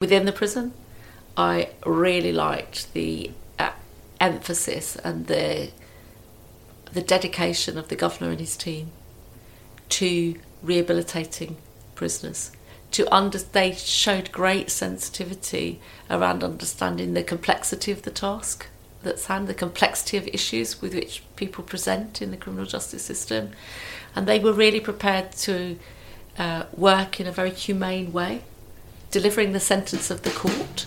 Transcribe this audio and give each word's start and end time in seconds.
within 0.00 0.24
the 0.24 0.32
prison. 0.32 0.72
I 1.36 1.68
really 1.84 2.32
liked 2.32 2.94
the 2.94 3.32
uh, 3.58 3.72
emphasis 4.18 4.96
and 4.96 5.26
the 5.26 5.72
the 6.90 7.02
dedication 7.02 7.76
of 7.76 7.88
the 7.88 7.96
governor 7.96 8.30
and 8.30 8.40
his 8.40 8.56
team 8.56 8.90
to 9.90 10.34
rehabilitating 10.62 11.56
prisoners. 11.94 12.50
To 12.92 13.14
under, 13.14 13.38
they 13.38 13.72
showed 13.74 14.32
great 14.32 14.70
sensitivity 14.70 15.80
around 16.08 16.42
understanding 16.42 17.12
the 17.12 17.22
complexity 17.22 17.92
of 17.92 18.02
the 18.02 18.10
task 18.10 18.66
that's 19.02 19.26
hand, 19.26 19.48
the 19.48 19.54
complexity 19.54 20.16
of 20.16 20.26
issues 20.28 20.80
with 20.80 20.94
which 20.94 21.22
people 21.36 21.62
present 21.62 22.22
in 22.22 22.30
the 22.30 22.36
criminal 22.38 22.66
justice 22.66 23.02
system, 23.02 23.50
and 24.16 24.26
they 24.26 24.38
were 24.38 24.54
really 24.54 24.80
prepared 24.80 25.30
to 25.32 25.78
uh, 26.38 26.64
work 26.74 27.20
in 27.20 27.26
a 27.26 27.32
very 27.32 27.50
humane 27.50 28.12
way, 28.12 28.42
delivering 29.10 29.52
the 29.52 29.60
sentence 29.60 30.10
of 30.10 30.22
the 30.22 30.30
court. 30.30 30.86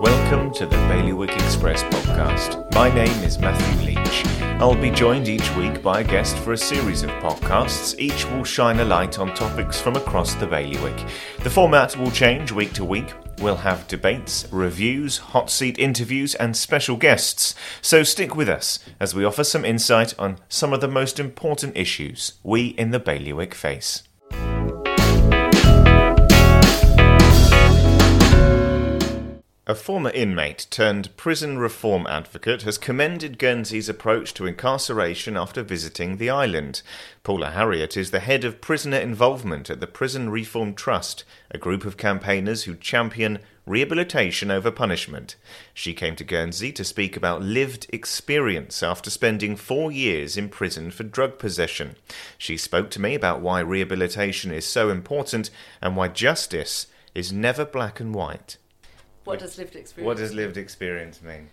Welcome 0.00 0.52
to 0.54 0.66
the 0.66 0.76
Bailiwick 0.88 1.30
Express 1.30 1.82
podcast. 1.84 2.72
My 2.74 2.92
name 2.94 3.22
is 3.22 3.38
Matthew 3.38 3.86
Leach. 3.86 4.24
I'll 4.60 4.74
be 4.74 4.90
joined 4.90 5.28
each 5.28 5.54
week 5.56 5.82
by 5.82 6.00
a 6.00 6.04
guest 6.04 6.36
for 6.38 6.52
a 6.52 6.56
series 6.58 7.02
of 7.02 7.10
podcasts. 7.10 7.98
Each 7.98 8.24
will 8.30 8.44
shine 8.44 8.80
a 8.80 8.84
light 8.84 9.18
on 9.18 9.34
topics 9.34 9.78
from 9.78 9.96
across 9.96 10.34
the 10.34 10.46
bailiwick. 10.46 11.06
The 11.42 11.50
format 11.50 11.96
will 11.98 12.10
change 12.10 12.52
week 12.52 12.72
to 12.74 12.84
week. 12.84 13.12
We'll 13.40 13.56
have 13.56 13.88
debates, 13.88 14.46
reviews, 14.50 15.18
hot 15.18 15.50
seat 15.50 15.78
interviews, 15.78 16.34
and 16.34 16.56
special 16.56 16.96
guests. 16.96 17.54
So 17.82 18.02
stick 18.02 18.34
with 18.34 18.48
us 18.48 18.78
as 18.98 19.14
we 19.14 19.24
offer 19.24 19.44
some 19.44 19.64
insight 19.64 20.18
on 20.18 20.38
some 20.48 20.72
of 20.72 20.80
the 20.80 20.88
most 20.88 21.20
important 21.20 21.76
issues 21.76 22.34
we 22.42 22.68
in 22.68 22.90
the 22.90 23.00
bailiwick 23.00 23.54
face. 23.54 24.04
A 29.66 29.74
former 29.74 30.10
inmate 30.10 30.66
turned 30.68 31.16
prison 31.16 31.56
reform 31.56 32.06
advocate 32.06 32.62
has 32.64 32.76
commended 32.76 33.38
Guernsey's 33.38 33.88
approach 33.88 34.34
to 34.34 34.44
incarceration 34.44 35.38
after 35.38 35.62
visiting 35.62 36.18
the 36.18 36.28
island. 36.28 36.82
Paula 37.22 37.50
Harriott 37.50 37.96
is 37.96 38.10
the 38.10 38.20
head 38.20 38.44
of 38.44 38.60
prisoner 38.60 38.98
involvement 38.98 39.70
at 39.70 39.80
the 39.80 39.86
Prison 39.86 40.28
Reform 40.28 40.74
Trust, 40.74 41.24
a 41.50 41.56
group 41.56 41.86
of 41.86 41.96
campaigners 41.96 42.64
who 42.64 42.74
champion 42.74 43.38
rehabilitation 43.64 44.50
over 44.50 44.70
punishment. 44.70 45.34
She 45.72 45.94
came 45.94 46.14
to 46.16 46.24
Guernsey 46.24 46.70
to 46.72 46.84
speak 46.84 47.16
about 47.16 47.40
lived 47.40 47.86
experience 47.88 48.82
after 48.82 49.08
spending 49.08 49.56
four 49.56 49.90
years 49.90 50.36
in 50.36 50.50
prison 50.50 50.90
for 50.90 51.04
drug 51.04 51.38
possession. 51.38 51.96
She 52.36 52.58
spoke 52.58 52.90
to 52.90 53.00
me 53.00 53.14
about 53.14 53.40
why 53.40 53.60
rehabilitation 53.60 54.52
is 54.52 54.66
so 54.66 54.90
important 54.90 55.48
and 55.80 55.96
why 55.96 56.08
justice 56.08 56.86
is 57.14 57.32
never 57.32 57.64
black 57.64 57.98
and 57.98 58.14
white. 58.14 58.58
What 59.24 59.38
does 59.38 59.58
lived 59.58 59.76
experience? 59.76 60.06
What 60.06 60.16
does 60.18 60.34
lived 60.34 60.56
experience 60.56 61.22
mean? 61.22 61.48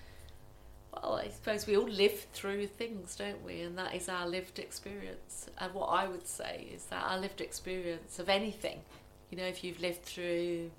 Well, 0.93 1.15
I 1.15 1.29
suppose 1.29 1.65
we 1.65 1.77
all 1.77 1.87
live 1.87 2.27
through 2.33 2.67
things, 2.67 3.15
don't 3.15 3.43
we? 3.43 3.61
And 3.61 3.77
that 3.77 3.95
is 3.95 4.09
our 4.09 4.27
lived 4.27 4.59
experience. 4.59 5.49
And 5.57 5.73
what 5.73 5.87
I 5.87 6.07
would 6.07 6.27
say 6.27 6.67
is 6.73 6.85
that 6.85 7.03
our 7.03 7.17
lived 7.17 7.41
experience 7.41 8.19
of 8.19 8.29
anything, 8.29 8.81
you 9.29 9.37
know, 9.37 9.45
if 9.45 9.63
you've 9.63 9.79
lived 9.79 10.03
through, 10.03 10.69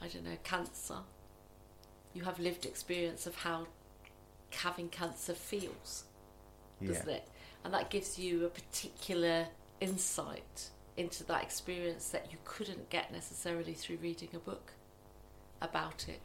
I 0.00 0.08
don't 0.08 0.24
know, 0.24 0.36
cancer, 0.44 0.98
you 2.12 2.22
have 2.24 2.38
lived 2.38 2.66
experience 2.66 3.26
of 3.26 3.34
how 3.36 3.66
having 4.50 4.88
cancer 4.88 5.34
feels, 5.34 6.04
doesn't 6.84 7.08
Yeah. 7.08 7.16
it? 7.16 7.28
And 7.64 7.72
that 7.72 7.90
gives 7.90 8.18
you 8.18 8.44
a 8.44 8.48
particular 8.48 9.48
insight 9.80 10.70
into 10.96 11.24
that 11.24 11.42
experience 11.42 12.10
that 12.10 12.30
you 12.30 12.38
couldn't 12.44 12.90
get 12.90 13.10
necessarily 13.12 13.72
through 13.72 13.96
reading 13.96 14.28
a 14.34 14.38
book 14.38 14.72
about 15.60 16.06
it. 16.08 16.20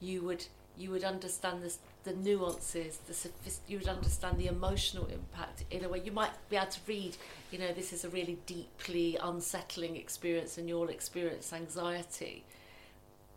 You 0.00 0.22
would 0.22 0.46
you 0.76 0.90
would 0.90 1.04
understand 1.04 1.62
this, 1.62 1.78
the 2.02 2.12
nuances, 2.12 2.98
the 3.06 3.14
sophist- 3.14 3.62
you 3.68 3.78
would 3.78 3.88
understand 3.88 4.38
the 4.38 4.48
emotional 4.48 5.06
impact 5.06 5.64
in 5.70 5.84
a 5.84 5.88
way. 5.88 6.00
You 6.04 6.10
might 6.10 6.32
be 6.48 6.56
able 6.56 6.66
to 6.66 6.80
read, 6.86 7.16
you 7.52 7.58
know, 7.58 7.72
this 7.72 7.92
is 7.92 8.04
a 8.04 8.08
really 8.08 8.38
deeply 8.46 9.16
unsettling 9.22 9.96
experience, 9.96 10.58
and 10.58 10.68
you'll 10.68 10.88
experience 10.88 11.52
anxiety. 11.52 12.44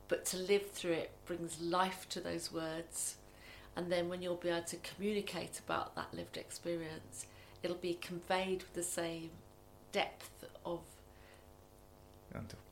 But 0.08 0.26
to 0.26 0.38
live 0.38 0.72
through 0.72 0.94
it 0.94 1.12
brings 1.26 1.62
life 1.62 2.08
to 2.10 2.20
those 2.20 2.52
words, 2.52 3.18
and 3.76 3.92
then 3.92 4.10
when 4.10 4.22
you'll 4.22 4.36
be 4.36 4.50
able 4.50 4.64
to 4.64 4.78
communicate 4.78 5.60
about 5.60 5.96
that 5.96 6.12
lived 6.14 6.38
experience, 6.38 7.28
it'll 7.62 7.78
be 7.78 7.96
conveyed 7.96 8.64
with 8.64 8.74
the 8.74 8.84
same 8.84 9.30
depth 9.92 10.46
of 10.66 10.82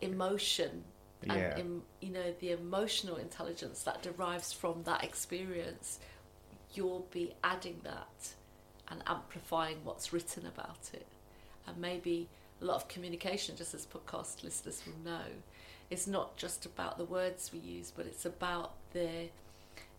emotion 0.02 0.84
and 1.30 1.38
Yeah. 1.40 1.58
em, 1.58 1.84
you 2.02 2.10
know 2.12 2.34
the 2.40 2.52
emotional 2.52 3.16
intelligence 3.18 3.84
that 3.84 4.02
derives 4.02 4.54
from 4.54 4.84
that 4.84 5.04
experience 5.04 6.00
you'll 6.74 7.08
be 7.12 7.34
adding 7.44 7.80
that 7.84 8.34
and 8.88 9.02
amplifying 9.08 9.78
what's 9.84 10.12
written 10.14 10.46
about 10.46 10.90
it. 10.94 11.08
And 11.66 11.78
maybe 11.78 12.28
a 12.62 12.66
lot 12.66 12.76
of 12.76 12.88
communication 12.88 13.56
just 13.56 13.74
as 13.74 13.86
podcast 13.86 14.44
listeners 14.44 14.84
will 14.86 15.12
know 15.12 15.26
is 15.90 16.08
not 16.08 16.36
just 16.38 16.66
about 16.66 16.98
the 16.98 17.06
words 17.06 17.52
we 17.54 17.60
use 17.60 17.92
but 17.96 18.06
it's 18.06 18.26
about 18.26 18.74
the 18.94 19.30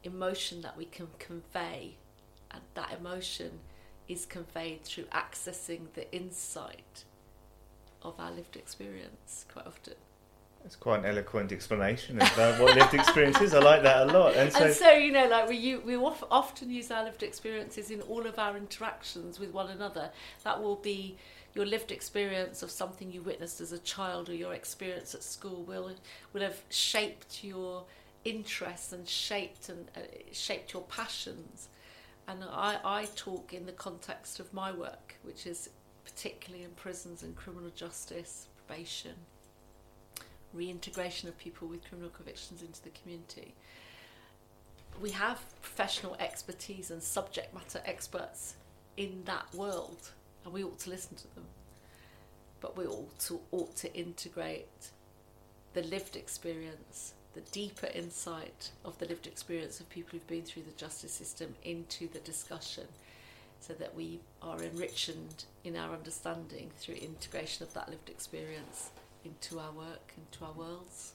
emotion 0.04 0.60
that 0.62 0.76
we 0.76 0.84
can 0.84 1.08
convey. 1.18 1.96
And 2.50 2.62
that 2.74 2.92
emotion 2.92 3.60
is 4.08 4.24
conveyed 4.26 4.84
through 4.84 5.04
accessing 5.04 5.92
the 5.94 6.10
insight 6.14 7.04
of 8.02 8.20
our 8.20 8.30
lived 8.30 8.54
experience 8.56 9.46
quite 9.52 9.66
often 9.66 9.94
It's 10.66 10.74
quite 10.74 10.98
an 10.98 11.06
eloquent 11.06 11.52
explanation 11.52 12.20
of 12.20 12.38
uh, 12.38 12.56
what 12.56 12.74
lived 12.74 12.92
experience 12.92 13.40
is. 13.40 13.54
I 13.54 13.60
like 13.60 13.84
that 13.84 14.08
a 14.08 14.12
lot. 14.12 14.34
And 14.34 14.52
so, 14.52 14.64
and 14.64 14.74
so 14.74 14.90
you 14.90 15.12
know 15.12 15.28
like 15.28 15.48
we 15.48 15.76
we 15.76 15.96
often 15.96 16.70
use 16.70 16.90
our 16.90 17.04
lived 17.04 17.22
experiences 17.22 17.92
in 17.92 18.00
all 18.02 18.26
of 18.26 18.36
our 18.36 18.56
interactions 18.56 19.38
with 19.38 19.52
one 19.52 19.70
another 19.70 20.10
that 20.42 20.60
will 20.60 20.74
be 20.74 21.16
your 21.54 21.66
lived 21.66 21.92
experience 21.92 22.64
of 22.64 22.72
something 22.72 23.12
you 23.12 23.22
witnessed 23.22 23.60
as 23.60 23.70
a 23.70 23.78
child 23.78 24.28
or 24.28 24.34
your 24.34 24.54
experience 24.54 25.14
at 25.14 25.22
school 25.22 25.62
will 25.62 25.92
will 26.32 26.42
have 26.42 26.60
shaped 26.68 27.44
your 27.44 27.84
interests 28.24 28.92
and 28.92 29.08
shaped 29.08 29.68
and 29.68 29.88
uh, 29.96 30.00
shaped 30.32 30.72
your 30.72 30.82
passions 30.82 31.68
and 32.26 32.42
I, 32.42 32.78
I 32.84 33.04
talk 33.14 33.54
in 33.54 33.66
the 33.66 33.72
context 33.72 34.40
of 34.40 34.52
my 34.52 34.72
work 34.72 35.14
which 35.22 35.46
is 35.46 35.70
particularly 36.04 36.64
in 36.64 36.70
prisons 36.72 37.22
and 37.22 37.36
criminal 37.36 37.70
justice 37.70 38.48
probation 38.66 39.14
reintegration 40.56 41.28
of 41.28 41.38
people 41.38 41.68
with 41.68 41.86
criminal 41.88 42.10
convictions 42.10 42.62
into 42.62 42.82
the 42.82 42.90
community 42.90 43.54
we 45.00 45.10
have 45.10 45.44
professional 45.60 46.16
expertise 46.18 46.90
and 46.90 47.02
subject 47.02 47.54
matter 47.54 47.80
experts 47.84 48.56
in 48.96 49.22
that 49.26 49.46
world, 49.54 50.10
and 50.44 50.52
we 50.52 50.64
ought 50.64 50.78
to 50.80 50.90
listen 50.90 51.16
to 51.16 51.34
them. 51.34 51.44
But 52.60 52.76
we 52.76 52.86
also 52.86 53.40
ought 53.50 53.76
to 53.76 53.94
integrate 53.94 54.90
the 55.74 55.82
lived 55.82 56.16
experience, 56.16 57.12
the 57.34 57.42
deeper 57.42 57.88
insight 57.94 58.70
of 58.84 58.98
the 58.98 59.06
lived 59.06 59.26
experience 59.26 59.80
of 59.80 59.90
people 59.90 60.12
who've 60.12 60.26
been 60.26 60.42
through 60.42 60.62
the 60.62 60.78
justice 60.78 61.12
system 61.12 61.54
into 61.62 62.08
the 62.08 62.20
discussion 62.20 62.86
so 63.60 63.74
that 63.74 63.94
we 63.94 64.20
are 64.40 64.62
enriched 64.62 65.10
in 65.64 65.76
our 65.76 65.92
understanding 65.92 66.70
through 66.78 66.94
integration 66.94 67.66
of 67.66 67.74
that 67.74 67.90
lived 67.90 68.08
experience 68.08 68.90
into 69.26 69.58
our 69.58 69.72
work, 69.72 70.12
into 70.16 70.44
our 70.44 70.52
worlds. 70.52 71.12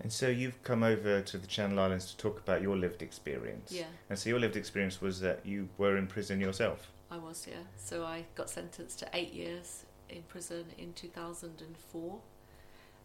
and 0.00 0.12
so 0.12 0.28
you've 0.28 0.62
come 0.62 0.82
over 0.82 1.20
to 1.22 1.38
the 1.38 1.46
Channel 1.46 1.80
Islands 1.80 2.06
to 2.12 2.16
talk 2.16 2.38
about 2.38 2.62
your 2.62 2.76
lived 2.76 3.02
experience. 3.02 3.72
Yeah. 3.72 3.84
And 4.08 4.18
so 4.18 4.28
your 4.30 4.38
lived 4.38 4.56
experience 4.56 5.00
was 5.00 5.20
that 5.20 5.44
you 5.44 5.68
were 5.78 5.96
in 5.96 6.06
prison 6.06 6.40
yourself. 6.40 6.90
I 7.10 7.16
was, 7.18 7.46
yeah. 7.50 7.64
So 7.76 8.04
I 8.04 8.24
got 8.34 8.48
sentenced 8.50 8.98
to 9.00 9.08
eight 9.12 9.32
years 9.32 9.84
in 10.08 10.22
prison 10.28 10.64
in 10.78 10.92
2004 10.92 12.18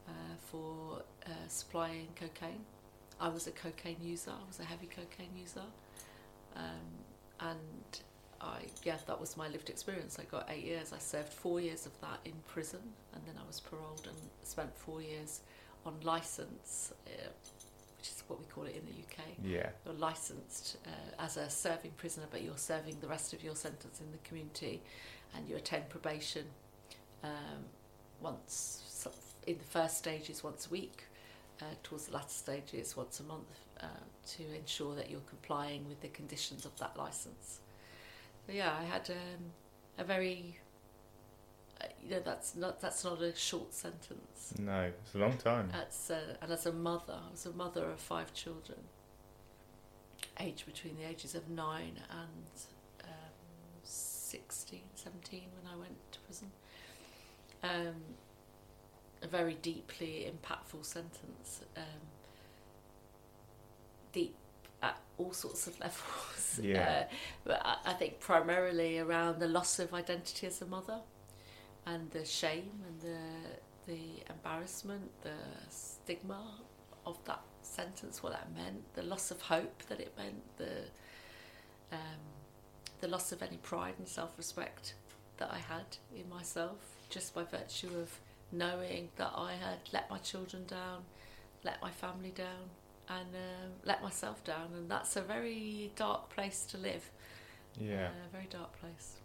uh, 0.07 0.11
for 0.39 1.01
uh, 1.25 1.29
supplying 1.47 2.09
cocaine. 2.15 2.65
I 3.19 3.29
was 3.29 3.47
a 3.47 3.51
cocaine 3.51 3.97
user. 4.01 4.31
I 4.31 4.47
was 4.47 4.59
a 4.59 4.65
heavy 4.65 4.87
cocaine 4.87 5.35
user, 5.37 5.67
um, 6.55 6.89
and 7.39 8.01
I 8.43 8.65
yeah, 8.83 8.97
that 9.07 9.19
was 9.19 9.37
my 9.37 9.47
lived 9.47 9.69
experience. 9.69 10.17
I 10.19 10.23
got 10.25 10.49
eight 10.49 10.65
years. 10.65 10.91
I 10.93 10.99
served 10.99 11.29
four 11.29 11.59
years 11.61 11.85
of 11.85 11.99
that 12.01 12.19
in 12.25 12.33
prison, 12.47 12.81
and 13.13 13.23
then 13.25 13.35
I 13.41 13.47
was 13.47 13.59
paroled 13.59 14.05
and 14.07 14.17
spent 14.43 14.75
four 14.75 15.01
years 15.01 15.41
on 15.85 15.93
license, 16.03 16.93
uh, 17.07 17.09
which 17.97 18.09
is 18.09 18.23
what 18.27 18.39
we 18.39 18.45
call 18.45 18.65
it 18.65 18.75
in 18.75 18.85
the 18.85 18.91
UK 19.01 19.35
Yeah. 19.43 19.69
you're 19.85 19.95
licensed 19.95 20.77
uh, 20.85 21.23
as 21.23 21.37
a 21.37 21.49
serving 21.49 21.91
prisoner, 21.97 22.25
but 22.31 22.41
you're 22.41 22.57
serving 22.57 22.97
the 23.01 23.07
rest 23.07 23.33
of 23.33 23.43
your 23.43 23.55
sentence 23.55 23.99
in 24.01 24.11
the 24.11 24.17
community, 24.19 24.81
and 25.35 25.47
you 25.49 25.55
attend 25.55 25.89
probation 25.89 26.45
um, 27.23 27.65
once 28.21 29.07
in 29.47 29.57
the 29.57 29.63
first 29.65 29.97
stages 29.97 30.43
once 30.43 30.67
a 30.67 30.69
week, 30.69 31.03
uh, 31.61 31.65
towards 31.83 32.07
the 32.07 32.13
latter 32.13 32.29
stages 32.29 32.95
once 32.95 33.19
a 33.19 33.23
month, 33.23 33.59
uh, 33.81 33.87
to 34.27 34.43
ensure 34.55 34.95
that 34.95 35.09
you're 35.09 35.19
complying 35.29 35.87
with 35.89 35.99
the 36.01 36.07
conditions 36.09 36.65
of 36.65 36.77
that 36.79 36.95
license. 36.97 37.59
Yeah, 38.47 38.73
I 38.79 38.83
had 38.83 39.09
um, 39.09 39.51
a 39.97 40.03
very 40.03 40.59
you 42.03 42.11
know 42.11 42.19
that's 42.23 42.55
not 42.55 42.81
that's 42.81 43.03
not 43.03 43.21
a 43.21 43.35
short 43.35 43.73
sentence. 43.73 44.53
No, 44.59 44.91
it's 45.03 45.15
a 45.15 45.17
long 45.17 45.37
time. 45.37 45.69
That's 45.71 46.09
uh, 46.11 46.35
and 46.41 46.51
as 46.51 46.65
a 46.65 46.71
mother, 46.71 47.17
I 47.27 47.31
was 47.31 47.45
a 47.45 47.53
mother 47.53 47.89
of 47.89 47.99
five 47.99 48.33
children, 48.33 48.79
aged 50.39 50.65
between 50.65 50.97
the 50.97 51.07
ages 51.07 51.35
of 51.35 51.49
nine 51.49 51.99
and 52.09 53.05
um, 53.05 53.09
16, 53.83 54.81
17 54.95 55.41
when 55.61 55.73
I 55.73 55.77
went 55.77 56.11
to 56.11 56.19
prison. 56.19 56.51
Um, 57.63 57.95
a 59.21 59.27
very 59.27 59.55
deeply 59.61 60.29
impactful 60.29 60.85
sentence. 60.85 61.61
Um, 61.77 61.83
all 65.17 65.33
sorts 65.33 65.67
of 65.67 65.79
levels. 65.85 66.59
Yeah. 66.61 67.05
Uh, 67.09 67.13
but 67.43 67.61
I, 67.65 67.77
I 67.85 67.93
think 67.93 68.19
primarily 68.19 68.99
around 68.99 69.39
the 69.39 69.47
loss 69.47 69.79
of 69.79 69.93
identity 69.93 70.47
as 70.47 70.61
a 70.61 70.65
mother 70.65 70.99
and 71.85 72.09
the 72.11 72.25
shame 72.25 72.71
and 72.87 73.01
the 73.01 73.19
the 73.85 74.23
embarrassment, 74.29 75.11
the 75.23 75.35
stigma 75.69 76.41
of 77.05 77.17
that 77.25 77.41
sentence, 77.63 78.23
what 78.23 78.31
that 78.31 78.47
meant, 78.55 78.81
the 78.93 79.03
loss 79.03 79.29
of 79.29 79.41
hope 79.41 79.83
that 79.89 79.99
it 79.99 80.13
meant, 80.17 80.41
the 80.57 80.85
um, 81.91 82.23
the 83.01 83.07
loss 83.07 83.31
of 83.31 83.43
any 83.43 83.57
pride 83.57 83.95
and 83.97 84.07
self 84.07 84.37
respect 84.37 84.93
that 85.37 85.51
I 85.51 85.57
had 85.57 85.97
in 86.15 86.29
myself, 86.29 86.77
just 87.09 87.35
by 87.35 87.43
virtue 87.43 87.89
of 87.99 88.17
knowing 88.51 89.09
that 89.17 89.33
I 89.35 89.53
had 89.53 89.79
let 89.91 90.09
my 90.09 90.19
children 90.19 90.65
down, 90.65 91.03
let 91.63 91.81
my 91.81 91.91
family 91.91 92.31
down, 92.31 92.69
and 93.09 93.27
um, 93.35 93.71
let 93.83 94.01
myself 94.01 94.43
down, 94.43 94.69
and 94.75 94.89
that's 94.89 95.15
a 95.15 95.21
very 95.21 95.91
dark 95.95 96.29
place 96.29 96.65
to 96.67 96.77
live. 96.77 97.09
Yeah. 97.79 98.05
Uh, 98.07 98.27
a 98.27 98.31
very 98.31 98.47
dark 98.49 98.79
place. 98.79 99.17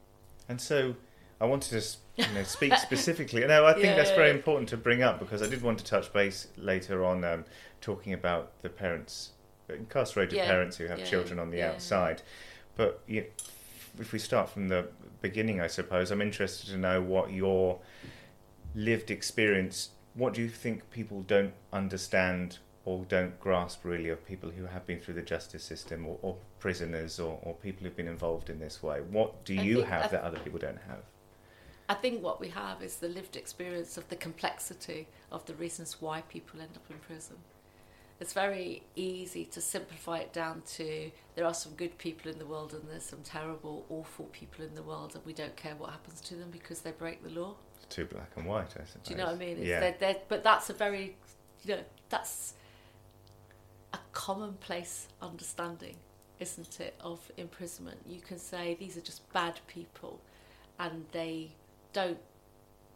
And 0.48 0.60
so 0.60 0.96
I 1.40 1.46
wanted 1.46 1.80
to 1.80 1.96
you 2.16 2.34
know, 2.34 2.42
speak 2.42 2.74
specifically. 2.78 3.46
No, 3.46 3.64
I 3.64 3.72
think 3.74 3.86
Yeah, 3.86 3.96
that's 3.96 4.10
yeah, 4.10 4.16
very 4.16 4.28
yeah. 4.28 4.34
important 4.34 4.68
to 4.70 4.76
bring 4.76 5.02
up 5.02 5.18
because 5.18 5.42
I 5.42 5.48
did 5.48 5.62
want 5.62 5.78
to 5.78 5.84
touch 5.84 6.12
base 6.12 6.48
later 6.56 7.04
on 7.04 7.24
um, 7.24 7.44
talking 7.80 8.12
about 8.12 8.60
the 8.62 8.68
parents, 8.68 9.32
incarcerated 9.68 10.36
Yeah, 10.36 10.46
parents 10.46 10.76
who 10.76 10.86
have 10.86 11.04
children 11.04 11.38
on 11.38 11.50
the 11.50 11.62
outside. 11.62 12.22
But 12.76 13.00
you 13.06 13.26
if 13.98 14.12
we 14.12 14.18
start 14.18 14.48
from 14.48 14.68
the 14.68 14.88
beginning, 15.20 15.60
I 15.60 15.66
suppose, 15.66 16.10
I'm 16.10 16.22
interested 16.22 16.70
to 16.70 16.76
know 16.76 17.00
what 17.02 17.32
your 17.32 17.80
lived 18.74 19.10
experience, 19.10 19.90
what 20.14 20.34
do 20.34 20.42
you 20.42 20.48
think 20.48 20.88
people 20.90 21.22
don't 21.22 21.54
understand 21.72 22.58
or 22.84 23.04
don't 23.08 23.38
grasp 23.40 23.84
really 23.84 24.08
of 24.08 24.24
people 24.26 24.50
who 24.50 24.64
have 24.66 24.86
been 24.86 25.00
through 25.00 25.14
the 25.14 25.22
justice 25.22 25.64
system 25.64 26.06
or, 26.06 26.18
or 26.22 26.36
prisoners 26.58 27.20
or, 27.20 27.38
or 27.42 27.54
people 27.54 27.84
who've 27.84 27.96
been 27.96 28.08
involved 28.08 28.48
in 28.50 28.58
this 28.58 28.82
way? 28.82 29.00
What 29.00 29.44
do 29.44 29.54
you 29.54 29.82
have 29.82 30.06
I- 30.06 30.08
that 30.08 30.22
other 30.22 30.38
people 30.38 30.58
don't 30.58 30.80
have? 30.88 31.02
I 31.90 31.94
think 31.94 32.22
what 32.22 32.38
we 32.38 32.48
have 32.48 32.82
is 32.82 32.96
the 32.96 33.08
lived 33.08 33.34
experience 33.34 33.96
of 33.96 34.08
the 34.08 34.16
complexity 34.16 35.08
of 35.32 35.46
the 35.46 35.54
reasons 35.54 36.02
why 36.02 36.20
people 36.22 36.60
end 36.60 36.72
up 36.76 36.84
in 36.90 36.98
prison. 36.98 37.36
It's 38.20 38.32
very 38.32 38.82
easy 38.94 39.44
to 39.46 39.60
simplify 39.60 40.18
it 40.18 40.32
down 40.32 40.62
to 40.74 41.10
there 41.34 41.46
are 41.46 41.54
some 41.54 41.72
good 41.74 41.96
people 41.98 42.30
in 42.30 42.38
the 42.38 42.44
world 42.44 42.74
and 42.74 42.82
there's 42.90 43.04
some 43.04 43.22
terrible, 43.22 43.86
awful 43.88 44.26
people 44.26 44.64
in 44.64 44.74
the 44.74 44.82
world, 44.82 45.14
and 45.14 45.24
we 45.24 45.32
don't 45.32 45.56
care 45.56 45.76
what 45.76 45.90
happens 45.90 46.20
to 46.22 46.34
them 46.34 46.50
because 46.50 46.80
they 46.80 46.90
break 46.90 47.22
the 47.22 47.30
law. 47.30 47.54
It's 47.76 47.94
Too 47.94 48.04
black 48.06 48.32
and 48.36 48.44
white, 48.44 48.74
I 48.76 48.84
suppose. 48.84 49.04
Do 49.04 49.12
you 49.12 49.18
know 49.18 49.26
what 49.26 49.36
I 49.36 49.38
mean? 49.38 49.56
It's 49.58 49.66
yeah. 49.66 49.80
they're, 49.80 49.96
they're, 49.98 50.16
but 50.28 50.42
that's 50.42 50.68
a 50.68 50.72
very, 50.72 51.16
you 51.62 51.76
know, 51.76 51.82
that's 52.10 52.54
commonplace 54.28 55.08
understanding, 55.22 55.96
isn't 56.38 56.80
it, 56.80 56.94
of 57.00 57.32
imprisonment? 57.38 57.96
You 58.06 58.20
can 58.20 58.38
say 58.38 58.76
these 58.78 58.94
are 58.98 59.00
just 59.00 59.22
bad 59.32 59.58
people, 59.66 60.20
and 60.78 61.06
they 61.12 61.52
don't, 61.94 62.18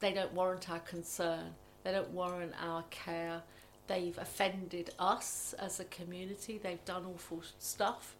they 0.00 0.12
don't 0.12 0.34
warrant 0.34 0.68
our 0.68 0.80
concern. 0.80 1.54
They 1.84 1.92
don't 1.92 2.10
warrant 2.10 2.52
our 2.62 2.82
care. 2.90 3.40
They've 3.86 4.18
offended 4.18 4.90
us 4.98 5.54
as 5.58 5.80
a 5.80 5.84
community. 5.84 6.60
They've 6.62 6.84
done 6.84 7.06
awful 7.06 7.42
stuff. 7.58 8.14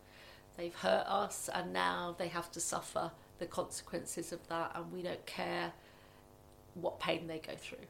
They've 0.57 0.75
hurt 0.75 1.05
us, 1.07 1.51
and 1.53 1.71
now 1.71 2.17
they 2.19 2.29
have 2.29 2.51
to 2.53 2.61
suffer 2.61 3.11
the 3.39 3.45
consequences 3.45 4.33
of 4.33 4.49
that, 4.49 4.73
and 4.75 4.91
we 4.91 5.03
don't 5.03 5.27
care 5.27 5.75
what 6.73 6.99
pain 6.99 7.27
they 7.27 7.41
go 7.41 7.53
through. 7.59 7.87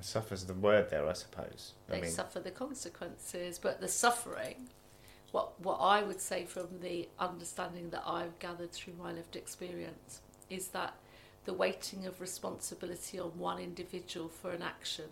Suffers 0.00 0.44
the 0.44 0.54
word 0.54 0.90
there, 0.90 1.08
I 1.08 1.12
suppose. 1.12 1.74
They 1.88 1.98
I 1.98 2.00
mean, 2.00 2.10
suffer 2.10 2.40
the 2.40 2.50
consequences, 2.50 3.58
but 3.58 3.80
the 3.80 3.88
suffering, 3.88 4.68
what 5.30 5.60
what 5.60 5.76
I 5.76 6.02
would 6.02 6.20
say 6.20 6.44
from 6.44 6.80
the 6.80 7.08
understanding 7.18 7.90
that 7.90 8.02
I've 8.06 8.38
gathered 8.38 8.72
through 8.72 8.94
my 8.94 9.12
lived 9.12 9.36
experience, 9.36 10.20
is 10.50 10.68
that 10.68 10.94
the 11.44 11.52
weighting 11.52 12.06
of 12.06 12.20
responsibility 12.20 13.18
on 13.18 13.38
one 13.38 13.58
individual 13.58 14.28
for 14.28 14.50
an 14.50 14.62
action 14.62 15.08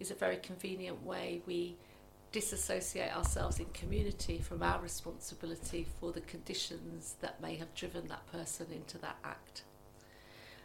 is 0.00 0.10
a 0.10 0.14
very 0.14 0.36
convenient 0.36 1.04
way 1.04 1.42
we 1.46 1.76
disassociate 2.30 3.14
ourselves 3.16 3.58
in 3.58 3.66
community 3.66 4.38
from 4.38 4.62
our 4.62 4.80
responsibility 4.80 5.86
for 5.98 6.12
the 6.12 6.20
conditions 6.22 7.14
that 7.20 7.40
may 7.40 7.56
have 7.56 7.74
driven 7.74 8.06
that 8.08 8.30
person 8.30 8.66
into 8.70 8.98
that 8.98 9.16
act. 9.24 9.62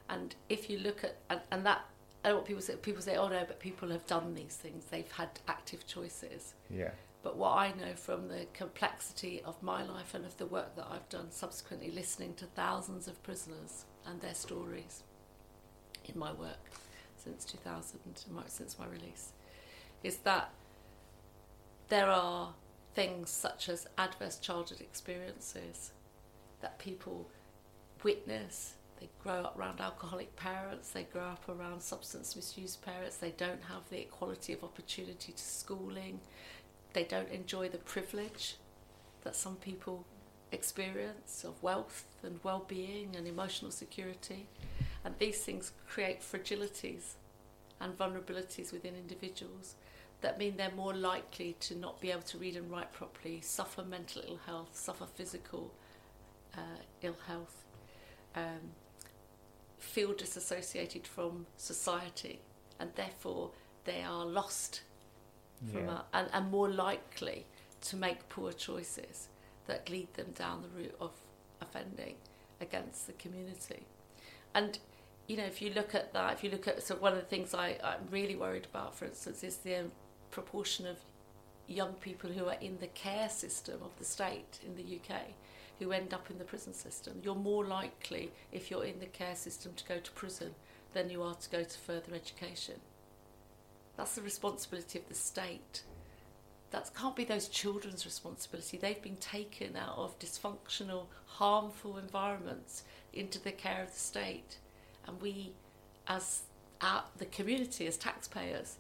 And 0.10 0.36
if 0.50 0.70
you 0.70 0.80
look 0.80 1.04
at 1.04 1.18
and, 1.30 1.40
and 1.52 1.66
that 1.66 1.86
I 2.24 2.30
don't 2.30 2.38
want 2.38 2.48
people 2.48 2.62
say 2.62 2.76
people 2.76 3.02
say, 3.02 3.16
oh 3.18 3.28
no, 3.28 3.44
but 3.48 3.60
people 3.60 3.90
have 3.90 4.06
done 4.08 4.34
these 4.34 4.56
things. 4.56 4.86
They've 4.86 5.12
had 5.12 5.30
active 5.48 5.86
choices. 5.88 6.54
yeah. 6.70 6.92
But 7.22 7.38
what 7.38 7.58
I 7.58 7.70
know 7.70 7.96
from 7.96 8.28
the 8.28 8.48
complexity 8.54 9.42
of 9.46 9.62
my 9.64 9.82
life 9.82 10.14
and 10.14 10.26
of 10.26 10.36
the 10.38 10.46
work 10.46 10.76
that 10.76 10.88
I've 10.92 11.08
done 11.08 11.32
subsequently, 11.32 11.90
listening 11.90 12.34
to 12.36 12.46
thousands 12.46 13.08
of 13.08 13.24
prisoners 13.24 13.86
and 14.06 14.20
their 14.20 14.34
stories 14.34 15.04
in 16.04 16.20
my 16.20 16.34
work 16.34 16.60
since 17.16 17.46
2000, 17.46 18.00
since 18.48 18.78
my 18.78 18.86
release, 18.86 19.32
is 20.04 20.18
that 20.18 20.50
there 21.88 22.10
are 22.10 22.54
things 22.94 23.30
such 23.30 23.70
as 23.70 23.88
adverse 23.98 24.38
childhood 24.38 24.82
experiences 24.82 25.94
that 26.60 26.78
people 26.78 27.30
witness. 28.04 28.74
They 29.04 29.10
grow 29.22 29.42
up 29.42 29.60
around 29.60 29.82
alcoholic 29.82 30.34
parents, 30.38 30.92
they 30.92 31.04
grow 31.04 31.24
up 31.24 31.50
around 31.50 31.82
substance 31.82 32.38
misuse 32.38 32.78
parents, 32.78 33.18
they 33.18 33.32
don't 33.32 33.62
have 33.64 33.90
the 33.90 34.00
equality 34.00 34.54
of 34.54 34.64
opportunity 34.64 35.34
to 35.34 35.44
schooling, 35.44 36.22
they 36.94 37.04
don't 37.04 37.28
enjoy 37.28 37.68
the 37.68 37.80
privilege 37.80 38.56
that 39.24 39.36
some 39.36 39.58
people 39.58 40.06
experience 40.54 41.44
of 41.44 41.62
wealth 41.62 42.06
and 42.24 42.40
well 42.44 42.64
being 42.66 43.14
and 43.18 43.28
emotional 43.28 43.72
security. 43.72 44.48
And 45.04 45.16
these 45.20 45.42
things 45.42 45.74
create 45.86 46.22
fragilities 46.22 47.16
and 47.82 47.98
vulnerabilities 47.98 48.72
within 48.72 48.96
individuals 48.96 49.76
that 50.22 50.40
mean 50.40 50.56
they're 50.56 50.72
more 50.72 50.94
likely 50.94 51.58
to 51.60 51.76
not 51.76 52.00
be 52.00 52.10
able 52.10 52.22
to 52.22 52.38
read 52.38 52.56
and 52.56 52.72
write 52.72 52.94
properly, 52.94 53.42
suffer 53.42 53.84
mental 53.84 54.22
ill 54.26 54.40
health, 54.46 54.70
suffer 54.72 55.06
physical 55.14 55.74
uh, 56.56 56.80
ill 57.02 57.18
health, 57.28 57.66
um, 58.36 58.72
feel 59.84 60.14
disassociated 60.14 61.06
from 61.08 61.46
society, 61.58 62.40
and 62.80 62.90
therefore 62.96 63.52
they 63.86 64.02
are 64.02 64.26
lost 64.26 64.82
from 65.72 65.86
Yeah. 65.86 65.90
our, 65.92 66.06
and, 66.14 66.30
and 66.34 66.52
more 66.52 66.70
likely 66.70 67.46
to 67.82 67.96
make 67.96 68.28
poor 68.30 68.52
choices 68.54 69.28
that 69.68 69.90
lead 69.90 70.14
them 70.16 70.32
down 70.32 70.62
the 70.62 70.70
route 70.70 70.96
of 71.00 71.12
offending 71.62 72.16
against 72.62 73.08
the 73.08 73.14
community. 73.14 73.86
And 74.54 74.80
you 75.28 75.38
know, 75.38 75.46
if 75.46 75.62
you 75.62 75.70
look 75.74 75.96
at 75.96 76.12
that, 76.14 76.34
if 76.34 76.44
you 76.44 76.50
look 76.52 76.68
at 76.68 76.84
so 76.84 76.96
one 76.96 77.14
of 77.14 77.20
the 77.20 77.26
things 77.26 77.54
I, 77.54 77.78
I'm 77.84 78.08
really 78.12 78.36
worried 78.36 78.66
about, 78.66 78.94
for 78.96 79.06
instance, 79.06 79.44
is 79.44 79.58
the 79.58 79.76
um, 79.78 79.92
proportion 80.32 80.86
of 80.86 80.98
young 81.68 81.94
people 81.94 82.30
who 82.30 82.46
are 82.48 82.58
in 82.60 82.78
the 82.80 82.88
care 82.88 83.30
system 83.30 83.80
of 83.84 83.98
the 83.98 84.04
state 84.04 84.60
in 84.66 84.76
the 84.76 84.84
UK 84.98 85.22
who 85.80 85.92
end 85.92 86.14
up 86.14 86.30
in 86.30 86.38
the 86.38 86.44
prison 86.44 86.74
system. 86.74 87.22
You're 87.24 87.36
more 87.36 87.66
likely, 87.66 88.32
if 88.52 88.70
you're 88.70 88.86
in 88.86 89.00
the 89.00 89.06
care 89.06 89.36
system, 89.36 89.74
to 89.76 89.86
go 89.86 90.00
to 90.00 90.12
prison 90.12 90.56
than 90.94 91.10
you 91.10 91.24
are 91.24 91.36
to 91.36 91.50
go 91.50 91.64
to 91.64 91.78
further 91.80 92.14
education. 92.14 92.76
That's 93.98 94.16
the 94.16 94.22
responsibility 94.22 95.00
of 95.00 95.08
the 95.08 95.16
state. 95.16 95.84
That 96.72 96.90
can't 96.96 97.16
be 97.16 97.24
those 97.24 97.48
children's 97.48 98.06
responsibility. 98.06 98.78
They've 98.78 99.02
been 99.02 99.18
taken 99.18 99.76
out 99.76 99.98
of 99.98 100.18
dysfunctional, 100.18 101.06
harmful 101.26 101.98
environments 101.98 102.84
into 103.14 103.40
the 103.40 103.52
care 103.52 103.84
of 103.84 103.94
the 103.94 104.00
state. 104.00 104.58
And 105.06 105.22
we, 105.22 105.52
as 106.08 106.44
our, 106.82 107.04
the 107.18 107.26
community, 107.26 107.86
as 107.86 107.98
taxpayers, 107.98 108.78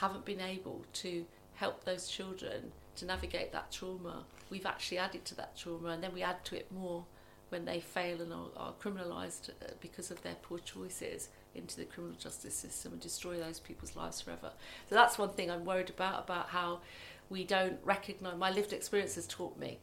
haven't 0.00 0.24
been 0.24 0.40
able 0.40 0.84
to 0.94 1.24
help 1.54 1.84
those 1.84 2.08
children 2.08 2.72
to 2.96 3.04
navigate 3.04 3.52
that 3.52 3.70
trauma. 3.70 4.24
We've 4.50 4.66
actually 4.66 4.98
added 4.98 5.24
to 5.26 5.34
that 5.36 5.56
trauma, 5.56 5.88
and 5.90 6.02
then 6.02 6.12
we 6.12 6.22
add 6.22 6.44
to 6.46 6.56
it 6.56 6.70
more 6.70 7.04
when 7.50 7.64
they 7.64 7.80
fail 7.80 8.20
and 8.20 8.32
are, 8.32 8.48
are 8.56 8.72
criminalised 8.72 9.50
uh, 9.50 9.72
because 9.80 10.10
of 10.10 10.22
their 10.22 10.36
poor 10.42 10.58
choices 10.58 11.28
into 11.54 11.76
the 11.76 11.84
criminal 11.84 12.16
justice 12.16 12.54
system 12.54 12.92
and 12.92 13.00
destroy 13.00 13.38
those 13.38 13.58
people's 13.60 13.96
lives 13.96 14.20
forever. 14.20 14.52
So 14.88 14.94
that's 14.94 15.18
one 15.18 15.30
thing 15.30 15.50
I'm 15.50 15.64
worried 15.64 15.90
about 15.90 16.24
about 16.24 16.48
how 16.48 16.80
we 17.28 17.44
don't 17.44 17.78
recognise. 17.84 18.36
My 18.36 18.50
lived 18.50 18.72
experience 18.72 19.16
has 19.16 19.26
taught 19.26 19.58
me, 19.58 19.78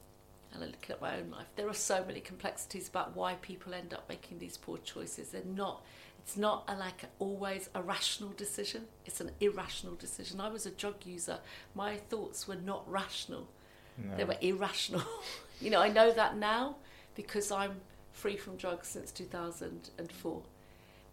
and 0.53 0.63
I 0.63 0.67
look 0.67 0.89
at 0.89 1.01
my 1.01 1.17
own 1.17 1.29
life. 1.29 1.47
There 1.55 1.69
are 1.69 1.73
so 1.73 2.03
many 2.05 2.19
complexities 2.19 2.87
about 2.87 3.15
why 3.15 3.35
people 3.35 3.73
end 3.73 3.93
up 3.93 4.07
making 4.09 4.39
these 4.39 4.57
poor 4.57 4.77
choices. 4.77 5.29
They're 5.29 5.41
not. 5.43 5.83
it's 6.19 6.37
not 6.37 6.63
a, 6.67 6.75
like 6.75 7.05
always 7.19 7.69
a 7.75 7.81
rational 7.81 8.31
decision. 8.31 8.83
It's 9.05 9.21
an 9.21 9.31
irrational 9.39 9.95
decision. 9.95 10.39
I 10.39 10.49
was 10.49 10.65
a 10.65 10.71
drug 10.71 11.05
user. 11.05 11.39
My 11.75 11.97
thoughts 11.97 12.47
were 12.47 12.55
not 12.55 12.89
rational. 12.89 13.49
No. 13.97 14.15
They 14.15 14.23
were 14.23 14.37
irrational. 14.41 15.03
you 15.61 15.69
know, 15.69 15.81
I 15.81 15.89
know 15.89 16.11
that 16.11 16.37
now 16.37 16.75
because 17.15 17.51
I'm 17.51 17.81
free 18.13 18.37
from 18.37 18.55
drugs 18.57 18.87
since 18.87 19.11
2004. 19.11 20.41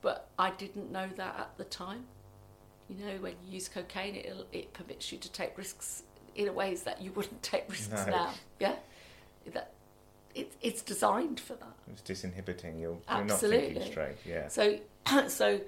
But 0.02 0.28
I 0.38 0.50
didn't 0.50 0.92
know 0.92 1.08
that 1.16 1.36
at 1.38 1.56
the 1.56 1.64
time. 1.64 2.04
You 2.88 2.96
know, 3.06 3.16
when 3.20 3.32
you 3.46 3.54
use 3.54 3.68
cocaine, 3.68 4.14
it, 4.14 4.34
it 4.52 4.72
permits 4.74 5.10
you 5.10 5.18
to 5.18 5.32
take 5.32 5.56
risks 5.56 6.02
in 6.34 6.54
ways 6.54 6.82
that 6.82 7.00
you 7.00 7.12
wouldn't 7.12 7.42
take 7.42 7.70
risks 7.70 8.06
No. 8.06 8.10
now. 8.10 8.30
Yeah, 8.60 8.74
that 9.52 9.72
it, 10.34 10.52
it's 10.60 10.82
designed 10.82 11.40
for 11.40 11.54
that. 11.54 11.74
It's 11.90 12.02
disinhibiting. 12.02 12.80
You're, 12.80 12.98
you're 13.08 13.24
not 13.24 13.40
thinking 13.40 13.82
straight. 13.82 14.16
Yeah. 14.26 14.48
So, 14.48 14.78
so 15.28 15.60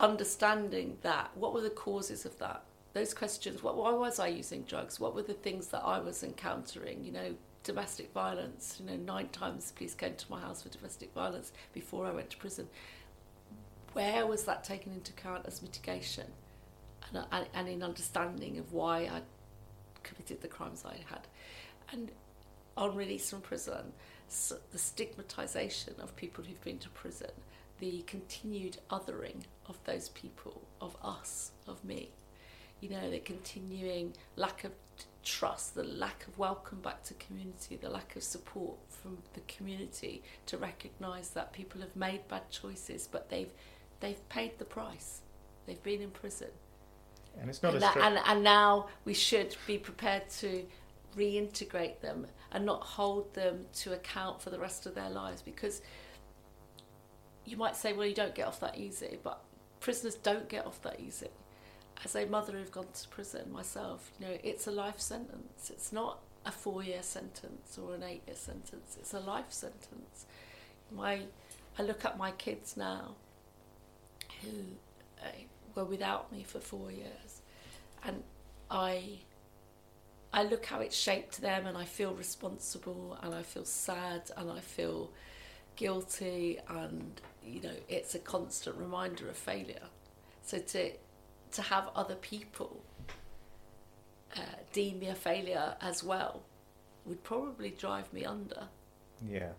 understanding 0.00 0.98
that, 1.02 1.30
what 1.34 1.54
were 1.54 1.62
the 1.62 1.70
causes 1.70 2.24
of 2.24 2.38
that? 2.38 2.62
Those 2.94 3.12
questions. 3.12 3.62
What, 3.62 3.76
why 3.76 3.92
was 3.92 4.18
I 4.20 4.28
using 4.28 4.62
drugs? 4.62 4.98
What 4.98 5.14
were 5.14 5.22
the 5.22 5.34
things 5.34 5.66
that 5.68 5.82
I 5.84 5.98
was 5.98 6.22
encountering? 6.22 7.04
You 7.04 7.12
know, 7.12 7.34
domestic 7.64 8.12
violence. 8.12 8.80
You 8.80 8.86
know, 8.86 8.96
nine 8.96 9.28
times 9.28 9.72
police 9.72 9.94
came 9.94 10.14
to 10.14 10.30
my 10.30 10.40
house 10.40 10.62
for 10.62 10.68
domestic 10.68 11.12
violence 11.12 11.52
before 11.72 12.06
I 12.06 12.12
went 12.12 12.30
to 12.30 12.36
prison. 12.36 12.68
Where 13.94 14.26
was 14.26 14.44
that 14.44 14.64
taken 14.64 14.92
into 14.92 15.12
account 15.12 15.46
as 15.46 15.60
mitigation, 15.62 16.26
and, 17.08 17.18
uh, 17.18 17.26
and, 17.32 17.46
and 17.54 17.68
in 17.68 17.82
understanding 17.82 18.58
of 18.58 18.72
why 18.72 19.02
I 19.02 19.22
committed 20.02 20.40
the 20.40 20.48
crimes 20.48 20.84
I 20.84 20.96
had, 21.08 21.26
and 21.92 22.10
on 22.76 22.96
release 22.96 23.30
from 23.30 23.40
prison, 23.40 23.92
so 24.28 24.56
the 24.72 24.78
stigmatization 24.78 25.94
of 26.00 26.16
people 26.16 26.42
who've 26.42 26.64
been 26.64 26.78
to 26.78 26.88
prison, 26.90 27.30
the 27.78 28.02
continued 28.06 28.78
othering 28.90 29.42
of 29.68 29.78
those 29.84 30.08
people, 30.08 30.62
of 30.80 30.96
us, 31.02 31.52
of 31.68 31.84
me, 31.84 32.10
you 32.84 32.90
know, 32.90 33.10
the 33.10 33.18
continuing 33.20 34.12
lack 34.36 34.64
of 34.64 34.72
trust, 35.24 35.74
the 35.74 35.82
lack 35.84 36.26
of 36.28 36.36
welcome 36.38 36.80
back 36.82 37.02
to 37.04 37.14
community, 37.14 37.76
the 37.76 37.88
lack 37.88 38.14
of 38.14 38.22
support 38.22 38.76
from 38.90 39.16
the 39.32 39.40
community 39.48 40.22
to 40.44 40.58
recognise 40.58 41.30
that 41.30 41.50
people 41.54 41.80
have 41.80 41.96
made 41.96 42.28
bad 42.28 42.50
choices, 42.50 43.08
but 43.10 43.30
they've 43.30 43.52
they've 44.00 44.28
paid 44.28 44.58
the 44.58 44.66
price. 44.66 45.22
They've 45.66 45.82
been 45.82 46.02
in 46.02 46.10
prison 46.10 46.48
and 47.40 47.48
it's 47.48 47.62
not 47.62 47.72
and, 47.72 47.82
that- 47.82 47.96
and, 47.96 48.18
and 48.26 48.44
now 48.44 48.88
we 49.06 49.14
should 49.14 49.56
be 49.66 49.78
prepared 49.78 50.28
to 50.28 50.66
reintegrate 51.16 52.00
them 52.00 52.26
and 52.52 52.66
not 52.66 52.82
hold 52.82 53.32
them 53.34 53.64
to 53.72 53.94
account 53.94 54.42
for 54.42 54.50
the 54.50 54.58
rest 54.58 54.84
of 54.84 54.94
their 54.94 55.08
lives 55.08 55.40
because 55.40 55.80
you 57.46 57.56
might 57.56 57.76
say 57.76 57.94
well 57.94 58.06
you 58.06 58.14
don't 58.14 58.34
get 58.34 58.46
off 58.46 58.60
that 58.60 58.76
easy 58.76 59.18
but 59.22 59.42
prisoners 59.80 60.16
don't 60.16 60.48
get 60.48 60.66
off 60.66 60.82
that 60.82 60.98
easy 61.00 61.28
as 62.04 62.14
a 62.16 62.26
mother 62.26 62.52
who've 62.52 62.72
gone 62.72 62.86
to 62.92 63.08
prison 63.08 63.52
myself 63.52 64.10
you 64.18 64.26
know 64.26 64.36
it's 64.42 64.66
a 64.66 64.70
life 64.70 65.00
sentence. 65.00 65.70
It's 65.70 65.92
not 65.92 66.18
a 66.46 66.52
four 66.52 66.82
year 66.82 67.02
sentence 67.02 67.78
or 67.78 67.94
an 67.94 68.02
eight 68.02 68.22
year 68.26 68.36
sentence. 68.36 68.96
It's 68.98 69.14
a 69.14 69.20
life 69.20 69.52
sentence. 69.52 70.26
My 70.90 71.20
i 71.78 71.82
look 71.82 72.04
at 72.04 72.16
my 72.16 72.30
kids 72.32 72.76
now 72.76 73.16
who 74.42 74.50
uh, 75.22 75.28
were 75.74 75.84
without 75.84 76.30
me 76.32 76.44
for 76.44 76.60
four 76.60 76.90
years, 76.90 77.42
and 78.04 78.22
I 78.70 79.20
I 80.32 80.42
look 80.42 80.66
how 80.66 80.80
it 80.80 80.92
shaped 80.92 81.40
them, 81.40 81.66
and 81.66 81.76
I 81.78 81.84
feel 81.84 82.12
responsible, 82.14 83.16
and 83.22 83.34
I 83.34 83.42
feel 83.42 83.64
sad, 83.64 84.30
and 84.36 84.50
I 84.50 84.60
feel 84.60 85.10
guilty, 85.76 86.58
and 86.68 87.20
you 87.42 87.62
know 87.62 87.76
it's 87.88 88.14
a 88.14 88.18
constant 88.18 88.76
reminder 88.76 89.28
of 89.28 89.36
failure. 89.36 89.88
So 90.42 90.58
to 90.58 90.92
to 91.54 91.62
have 91.62 91.88
other 91.94 92.14
people 92.16 92.84
uh, 94.36 94.40
deem 94.72 94.98
me 94.98 95.08
a 95.08 95.14
failure 95.14 95.74
as 95.80 96.02
well 96.04 96.42
would 97.04 97.22
probably 97.22 97.70
drive 97.70 98.12
me 98.12 98.24
under 98.24 98.68
yeah. 99.28 99.50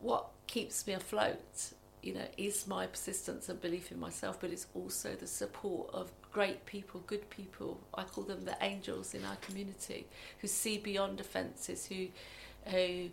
what 0.00 0.28
keeps 0.46 0.86
me 0.86 0.92
afloat, 0.94 1.72
you 2.02 2.14
know, 2.14 2.26
is 2.36 2.66
my 2.66 2.86
persistence 2.86 3.48
and 3.48 3.60
belief 3.60 3.90
in 3.90 3.98
myself, 3.98 4.38
but 4.40 4.50
it's 4.50 4.66
also 4.74 5.14
the 5.14 5.26
support 5.26 5.90
of 5.92 6.12
great 6.32 6.64
people, 6.66 7.02
good 7.06 7.28
people. 7.30 7.80
I 7.94 8.04
call 8.04 8.24
them 8.24 8.44
the 8.44 8.56
angels 8.60 9.14
in 9.14 9.24
our 9.24 9.36
community 9.36 10.06
who 10.38 10.48
see 10.48 10.78
beyond 10.78 11.20
offences, 11.20 11.86
who 11.86 12.08
who 12.66 13.08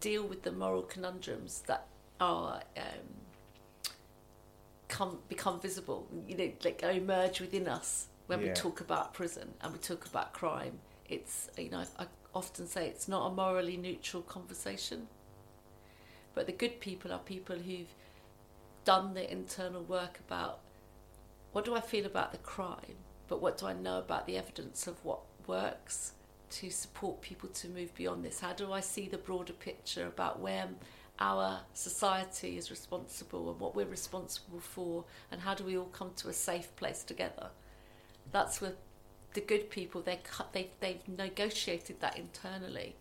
deal 0.00 0.24
with 0.26 0.42
the 0.42 0.52
moral 0.52 0.82
conundrums 0.82 1.62
that 1.66 1.86
are 2.20 2.62
um, 2.76 3.21
come 4.92 5.18
become 5.28 5.58
visible. 5.58 6.06
You 6.28 6.36
know, 6.36 6.52
like 6.62 6.82
emerge 6.82 7.40
within 7.40 7.66
us 7.66 8.08
when 8.26 8.40
we 8.42 8.50
talk 8.50 8.80
about 8.80 9.14
prison 9.14 9.48
and 9.62 9.72
we 9.72 9.78
talk 9.78 10.06
about 10.06 10.34
crime. 10.34 10.78
It's 11.08 11.48
you 11.56 11.70
know 11.70 11.84
I 11.98 12.06
often 12.34 12.66
say 12.66 12.86
it's 12.86 13.08
not 13.08 13.26
a 13.26 13.34
morally 13.34 13.76
neutral 13.76 14.22
conversation. 14.22 15.08
But 16.34 16.46
the 16.46 16.52
good 16.52 16.78
people 16.80 17.12
are 17.12 17.18
people 17.18 17.56
who've 17.56 17.94
done 18.84 19.14
the 19.14 19.30
internal 19.30 19.82
work 19.82 20.20
about 20.26 20.60
what 21.52 21.64
do 21.64 21.74
I 21.74 21.80
feel 21.80 22.06
about 22.06 22.32
the 22.32 22.38
crime, 22.38 22.96
but 23.28 23.40
what 23.42 23.58
do 23.58 23.66
I 23.66 23.74
know 23.74 23.98
about 23.98 24.26
the 24.26 24.36
evidence 24.38 24.86
of 24.86 25.02
what 25.04 25.20
works 25.46 26.12
to 26.50 26.70
support 26.70 27.20
people 27.20 27.48
to 27.50 27.68
move 27.68 27.94
beyond 27.94 28.24
this? 28.24 28.40
How 28.40 28.52
do 28.52 28.72
I 28.72 28.80
see 28.80 29.08
the 29.08 29.18
broader 29.18 29.52
picture 29.52 30.06
about 30.06 30.40
where 30.40 30.68
our 31.18 31.60
society 31.74 32.56
is 32.56 32.70
responsible 32.70 33.50
and 33.50 33.60
what 33.60 33.76
we're 33.76 33.86
responsible 33.86 34.60
for, 34.60 35.04
and 35.30 35.40
how 35.40 35.54
do 35.54 35.64
we 35.64 35.76
all 35.76 35.86
come 35.86 36.12
to 36.16 36.28
a 36.28 36.32
safe 36.32 36.74
place 36.76 37.02
together? 37.02 37.50
That's 38.32 38.60
where 38.60 38.72
the 39.34 39.40
good 39.40 39.70
people 39.70 40.02
they 40.02 40.20
they 40.52 40.70
they've 40.80 41.08
negotiated 41.08 42.00
that 42.00 42.18
internally, 42.18 42.96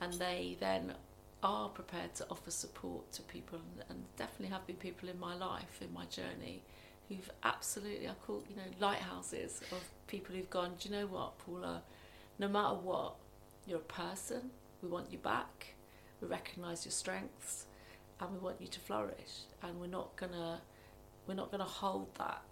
and 0.00 0.12
they 0.14 0.56
then 0.60 0.94
are 1.42 1.68
prepared 1.68 2.14
to 2.14 2.26
offer 2.30 2.50
support 2.50 3.10
to 3.12 3.22
people, 3.22 3.58
and, 3.58 3.84
and 3.90 4.04
definitely 4.16 4.52
have 4.54 4.66
been 4.66 4.76
people 4.76 5.08
in 5.08 5.18
my 5.18 5.34
life 5.34 5.80
in 5.80 5.92
my 5.92 6.04
journey 6.06 6.62
who've 7.08 7.30
absolutely 7.42 8.08
I 8.08 8.12
call 8.26 8.42
you 8.48 8.56
know 8.56 8.62
lighthouses 8.78 9.60
of 9.72 9.82
people 10.06 10.34
who've 10.34 10.50
gone. 10.50 10.72
Do 10.78 10.88
you 10.88 10.94
know 10.94 11.06
what, 11.06 11.38
Paula? 11.38 11.82
No 12.38 12.48
matter 12.48 12.74
what, 12.74 13.14
you're 13.66 13.78
a 13.78 13.82
person. 13.82 14.50
We 14.82 14.88
want 14.88 15.12
you 15.12 15.18
back. 15.18 15.74
We 16.20 16.28
recognise 16.28 16.84
your 16.84 16.92
strengths, 16.92 17.66
and 18.20 18.30
we 18.32 18.38
want 18.38 18.60
you 18.60 18.66
to 18.68 18.80
flourish. 18.80 19.44
And 19.62 19.80
we're 19.80 19.86
not 19.86 20.16
gonna 20.16 20.60
we're 21.26 21.34
not 21.34 21.50
gonna 21.50 21.64
hold 21.64 22.14
that 22.16 22.42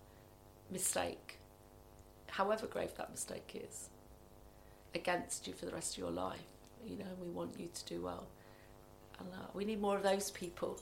mistake, 0.70 1.38
however 2.28 2.66
grave 2.66 2.94
that 2.96 3.10
mistake 3.10 3.60
is, 3.68 3.88
against 4.94 5.46
you 5.46 5.54
for 5.54 5.66
the 5.66 5.72
rest 5.72 5.94
of 5.94 5.98
your 5.98 6.10
life. 6.10 6.40
You 6.86 6.96
know, 6.98 7.06
we 7.22 7.30
want 7.30 7.58
you 7.58 7.68
to 7.72 7.84
do 7.84 8.02
well. 8.02 8.26
And 9.18 9.28
uh, 9.32 9.46
we 9.54 9.64
need 9.64 9.80
more 9.80 9.96
of 9.96 10.02
those 10.02 10.30
people 10.30 10.78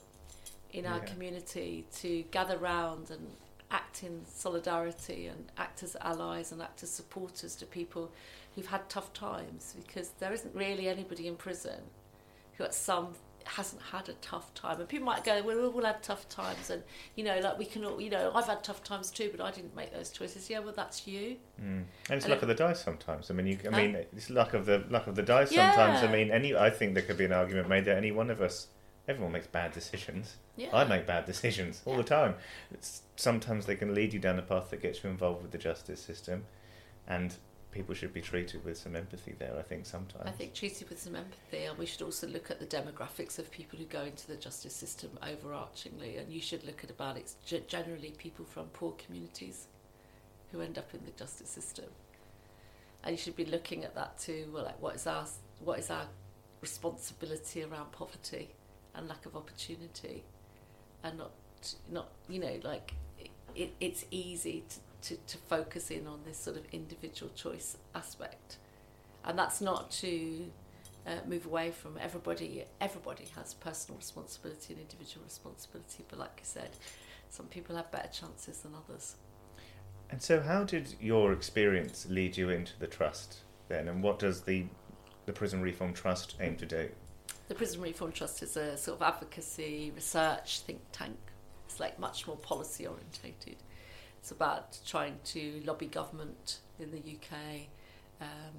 in 0.73 0.85
our 0.87 0.99
Yeah. 0.99 1.05
community 1.05 1.87
to 1.97 2.23
gather 2.31 2.59
round 2.59 3.11
and 3.11 3.27
act 3.71 4.03
in 4.05 4.25
solidarity 4.27 5.27
and 5.27 5.51
act 5.57 5.83
as 5.83 5.97
allies 6.03 6.53
and 6.53 6.61
act 6.61 6.83
as 6.83 6.91
supporters 6.91 7.57
to 7.57 7.67
people 7.67 8.13
who've 8.55 8.67
had 8.67 8.89
tough 8.89 9.13
times 9.13 9.75
because 9.87 10.11
there 10.19 10.33
isn't 10.33 10.55
really 10.55 10.87
anybody 10.89 11.27
in 11.27 11.37
prison 11.37 11.81
who 12.57 12.65
at 12.65 12.75
some 12.75 13.09
hasn't 13.45 13.81
had 13.81 14.09
a 14.09 14.13
tough 14.15 14.53
time 14.55 14.81
and 14.81 14.89
people 14.89 15.07
might 15.07 15.23
go 15.23 15.41
well, 15.45 15.57
we've 15.57 15.75
all 15.77 15.85
had 15.85 16.03
tough 16.03 16.29
times 16.29 16.69
and 16.69 16.83
you 17.15 17.23
know 17.23 17.39
like 17.39 17.57
we 17.57 17.65
can 17.65 17.85
all 17.85 18.01
you 18.01 18.11
know 18.11 18.33
I've 18.35 18.47
had 18.47 18.65
tough 18.65 18.83
times 18.83 19.09
too 19.09 19.29
but 19.31 19.41
I 19.41 19.53
didn't 19.53 19.77
make 19.77 19.93
those 19.93 20.11
choices 20.11 20.51
yeah 20.51 20.59
well 20.59 20.73
that's 20.75 21.07
you 21.07 21.37
Mm. 21.63 21.63
And 21.63 21.87
it's 22.11 22.25
And 22.25 22.31
luck 22.31 22.39
it- 22.39 22.43
of 22.43 22.49
the 22.49 22.55
dice 22.57 22.81
sometimes. 22.81 23.31
I 23.31 23.35
mean, 23.35 23.47
you, 23.47 23.59
I 23.67 23.71
mean, 23.71 23.95
it's 24.17 24.31
luck 24.31 24.53
of 24.53 24.67
the 24.67 24.85
luck 24.91 25.07
of 25.07 25.15
the 25.15 25.23
dice 25.23 25.51
sometimes. 25.51 26.03
I 26.03 26.11
mean, 26.13 26.31
any. 26.33 26.55
I 26.57 26.71
think 26.71 26.95
there 26.95 27.03
could 27.05 27.17
be 27.17 27.25
an 27.25 27.33
argument 27.33 27.69
made 27.69 27.85
that 27.87 27.97
any 27.97 28.11
one 28.13 28.31
of 28.31 28.43
us, 28.43 28.67
everyone 29.09 29.33
makes 29.33 29.47
bad 29.47 29.73
decisions. 29.73 30.37
yeah 30.57 30.69
I 30.75 30.85
make 30.85 31.07
bad 31.07 31.25
decisions 31.25 31.83
all 31.87 31.97
the 31.97 32.03
time. 32.05 32.35
It's, 32.73 33.03
sometimes 33.17 33.65
they 33.67 33.77
can 33.77 33.95
lead 33.95 34.13
you 34.13 34.19
down 34.19 34.39
a 34.39 34.43
path 34.43 34.69
that 34.71 34.83
gets 34.83 35.03
you 35.05 35.09
involved 35.09 35.41
with 35.43 35.53
the 35.53 35.59
justice 35.59 36.01
system, 36.03 36.45
and 37.07 37.37
people 37.77 37.95
should 37.95 38.15
be 38.15 38.23
treated 38.23 38.65
with 38.65 38.79
some 38.79 38.97
empathy 38.97 39.35
there. 39.39 39.55
I 39.59 39.63
think 39.63 39.85
sometimes. 39.85 40.27
I 40.27 40.31
think 40.31 40.55
treated 40.55 40.89
with 40.89 41.01
some 41.01 41.15
empathy, 41.15 41.65
and 41.65 41.77
we 41.77 41.85
should 41.85 42.03
also 42.03 42.27
look 42.27 42.51
at 42.51 42.59
the 42.59 42.67
demographics 42.67 43.39
of 43.39 43.51
people 43.51 43.79
who 43.79 43.85
go 43.85 44.03
into 44.03 44.27
the 44.27 44.37
justice 44.37 44.75
system 44.75 45.11
overarchingly. 45.23 46.19
And 46.19 46.33
you 46.33 46.41
should 46.41 46.65
look 46.65 46.83
at 46.83 46.91
about 46.91 47.19
it's 47.19 47.37
generally 47.69 48.15
people 48.17 48.47
from 48.47 48.67
poor 48.69 48.93
communities 48.93 49.67
who 50.51 50.63
end 50.63 50.79
up 50.79 50.95
in 50.95 51.01
the 51.05 51.11
justice 51.13 51.51
system. 51.51 51.85
And 53.05 53.13
you 53.13 53.19
should 53.19 53.37
be 53.37 53.45
looking 53.45 53.85
at 53.85 53.95
that 53.95 54.19
too. 54.19 54.51
Well, 54.53 54.65
like 54.65 54.81
what 54.81 54.95
is 54.95 55.07
our 55.07 55.27
what 55.63 55.79
is 55.79 55.91
our 55.91 56.07
responsibility 56.63 57.63
around 57.63 57.93
poverty 57.93 58.49
and 58.95 59.07
lack 59.07 59.27
of 59.27 59.37
opportunity, 59.37 60.25
and 61.05 61.19
not 61.19 61.33
not 61.91 62.09
you 62.29 62.41
know 62.41 62.59
like 62.65 62.95
it, 63.55 63.75
it's 63.81 64.07
easy 64.11 64.65
to, 64.69 64.77
to, 65.07 65.17
to 65.27 65.39
focus 65.39 65.91
in 65.91 66.07
on 66.07 66.21
this 66.25 66.39
sort 66.39 66.57
of 66.57 66.65
individual 66.73 67.31
choice 67.35 67.77
aspect 67.95 68.57
and 69.25 69.39
that's 69.39 69.61
not 69.61 69.91
to 69.91 70.47
uh, 71.07 71.11
move 71.27 71.47
away 71.47 71.71
from 71.71 71.97
everybody 72.01 72.65
everybody 72.81 73.27
has 73.35 73.55
personal 73.55 73.99
responsibility 73.99 74.75
and 74.75 74.81
individual 74.83 75.25
responsibility 75.25 76.05
but 76.09 76.19
like 76.19 76.39
I 76.41 76.45
said 76.45 76.71
some 77.31 77.47
people 77.47 77.77
have 77.77 77.91
better 77.91 78.09
chances 78.09 78.59
than 78.59 78.73
others. 78.75 79.17
And 80.11 80.23
so, 80.23 80.41
how 80.41 80.65
did 80.65 80.95
your 81.01 81.33
experience 81.33 82.07
lead 82.09 82.37
you 82.37 82.51
into 82.51 82.73
the 82.79 82.87
trust 82.87 83.41
then, 83.69 83.89
and 83.89 84.03
what 84.03 84.19
does 84.19 84.43
the 84.43 84.67
the 85.27 85.33
Prison 85.33 85.61
Reform 85.61 85.93
Trust 85.93 86.37
aim 86.41 86.57
to 86.57 86.67
do? 86.67 86.89
The 87.49 87.55
Prison 87.55 87.81
Reform 87.81 88.13
Trust 88.13 88.43
is 88.43 88.57
a 88.57 88.77
sort 88.77 89.01
of 89.01 89.03
advocacy 89.03 89.93
research 89.95 90.61
think 90.61 90.81
tank. 90.93 91.17
It's 91.69 91.81
like 91.81 91.99
much 91.99 92.27
more 92.27 92.37
policy 92.37 92.87
orientated. 92.87 93.57
It's 94.27 94.33
about 94.33 94.77
trying 94.85 95.21
to 95.27 95.63
lobby 95.65 95.87
government 95.87 96.59
in 96.81 96.91
the 96.91 96.99
UK, 96.99 97.69
um, 98.21 98.57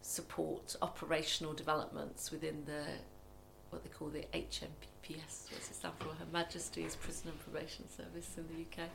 support 0.00 0.76
operational 0.80 1.54
developments 1.54 2.30
within 2.30 2.62
the 2.66 2.84
what 3.70 3.82
they 3.82 3.90
call 3.90 4.10
the 4.10 4.24
HMPPS, 4.32 5.50
what's 5.50 5.70
it 5.72 5.74
stand 5.74 5.94
for? 5.98 6.04
Her 6.10 6.26
Majesty's 6.32 6.94
Prison 6.94 7.30
and 7.30 7.40
Probation 7.40 7.88
Service 7.90 8.30
in 8.36 8.46
the 8.46 8.62
UK. 8.62 8.88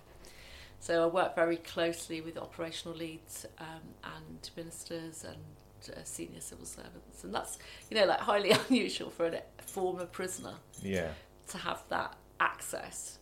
So 0.80 1.04
I 1.04 1.08
work 1.08 1.36
very 1.36 1.58
closely 1.58 2.22
with 2.22 2.38
operational 2.38 2.98
leads 2.98 3.46
um, 3.60 3.82
and 4.06 4.50
ministers 4.56 5.26
and 5.26 5.94
uh, 5.94 6.00
senior 6.06 6.40
civil 6.40 6.66
servants, 6.66 7.26
and 7.26 7.36
that's 7.36 7.58
you 7.92 7.98
know 8.00 8.06
like 8.06 8.22
highly 8.22 8.52
unusual 8.70 9.10
for 9.10 9.26
a 9.26 9.42
former 9.62 10.06
prisoner 10.06 10.54
Yeah. 10.82 11.10
to 11.50 11.58
have 11.58 11.84
that 11.90 12.16
access. 12.40 13.20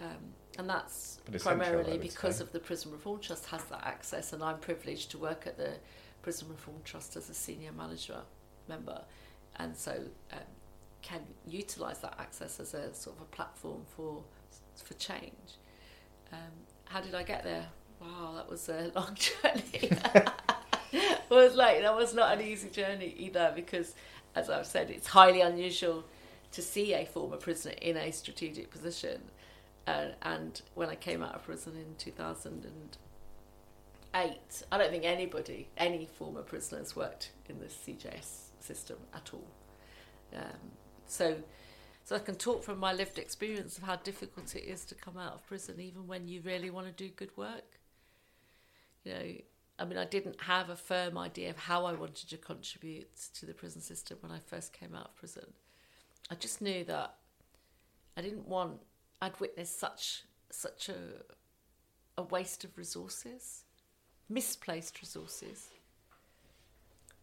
Um, 0.00 0.34
and 0.58 0.68
that's 0.68 1.20
But 1.24 1.36
essential, 1.36 1.62
I 1.62 1.64
primarily 1.68 1.98
because 1.98 2.40
of 2.40 2.52
the 2.52 2.58
Prison 2.58 2.92
Reform 2.92 3.20
Trust 3.20 3.46
has 3.46 3.62
that 3.64 3.86
access, 3.86 4.32
and 4.32 4.42
I'm 4.42 4.58
privileged 4.58 5.12
to 5.12 5.18
work 5.18 5.46
at 5.46 5.56
the 5.56 5.74
Prison 6.22 6.48
Reform 6.48 6.78
Trust 6.84 7.16
as 7.16 7.30
a 7.30 7.34
senior 7.34 7.72
manager 7.72 8.20
member, 8.68 9.00
and 9.56 9.76
so 9.76 9.92
um, 10.32 10.38
can 11.00 11.20
utilise 11.46 11.98
that 11.98 12.16
access 12.18 12.58
as 12.60 12.74
a 12.74 12.92
sort 12.92 13.16
of 13.16 13.22
a 13.22 13.26
platform 13.26 13.82
for 13.96 14.22
for 14.84 14.94
change. 14.94 15.56
Um, 16.32 16.38
how 16.86 17.00
did 17.00 17.14
I 17.14 17.22
get 17.22 17.44
there? 17.44 17.66
Wow, 18.00 18.32
that 18.36 18.50
was 18.50 18.68
a 18.68 18.90
long 18.96 19.14
journey. 19.14 19.62
it 20.92 21.30
was 21.30 21.54
like 21.54 21.82
that 21.82 21.94
was 21.94 22.14
not 22.14 22.36
an 22.36 22.44
easy 22.44 22.68
journey 22.68 23.14
either 23.16 23.52
because, 23.54 23.94
as 24.34 24.50
I've 24.50 24.66
said, 24.66 24.90
it's 24.90 25.06
highly 25.06 25.40
unusual 25.40 26.04
to 26.50 26.62
see 26.62 26.94
a 26.94 27.04
former 27.04 27.36
prisoner 27.36 27.74
in 27.80 27.96
a 27.96 28.10
strategic 28.10 28.70
position. 28.70 29.20
Uh, 29.88 30.08
and 30.20 30.60
when 30.74 30.90
I 30.90 30.96
came 30.96 31.22
out 31.22 31.34
of 31.34 31.44
prison 31.44 31.72
in 31.74 31.94
2008, 31.96 32.98
I 34.14 34.78
don't 34.78 34.90
think 34.90 35.04
anybody, 35.04 35.70
any 35.78 36.06
former 36.18 36.42
prisoners, 36.42 36.94
worked 36.94 37.30
in 37.48 37.58
the 37.58 37.66
CJS 37.66 38.50
system 38.60 38.98
at 39.14 39.30
all. 39.32 39.48
Um, 40.36 40.72
so, 41.06 41.38
so 42.04 42.16
I 42.16 42.18
can 42.18 42.34
talk 42.34 42.64
from 42.64 42.78
my 42.78 42.92
lived 42.92 43.18
experience 43.18 43.78
of 43.78 43.84
how 43.84 43.96
difficult 43.96 44.54
it 44.54 44.64
is 44.64 44.84
to 44.86 44.94
come 44.94 45.16
out 45.16 45.32
of 45.32 45.46
prison, 45.46 45.80
even 45.80 46.06
when 46.06 46.28
you 46.28 46.42
really 46.42 46.68
want 46.68 46.86
to 46.86 46.92
do 46.92 47.08
good 47.08 47.34
work. 47.38 47.80
You 49.04 49.14
know, 49.14 49.24
I 49.78 49.86
mean, 49.86 49.96
I 49.96 50.04
didn't 50.04 50.42
have 50.42 50.68
a 50.68 50.76
firm 50.76 51.16
idea 51.16 51.48
of 51.48 51.56
how 51.56 51.86
I 51.86 51.94
wanted 51.94 52.28
to 52.28 52.36
contribute 52.36 53.08
to 53.38 53.46
the 53.46 53.54
prison 53.54 53.80
system 53.80 54.18
when 54.20 54.32
I 54.32 54.38
first 54.38 54.74
came 54.74 54.94
out 54.94 55.06
of 55.06 55.16
prison. 55.16 55.46
I 56.30 56.34
just 56.34 56.60
knew 56.60 56.84
that 56.84 57.14
I 58.18 58.20
didn't 58.20 58.46
want. 58.46 58.80
I'd 59.20 59.38
witnessed 59.40 59.78
such 59.78 60.24
such 60.50 60.88
a 60.88 60.94
a 62.16 62.22
waste 62.22 62.64
of 62.64 62.76
resources, 62.76 63.64
misplaced 64.28 65.00
resources, 65.00 65.68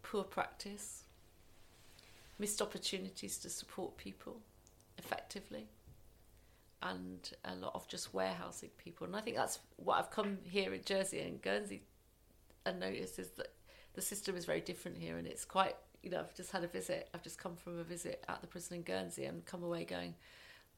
poor 0.03 0.23
practice, 0.23 1.03
missed 2.39 2.61
opportunities 2.61 3.37
to 3.39 3.49
support 3.49 3.97
people 3.97 4.37
effectively, 4.97 5.67
and 6.81 7.31
a 7.43 7.55
lot 7.55 7.73
of 7.75 7.87
just 7.87 8.13
warehousing 8.13 8.69
people. 8.77 9.05
And 9.07 9.15
I 9.15 9.21
think 9.21 9.35
that's 9.35 9.59
what 9.77 9.97
I've 9.97 10.11
come 10.11 10.37
here 10.43 10.73
in 10.73 10.81
Jersey 10.83 11.19
and 11.19 11.41
Guernsey 11.41 11.83
and 12.65 12.79
noticed 12.79 13.19
is 13.19 13.29
that 13.31 13.53
the 13.93 14.01
system 14.01 14.35
is 14.35 14.45
very 14.45 14.61
different 14.61 14.97
here, 14.97 15.17
and 15.17 15.27
it's 15.27 15.45
quite. 15.45 15.75
You 16.03 16.11
know, 16.11 16.19
I've 16.19 16.35
just 16.35 16.51
had 16.51 16.63
a 16.63 16.67
visit. 16.67 17.09
I've 17.13 17.23
just 17.23 17.39
come 17.39 17.55
from 17.55 17.79
a 17.79 17.83
visit 17.83 18.23
at 18.29 18.39
the 18.41 18.47
prison 18.47 18.77
in 18.77 18.83
Guernsey 18.83 19.25
and 19.25 19.43
come 19.43 19.63
away 19.63 19.85
going, 19.85 20.13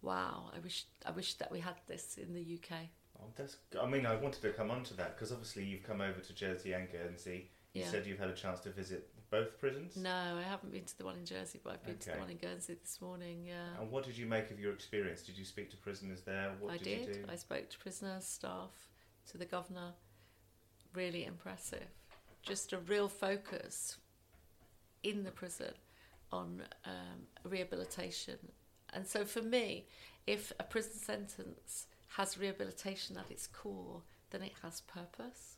"Wow, 0.01 0.51
I 0.55 0.59
wish 0.59 0.85
I 1.05 1.11
wish 1.11 1.35
that 1.35 1.51
we 1.51 1.59
had 1.59 1.75
this 1.87 2.17
in 2.17 2.33
the 2.33 2.41
UK." 2.41 2.89
Oh, 3.19 3.31
that's, 3.35 3.57
I 3.81 3.87
mean, 3.87 4.05
I 4.05 4.15
wanted 4.15 4.41
to 4.43 4.51
come 4.53 4.69
on 4.69 4.83
to 4.83 4.93
that 4.95 5.15
because 5.15 5.31
obviously 5.31 5.63
you've 5.65 5.81
come 5.83 6.01
over 6.01 6.19
to 6.19 6.33
Jersey 6.33 6.73
and 6.73 6.91
Guernsey. 6.91 7.49
You 7.73 7.81
Yeah. 7.81 7.89
said 7.91 8.05
you've 8.05 8.19
had 8.19 8.29
a 8.29 8.35
chance 8.35 8.59
to 8.61 8.69
visit 8.69 9.09
both 9.31 9.57
prisons. 9.59 9.97
No, 9.97 10.37
I 10.37 10.43
haven't 10.43 10.71
been 10.71 10.85
to 10.85 10.97
the 10.97 11.03
one 11.05 11.15
in 11.17 11.25
Jersey, 11.25 11.59
but 11.63 11.73
I've 11.73 11.83
been 11.83 11.97
to 11.97 12.05
the 12.05 12.11
Okay. 12.11 12.19
one 12.21 12.29
in 12.29 12.37
Guernsey 12.37 12.75
this 12.75 13.01
morning. 13.01 13.43
Yeah, 13.45 13.79
And 13.79 13.91
what 13.91 14.03
did 14.05 14.17
you 14.17 14.25
make 14.27 14.51
of 14.51 14.59
your 14.59 14.71
experience? 14.71 15.23
Did 15.23 15.37
you 15.37 15.45
speak 15.45 15.69
to 15.71 15.77
prisoners 15.77 16.21
there? 16.21 16.55
What 16.59 16.73
I 16.73 16.77
did, 16.77 17.05
did. 17.05 17.15
you 17.15 17.23
do? 17.25 17.25
I 17.31 17.35
spoke 17.35 17.69
to 17.71 17.77
prisoners, 17.79 18.25
staff, 18.25 18.89
to 19.31 19.37
the 19.37 19.45
governor. 19.45 19.93
Really 20.93 21.25
impressive. 21.25 21.87
Just 22.43 22.71
a 22.71 22.77
real 22.79 23.09
focus 23.09 23.97
in 25.03 25.23
the 25.23 25.31
prison 25.31 25.73
on 26.31 26.63
um, 26.85 27.27
rehabilitation. 27.43 28.37
And 28.97 29.05
so 29.05 29.25
for 29.25 29.43
me, 29.43 29.85
if 30.25 30.51
a 30.59 30.63
prison 30.63 30.93
sentence 30.93 31.85
has 32.15 32.35
rehabilitation 32.35 33.15
at 33.15 33.29
its 33.29 33.45
core, 33.45 34.01
then 34.31 34.41
it 34.41 34.53
has 34.63 34.81
purpose 34.81 35.57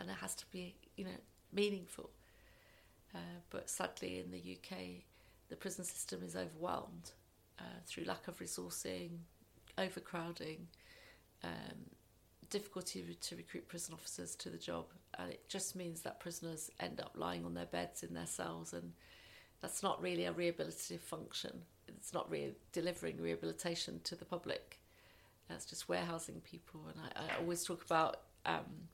and 0.00 0.10
it 0.10 0.16
has 0.20 0.34
to 0.34 0.44
be, 0.50 0.74
you 0.96 1.04
know, 1.04 1.20
meaningful. 1.52 2.10
Uh, 3.14 3.38
but 3.50 3.70
sadly, 3.70 4.18
in 4.18 4.32
the 4.32 4.58
UK, 4.58 4.78
the 5.48 5.54
prison 5.54 5.84
system 5.84 6.24
is 6.26 6.34
overwhelmed 6.34 7.12
uh, 7.60 7.78
through 7.86 8.02
lack 8.02 8.26
of 8.26 8.40
resourcing, 8.40 9.10
overcrowding, 9.78 10.66
um, 11.44 11.86
difficulty 12.50 13.16
to 13.20 13.36
recruit 13.36 13.68
prison 13.68 13.94
officers 13.94 14.34
to 14.34 14.50
the 14.50 14.58
job, 14.58 14.86
and 15.20 15.30
it 15.30 15.48
just 15.48 15.76
means 15.76 16.00
that 16.00 16.18
prisoners 16.18 16.68
end 16.80 17.00
up 17.00 17.12
lying 17.14 17.44
on 17.44 17.54
their 17.54 17.66
beds 17.66 18.02
in 18.02 18.12
their 18.12 18.26
cells, 18.26 18.72
and 18.72 18.92
that's 19.60 19.82
not 19.82 20.02
really 20.02 20.24
a 20.24 20.32
rehabilitative 20.32 21.00
function. 21.00 21.62
It's 21.88 22.12
not 22.12 22.30
really 22.30 22.54
delivering 22.72 23.20
rehabilitation 23.20 24.00
to 24.04 24.14
the 24.14 24.24
public. 24.24 24.78
That's 25.48 25.64
just 25.64 25.88
warehousing 25.88 26.40
people, 26.40 26.80
and 26.88 27.00
I, 27.16 27.34
I 27.34 27.38
always 27.38 27.64
talk 27.64 27.84
about. 27.84 28.20
Um, 28.44 28.88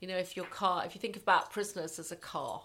you 0.00 0.06
know, 0.06 0.16
if 0.16 0.36
your 0.36 0.46
car, 0.46 0.84
if 0.86 0.94
you 0.94 1.00
think 1.00 1.16
about 1.16 1.50
prisoners 1.50 1.98
as 1.98 2.12
a 2.12 2.16
car, 2.16 2.62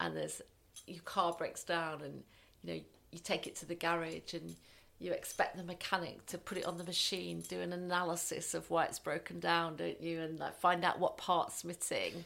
and 0.00 0.16
there's 0.16 0.40
your 0.86 1.02
car 1.02 1.34
breaks 1.36 1.64
down, 1.64 2.02
and 2.02 2.22
you 2.62 2.74
know 2.74 2.80
you 3.10 3.18
take 3.18 3.46
it 3.46 3.56
to 3.56 3.66
the 3.66 3.74
garage, 3.74 4.34
and 4.34 4.54
you 5.02 5.12
expect 5.12 5.56
the 5.56 5.64
mechanic 5.64 6.24
to 6.26 6.38
put 6.38 6.56
it 6.58 6.64
on 6.64 6.78
the 6.78 6.84
machine, 6.84 7.42
do 7.48 7.60
an 7.60 7.72
analysis 7.72 8.54
of 8.54 8.70
why 8.70 8.84
it's 8.84 8.98
broken 8.98 9.40
down, 9.40 9.76
don't 9.76 10.00
you, 10.00 10.20
and 10.20 10.38
like 10.38 10.56
find 10.60 10.84
out 10.84 11.00
what 11.00 11.16
part's 11.16 11.64
missing, 11.64 12.24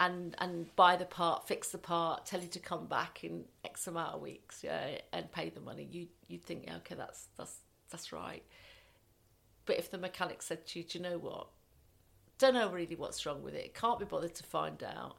and 0.00 0.34
and 0.38 0.74
buy 0.74 0.96
the 0.96 1.04
part, 1.04 1.46
fix 1.46 1.68
the 1.68 1.78
part, 1.78 2.24
tell 2.26 2.40
you 2.40 2.48
to 2.48 2.58
come 2.58 2.86
back 2.86 3.22
in 3.22 3.44
X 3.64 3.86
amount 3.86 4.14
of 4.14 4.22
weeks, 4.22 4.64
yeah, 4.64 4.98
and 5.12 5.30
pay 5.30 5.50
the 5.50 5.60
money. 5.60 5.86
You 5.88 6.08
you 6.26 6.38
think, 6.38 6.64
yeah, 6.66 6.76
okay, 6.76 6.94
that's 6.96 7.28
that's 7.36 7.58
that's 7.90 8.12
right. 8.12 8.42
But 9.66 9.78
if 9.78 9.90
the 9.90 9.98
mechanic 9.98 10.42
said 10.42 10.66
to 10.68 10.78
you, 10.80 10.84
do 10.84 10.98
you 10.98 11.04
know 11.04 11.18
what? 11.18 11.48
Don't 12.38 12.54
know 12.54 12.70
really 12.70 12.96
what's 12.96 13.24
wrong 13.26 13.42
with 13.42 13.54
it. 13.54 13.74
Can't 13.74 13.98
be 13.98 14.06
bothered 14.06 14.34
to 14.36 14.42
find 14.42 14.82
out. 14.82 15.18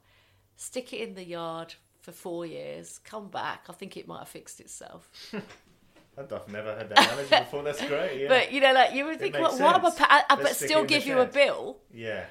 Stick 0.56 0.92
it 0.94 1.08
in 1.08 1.14
the 1.14 1.24
yard 1.24 1.76
for 2.02 2.12
four 2.12 2.48
years. 2.48 2.98
Come 2.98 3.30
back. 3.30 3.66
I 3.70 3.74
think 3.74 3.96
it 3.96 4.08
might 4.08 4.20
have 4.20 4.30
fixed 4.30 4.60
itself. 4.60 5.10
I've 6.18 6.52
never 6.52 6.74
heard 6.74 6.90
that 6.90 7.00
analogy 7.00 7.30
before. 7.30 7.64
That's 7.64 7.86
great. 7.86 8.22
Yeah. 8.22 8.28
But 8.28 8.52
you 8.52 8.62
know, 8.62 8.74
like 8.74 8.94
you 8.94 9.06
would 9.06 9.20
think, 9.20 9.38
what, 9.38 9.60
what 9.60 9.76
am 9.76 9.86
I? 9.86 9.92
Pa- 9.92 10.26
but 10.30 10.56
still 10.56 10.84
give 10.84 11.06
you 11.06 11.20
a 11.20 11.26
bill 11.26 11.78
yeah. 11.94 12.26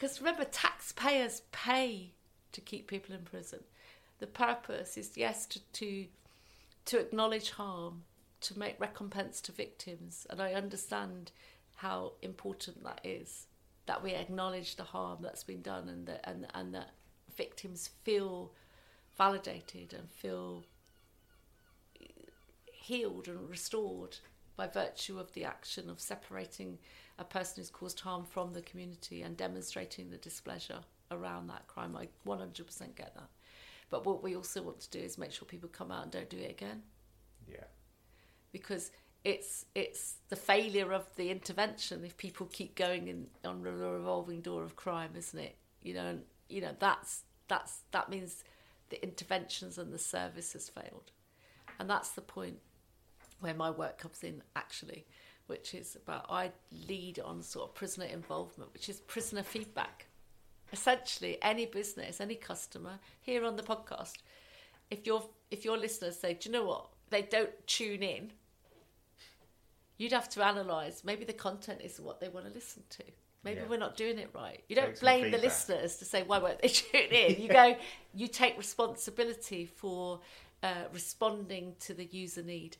Because 0.00 0.18
remember, 0.18 0.44
taxpayers 0.44 1.42
pay 1.52 2.12
to 2.52 2.60
keep 2.62 2.86
people 2.86 3.14
in 3.14 3.20
prison. 3.20 3.60
The 4.18 4.26
purpose 4.26 4.96
is 4.96 5.16
yes 5.16 5.44
to 5.46 5.60
to 5.74 6.06
to 6.86 6.98
acknowledge 6.98 7.50
harm, 7.50 8.04
to 8.40 8.58
make 8.58 8.80
recompense 8.80 9.42
to 9.42 9.52
victims, 9.52 10.26
and 10.30 10.40
I 10.40 10.54
understand 10.54 11.32
how 11.76 12.12
important 12.22 12.82
that 12.82 13.02
is. 13.04 13.46
That 13.84 14.02
we 14.02 14.12
acknowledge 14.12 14.76
the 14.76 14.84
harm 14.84 15.18
that's 15.20 15.44
been 15.44 15.60
done, 15.60 15.90
and 15.90 16.06
that 16.06 16.26
and 16.26 16.46
and 16.54 16.74
that 16.74 16.92
victims 17.36 17.90
feel 18.02 18.52
validated 19.18 19.92
and 19.92 20.10
feel 20.10 20.64
healed 22.64 23.28
and 23.28 23.50
restored 23.50 24.16
by 24.56 24.66
virtue 24.66 25.18
of 25.18 25.32
the 25.32 25.44
action 25.44 25.88
of 25.90 26.00
separating 26.00 26.78
a 27.18 27.24
person 27.24 27.54
who's 27.56 27.70
caused 27.70 28.00
harm 28.00 28.24
from 28.24 28.52
the 28.52 28.62
community 28.62 29.22
and 29.22 29.36
demonstrating 29.36 30.10
the 30.10 30.16
displeasure 30.18 30.80
around 31.10 31.48
that 31.48 31.66
crime. 31.66 31.96
I 31.96 32.08
100% 32.26 32.94
get 32.94 33.14
that. 33.14 33.28
But 33.90 34.06
what 34.06 34.22
we 34.22 34.36
also 34.36 34.62
want 34.62 34.80
to 34.80 34.90
do 34.90 35.00
is 35.00 35.18
make 35.18 35.32
sure 35.32 35.46
people 35.46 35.68
come 35.68 35.90
out 35.90 36.04
and 36.04 36.12
don't 36.12 36.30
do 36.30 36.38
it 36.38 36.50
again 36.50 36.82
Yeah. 37.50 37.64
because 38.52 38.90
it's 39.22 39.66
it's 39.74 40.14
the 40.30 40.36
failure 40.36 40.92
of 40.92 41.04
the 41.16 41.30
intervention 41.30 42.04
if 42.04 42.16
people 42.16 42.46
keep 42.46 42.74
going 42.74 43.08
in 43.08 43.26
on 43.44 43.62
the 43.62 43.70
revolving 43.72 44.40
door 44.40 44.62
of 44.62 44.76
crime, 44.76 45.10
isn't 45.16 45.38
it? 45.38 45.56
You 45.82 45.94
know, 45.94 46.06
and, 46.06 46.22
you 46.48 46.60
know 46.62 46.74
that's 46.78 47.24
that's 47.48 47.80
that 47.90 48.08
means 48.08 48.44
the 48.88 49.02
interventions 49.02 49.76
and 49.78 49.92
the 49.92 49.98
service 49.98 50.52
has 50.54 50.68
failed, 50.70 51.10
and 51.78 51.90
that's 51.90 52.10
the 52.12 52.22
point 52.22 52.60
where 53.40 53.54
my 53.54 53.70
work 53.70 53.98
comes 53.98 54.22
in 54.22 54.42
actually, 54.54 55.06
which 55.46 55.74
is 55.74 55.96
about 55.96 56.26
I 56.30 56.52
lead 56.88 57.18
on 57.18 57.42
sort 57.42 57.68
of 57.68 57.74
prisoner 57.74 58.06
involvement, 58.06 58.72
which 58.72 58.88
is 58.88 59.00
prisoner 59.00 59.42
feedback. 59.42 60.06
Essentially, 60.72 61.36
any 61.42 61.66
business, 61.66 62.20
any 62.20 62.36
customer 62.36 63.00
here 63.20 63.44
on 63.44 63.56
the 63.56 63.62
podcast, 63.62 64.12
if 64.90 65.06
your 65.06 65.24
if 65.50 65.64
your 65.64 65.76
listeners 65.76 66.16
say, 66.18 66.34
"Do 66.34 66.48
you 66.48 66.52
know 66.52 66.64
what?" 66.64 66.86
They 67.10 67.22
don't 67.22 67.50
tune 67.66 68.04
in. 68.04 68.30
You'd 69.98 70.12
have 70.12 70.28
to 70.30 70.48
analyse. 70.48 71.02
Maybe 71.04 71.24
the 71.24 71.32
content 71.32 71.80
isn't 71.84 72.04
what 72.04 72.20
they 72.20 72.28
want 72.28 72.46
to 72.46 72.52
listen 72.52 72.84
to. 72.90 73.04
Maybe 73.42 73.60
Yeah. 73.60 73.66
we're 73.68 73.78
not 73.78 73.96
doing 73.96 74.18
it 74.18 74.30
right. 74.34 74.62
You 74.68 74.76
don't 74.76 74.98
blame 75.00 75.30
the 75.30 75.38
listeners 75.38 75.96
to 75.96 76.04
say 76.04 76.22
why 76.22 76.38
won't 76.38 76.60
they 76.60 76.68
tune 76.82 77.10
in. 77.10 77.40
You 77.42 77.48
go, 77.48 77.76
you 78.14 78.28
take 78.28 78.56
responsibility 78.56 79.66
for 79.66 80.20
uh, 80.62 80.84
responding 80.92 81.74
to 81.80 81.94
the 81.94 82.04
user 82.04 82.42
need, 82.42 82.76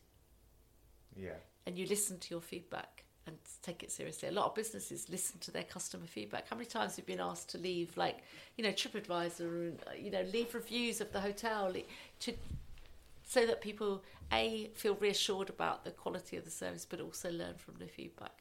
Yeah. 1.16 1.36
and 1.66 1.76
you 1.78 1.86
listen 1.86 2.18
to 2.18 2.30
your 2.34 2.40
feedback 2.40 3.04
and 3.26 3.36
take 3.62 3.82
it 3.82 3.90
seriously. 3.92 4.28
A 4.28 4.32
lot 4.32 4.46
of 4.46 4.54
businesses 4.54 5.08
listen 5.10 5.38
to 5.40 5.50
their 5.50 5.62
customer 5.64 6.06
feedback. 6.06 6.48
How 6.48 6.56
many 6.56 6.66
times 6.66 6.96
have 6.96 7.06
you 7.08 7.14
been 7.16 7.24
asked 7.24 7.50
to 7.50 7.58
leave, 7.58 7.96
like 7.96 8.18
you 8.56 8.64
know, 8.64 8.70
TripAdvisor, 8.70 9.40
and 9.40 9.78
uh, 9.86 9.90
you 9.98 10.10
know, 10.10 10.22
leave 10.32 10.54
reviews 10.54 11.00
of 11.00 11.12
the 11.12 11.20
hotel 11.20 11.72
to 12.20 12.32
so 13.24 13.46
that 13.46 13.60
people 13.60 14.02
a 14.32 14.70
feel 14.74 14.94
reassured 14.96 15.50
about 15.50 15.84
the 15.84 15.90
quality 15.90 16.36
of 16.36 16.44
the 16.44 16.50
service, 16.50 16.84
but 16.84 17.00
also 17.00 17.30
learn 17.30 17.54
from 17.56 17.74
the 17.78 17.86
feedback. 17.86 18.32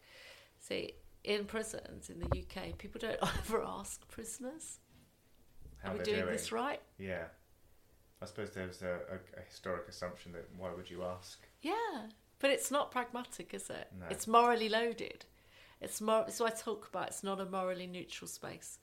See, 0.59 0.93
in 1.23 1.45
prisons 1.45 2.09
in 2.09 2.19
the 2.19 2.39
UK, 2.39 2.77
people 2.77 2.99
don't 2.99 3.17
ever 3.39 3.63
ask 3.63 4.07
prisoners, 4.09 4.79
How 5.83 5.91
"Are 5.91 5.97
we 5.97 6.03
doing 6.03 6.19
doing. 6.21 6.31
this 6.31 6.51
right?" 6.51 6.81
Yeah. 6.97 7.25
I 8.21 8.25
suppose 8.25 8.51
there 8.51 8.67
was 8.67 8.81
a, 8.81 8.99
a, 9.11 9.39
a 9.39 9.43
historic 9.47 9.87
assumption 9.87 10.31
that 10.33 10.45
why 10.57 10.71
would 10.73 10.89
you 10.89 11.03
ask? 11.03 11.39
Yeah, 11.61 11.73
but 12.39 12.49
it's 12.49 12.71
not 12.71 12.91
pragmatic, 12.91 13.53
is 13.53 13.69
it? 13.69 13.89
No. 13.99 14.05
It's 14.09 14.27
morally 14.27 14.69
loaded. 14.69 15.25
It's 15.81 16.01
more. 16.01 16.25
What 16.25 16.41
I 16.41 16.55
talk 16.55 16.87
about. 16.89 17.07
It's 17.07 17.23
not 17.23 17.39
a 17.39 17.45
morally 17.45 17.87
neutral 17.87 18.27
space. 18.27 18.79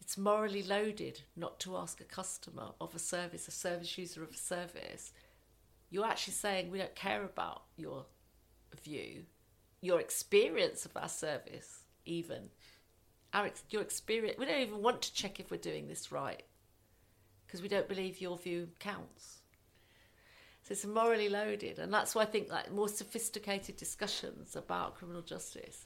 It's 0.00 0.18
morally 0.18 0.62
loaded 0.62 1.22
not 1.36 1.58
to 1.60 1.76
ask 1.76 2.00
a 2.00 2.04
customer 2.04 2.72
of 2.80 2.94
a 2.94 2.98
service, 2.98 3.48
a 3.48 3.50
service 3.50 3.96
user 3.96 4.22
of 4.22 4.30
a 4.30 4.36
service. 4.36 5.12
You're 5.90 6.06
actually 6.06 6.34
saying 6.34 6.70
we 6.70 6.78
don't 6.78 6.94
care 6.94 7.24
about 7.24 7.62
your 7.76 8.04
view, 8.82 9.24
your 9.80 10.00
experience 10.00 10.84
of 10.84 10.96
our 10.96 11.08
service, 11.08 11.84
even 12.04 12.50
our 13.32 13.46
ex- 13.46 13.64
your 13.70 13.82
experience. 13.82 14.38
We 14.38 14.46
don't 14.46 14.60
even 14.60 14.82
want 14.82 15.02
to 15.02 15.14
check 15.14 15.40
if 15.40 15.50
we're 15.50 15.56
doing 15.56 15.88
this 15.88 16.12
right 16.12 16.42
because 17.46 17.62
we 17.62 17.68
don't 17.68 17.88
believe 17.88 18.20
your 18.20 18.36
view 18.36 18.68
counts. 18.80 19.40
So 20.64 20.72
it's 20.72 20.86
morally 20.86 21.28
loaded, 21.28 21.78
and 21.78 21.92
that's 21.92 22.14
why 22.14 22.22
I 22.22 22.24
think 22.24 22.50
like 22.50 22.72
more 22.72 22.88
sophisticated 22.88 23.76
discussions 23.76 24.56
about 24.56 24.96
criminal 24.96 25.20
justice, 25.20 25.84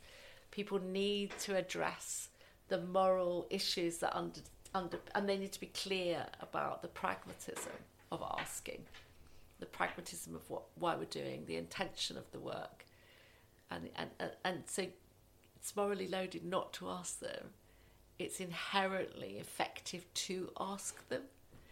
people 0.53 0.79
need 0.79 1.33
to 1.41 1.57
address 1.57 2.29
the 2.69 2.81
moral 2.83 3.49
issues 3.51 3.99
that 3.99 4.17
under 4.17 4.41
under, 4.75 5.01
and 5.17 5.29
they 5.29 5.37
need 5.37 5.51
to 5.53 5.61
be 5.61 5.67
clear 5.67 6.25
about 6.41 6.83
the 6.83 6.89
pragmatism 6.89 7.73
of 8.13 8.23
asking, 8.39 8.85
the 9.59 9.67
pragmatism 9.67 10.37
of 10.37 10.49
what 10.49 10.63
why 10.77 10.95
we're 10.95 11.07
doing, 11.07 11.45
the 11.47 11.57
intention 11.57 12.17
of 12.17 12.31
the 12.31 12.39
work, 12.39 12.87
and 13.73 13.91
and 13.97 14.11
and, 14.21 14.31
and 14.45 14.63
so 14.67 14.87
it's 15.57 15.75
morally 15.75 16.07
loaded 16.07 16.45
not 16.45 16.73
to 16.75 16.89
ask 16.89 17.19
them. 17.19 17.47
It's 18.21 18.39
inherently 18.39 19.39
effective 19.39 20.05
to 20.27 20.51
ask 20.61 21.09
them 21.09 21.23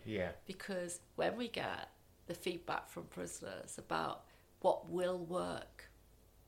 Yeah. 0.05 0.31
because 0.45 0.99
when 1.14 1.37
we 1.37 1.49
get 1.49 1.88
the 2.26 2.34
feedback 2.34 2.88
from 2.88 3.04
prisoners 3.04 3.78
about 3.78 4.24
what 4.60 4.88
will 4.90 5.18
work, 5.18 5.90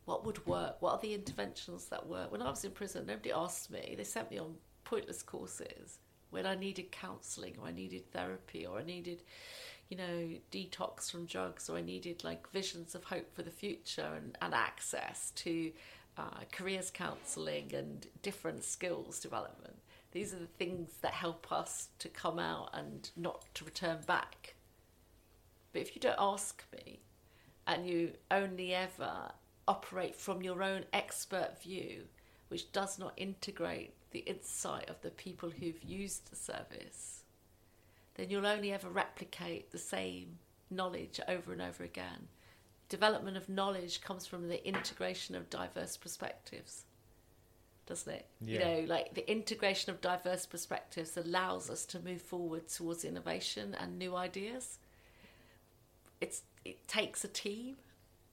what 0.05 0.25
would 0.25 0.45
work, 0.47 0.81
what 0.81 0.93
are 0.93 1.01
the 1.01 1.15
interventions 1.15 1.87
that 1.87 2.07
work. 2.07 2.33
When 2.33 2.43
I 2.43 2.51
was 2.51 2.65
in 2.65 2.73
prison, 2.73 3.07
nobody 3.07 3.33
asked 3.33 3.71
me. 3.71 3.95
They 3.97 4.05
sent 4.05 4.31
me 4.31 4.39
on 4.39 4.55
pointless 4.85 5.23
courses 5.23 5.99
when 6.31 6.47
I 6.47 6.55
needed 6.55 6.93
counselling 6.93 7.57
or 7.61 7.69
I 7.69 7.73
needed 7.73 8.11
therapy 8.13 8.67
or 8.67 8.79
I 8.79 8.85
needed, 8.85 9.23
you 9.89 9.97
know, 9.97 10.29
detox 10.51 11.11
from 11.11 11.27
drugs 11.27 11.69
or 11.69 11.77
I 11.77 11.83
needed 11.83 12.25
like 12.25 12.51
visions 12.51 12.95
of 12.95 13.05
hope 13.05 13.35
for 13.35 13.43
the 13.43 13.51
future 13.51 14.11
and, 14.17 14.37
and 14.43 14.55
access 14.55 15.31
to 15.37 15.73
uh, 16.17 16.41
careers 16.53 16.91
counselling 16.91 17.73
and 17.75 18.07
different 18.23 18.65
skills 18.65 19.21
development. 19.21 19.77
These 20.13 20.35
are 20.35 20.39
the 20.39 20.47
things 20.47 20.91
that 21.03 21.13
help 21.13 21.53
us 21.53 21.89
to 21.99 22.09
come 22.09 22.39
out 22.39 22.71
and 22.73 23.11
not 23.17 23.45
to 23.55 23.65
return 23.65 23.99
back. 24.07 24.55
But 25.79 25.87
if 25.87 25.95
you 25.95 26.01
don't 26.01 26.17
ask 26.19 26.65
me 26.73 26.99
and 27.65 27.87
you 27.87 28.11
only 28.33 28.75
ever 28.75 29.31
operate 29.69 30.17
from 30.17 30.43
your 30.43 30.61
own 30.61 30.85
expert 30.93 31.63
view, 31.63 32.03
which 32.49 32.73
does 32.73 32.99
not 32.99 33.13
integrate 33.17 33.95
the 34.11 34.19
insight 34.21 34.91
of 34.91 35.01
the 35.03 35.11
people 35.11 35.51
who've 35.51 35.81
used 35.85 36.29
the 36.33 36.37
service, 36.37 37.23
then 38.17 38.29
you'll 38.29 38.45
only 38.45 38.73
ever 38.73 38.89
replicate 38.89 39.71
the 39.71 39.79
same 39.79 40.39
knowledge 40.69 41.21
over 41.29 41.53
and 41.53 41.63
over 41.63 41.85
again. 41.85 42.27
Development 42.89 43.37
of 43.37 43.49
knowledge 43.49 44.01
comes 44.01 44.27
from 44.27 44.49
the 44.49 44.67
integration 44.67 45.37
of 45.37 45.49
diverse 45.49 45.97
perspectives, 45.97 46.87
doesn't 47.87 48.13
it? 48.13 48.27
You 48.41 48.59
know, 48.59 48.85
like 48.89 49.15
the 49.15 49.31
integration 49.31 49.93
of 49.93 50.01
diverse 50.01 50.45
perspectives 50.45 51.17
allows 51.17 51.71
us 51.71 51.87
to 51.87 52.01
move 52.01 52.21
forward 52.21 52.67
towards 52.67 53.05
innovation 53.05 53.77
and 53.79 53.97
new 53.97 54.17
ideas. 54.17 54.81
It's 56.21 56.43
it 56.65 56.87
takes 56.89 57.25
a 57.25 57.29
team, 57.29 57.77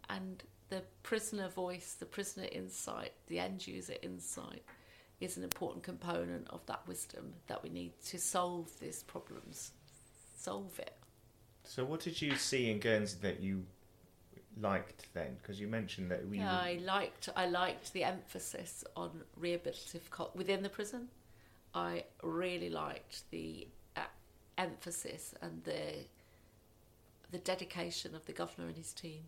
and 0.10 0.44
the 0.70 0.84
prisoner 1.04 1.50
voice, 1.50 1.96
the 2.00 2.06
prisoner 2.06 2.48
insight, 2.52 3.14
the 3.28 3.40
end 3.40 3.68
user 3.68 3.96
insight 4.02 4.64
is 5.22 5.38
an 5.38 5.44
important 5.44 5.84
component 5.84 6.48
of 6.50 6.66
that 6.66 6.86
wisdom 6.88 7.34
that 7.48 7.64
we 7.64 7.70
need 7.70 7.94
to 8.06 8.20
solve 8.20 8.70
these 8.80 9.04
problems. 9.04 9.72
Solve 10.36 10.78
it. 10.80 10.94
So 11.64 11.86
what 11.86 12.02
did 12.02 12.22
you 12.22 12.36
see 12.36 12.70
in 12.70 12.80
Guernsey 12.80 13.18
that 13.22 13.40
you 13.42 13.66
liked 14.60 15.08
then? 15.14 15.38
Because 15.42 15.60
you 15.60 15.68
mentioned 15.68 16.12
that 16.12 16.28
we. 16.28 16.40
Yeah, 16.40 16.52
I 16.52 16.80
liked 16.84 17.30
I 17.36 17.48
liked 17.48 17.94
the 17.94 18.04
emphasis 18.04 18.84
on 18.96 19.12
rehabilitative 19.40 20.10
co- 20.10 20.32
within 20.36 20.62
the 20.62 20.70
prison. 20.70 21.08
I 21.74 22.06
really 22.24 22.70
liked 22.70 23.30
the 23.32 23.68
uh, 23.96 24.02
emphasis 24.58 25.34
and 25.42 25.64
the 25.64 26.06
the 27.36 27.42
dedication 27.42 28.16
of 28.16 28.24
the 28.24 28.32
governor 28.32 28.70
and 28.70 28.78
his 28.78 28.94
team 28.94 29.24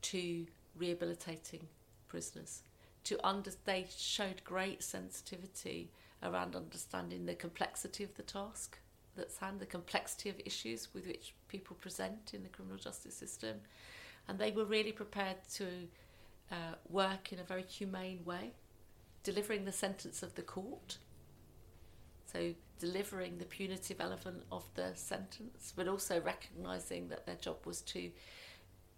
to 0.00 0.46
rehabilitating 0.76 1.66
prisoners. 2.06 2.62
To 3.02 3.18
under 3.26 3.50
they 3.64 3.88
showed 3.90 4.44
great 4.44 4.84
sensitivity 4.84 5.90
around 6.22 6.54
understanding 6.54 7.26
the 7.26 7.34
complexity 7.34 8.04
of 8.04 8.14
the 8.14 8.22
task 8.22 8.78
that's 9.16 9.38
hand, 9.38 9.58
the 9.58 9.66
complexity 9.66 10.28
of 10.28 10.40
issues 10.44 10.94
with 10.94 11.08
which 11.08 11.34
people 11.48 11.74
present 11.80 12.32
in 12.32 12.44
the 12.44 12.48
criminal 12.48 12.78
justice 12.78 13.16
system, 13.16 13.56
and 14.28 14.38
they 14.38 14.52
were 14.52 14.64
really 14.64 14.92
prepared 14.92 15.38
to 15.54 15.66
uh, 16.52 16.76
work 16.88 17.32
in 17.32 17.40
a 17.40 17.44
very 17.44 17.64
humane 17.64 18.20
way, 18.24 18.52
delivering 19.24 19.64
the 19.64 19.72
sentence 19.72 20.22
of 20.22 20.36
the 20.36 20.42
court. 20.42 20.98
So, 22.32 22.54
delivering 22.80 23.38
the 23.38 23.44
punitive 23.44 24.00
element 24.00 24.42
of 24.50 24.64
the 24.74 24.90
sentence, 24.94 25.72
but 25.76 25.86
also 25.86 26.20
recognising 26.22 27.08
that 27.08 27.26
their 27.26 27.36
job 27.36 27.58
was 27.64 27.82
to 27.82 28.10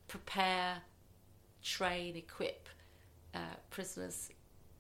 prepare, 0.09 0.77
train, 1.63 2.17
equip 2.17 2.69
uh, 3.35 3.57
prisoners 3.71 4.31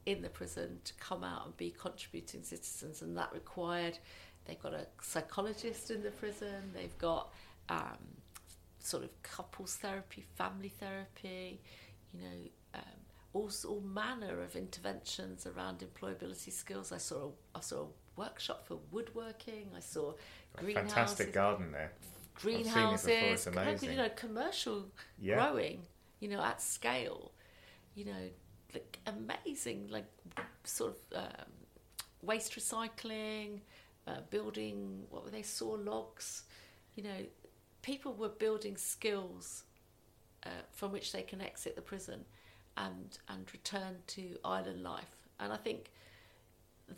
in 0.07 0.23
the 0.23 0.29
prison 0.29 0.79
to 0.85 0.95
come 0.95 1.23
out 1.23 1.45
and 1.47 1.57
be 1.57 1.71
contributing 1.71 2.43
citizens, 2.43 3.03
and 3.03 3.17
that 3.17 3.33
required 3.33 3.99
they've 4.45 4.63
got 4.63 4.75
a 4.75 4.87
psychologist 5.01 5.91
in 5.91 6.03
the 6.03 6.11
prison, 6.11 6.73
they've 6.75 6.99
got 6.99 7.33
um, 7.69 7.99
sort 8.79 9.05
of 9.05 9.11
couples 9.23 9.77
therapy, 9.77 10.25
family 10.35 10.69
therapy, 10.69 11.61
you 12.13 12.21
know, 12.21 12.37
um, 12.75 12.81
all, 13.33 13.51
all 13.69 13.81
manner 13.81 14.43
of 14.43 14.57
interventions 14.57 15.47
around 15.47 15.81
employability 15.81 16.53
skills. 16.53 16.93
I 16.93 16.99
saw 16.99 17.29
a, 17.29 17.59
I 17.59 17.61
saw 17.61 17.83
a 17.83 17.87
workshop 18.17 18.67
for 18.67 18.79
woodworking. 18.91 19.71
I 19.77 19.81
saw 19.81 20.15
greenhouses, 20.57 20.95
fantastic 20.95 21.33
garden 21.33 21.73
there. 21.73 21.93
greenhouses, 22.35 23.05
before, 23.05 23.35
it's 23.35 23.83
you 23.83 23.97
know, 23.97 24.09
commercial 24.11 24.87
Yeah. 25.19 25.37
growing, 25.37 25.87
you 26.21 26.29
know, 26.29 26.43
at 26.43 26.61
scale, 26.61 27.33
you 27.95 28.05
know, 28.07 28.31
like 28.75 28.99
amazing, 29.07 29.89
like 29.89 30.07
sort 30.65 30.93
of 31.13 31.19
um, 31.19 31.53
waste 32.23 32.53
recycling, 32.55 33.61
uh, 34.07 34.21
building. 34.31 35.07
What 35.11 35.25
were 35.25 35.31
they? 35.31 35.43
Saw 35.43 35.73
logs. 35.73 36.45
You 36.97 37.05
know, 37.05 37.27
people 37.83 38.15
were 38.15 38.29
building 38.29 38.77
skills 38.77 39.65
uh, 40.45 40.51
from 40.73 40.93
which 40.93 41.13
they 41.13 41.23
can 41.23 41.41
exit 41.41 41.77
the 41.77 41.83
prison 41.83 42.25
and 42.77 43.19
and 43.29 43.47
return 43.53 43.97
to 44.09 44.39
island 44.45 44.83
life. 44.83 45.17
And 45.39 45.53
I 45.53 45.57
think 45.57 45.91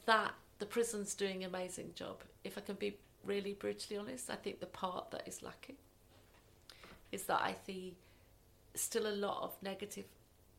that 0.07 0.35
the 0.59 0.67
prison's 0.67 1.15
doing 1.15 1.43
an 1.45 1.51
amazing 1.51 1.93
job. 1.95 2.21
If 2.45 2.57
I 2.59 2.61
can 2.61 2.77
be 2.77 2.97
really 3.25 3.55
brutally 3.55 3.99
honest, 3.99 4.31
I 4.31 4.37
think 4.37 4.61
the 4.61 4.67
part 4.67 5.11
that 5.11 5.27
is 5.27 5.43
lacking 5.43 5.77
is 7.13 7.25
that 7.25 7.41
I 7.41 7.55
see 7.67 7.97
still 8.75 9.07
a 9.07 9.15
lot 9.15 9.43
of 9.43 9.63
negative 9.63 10.07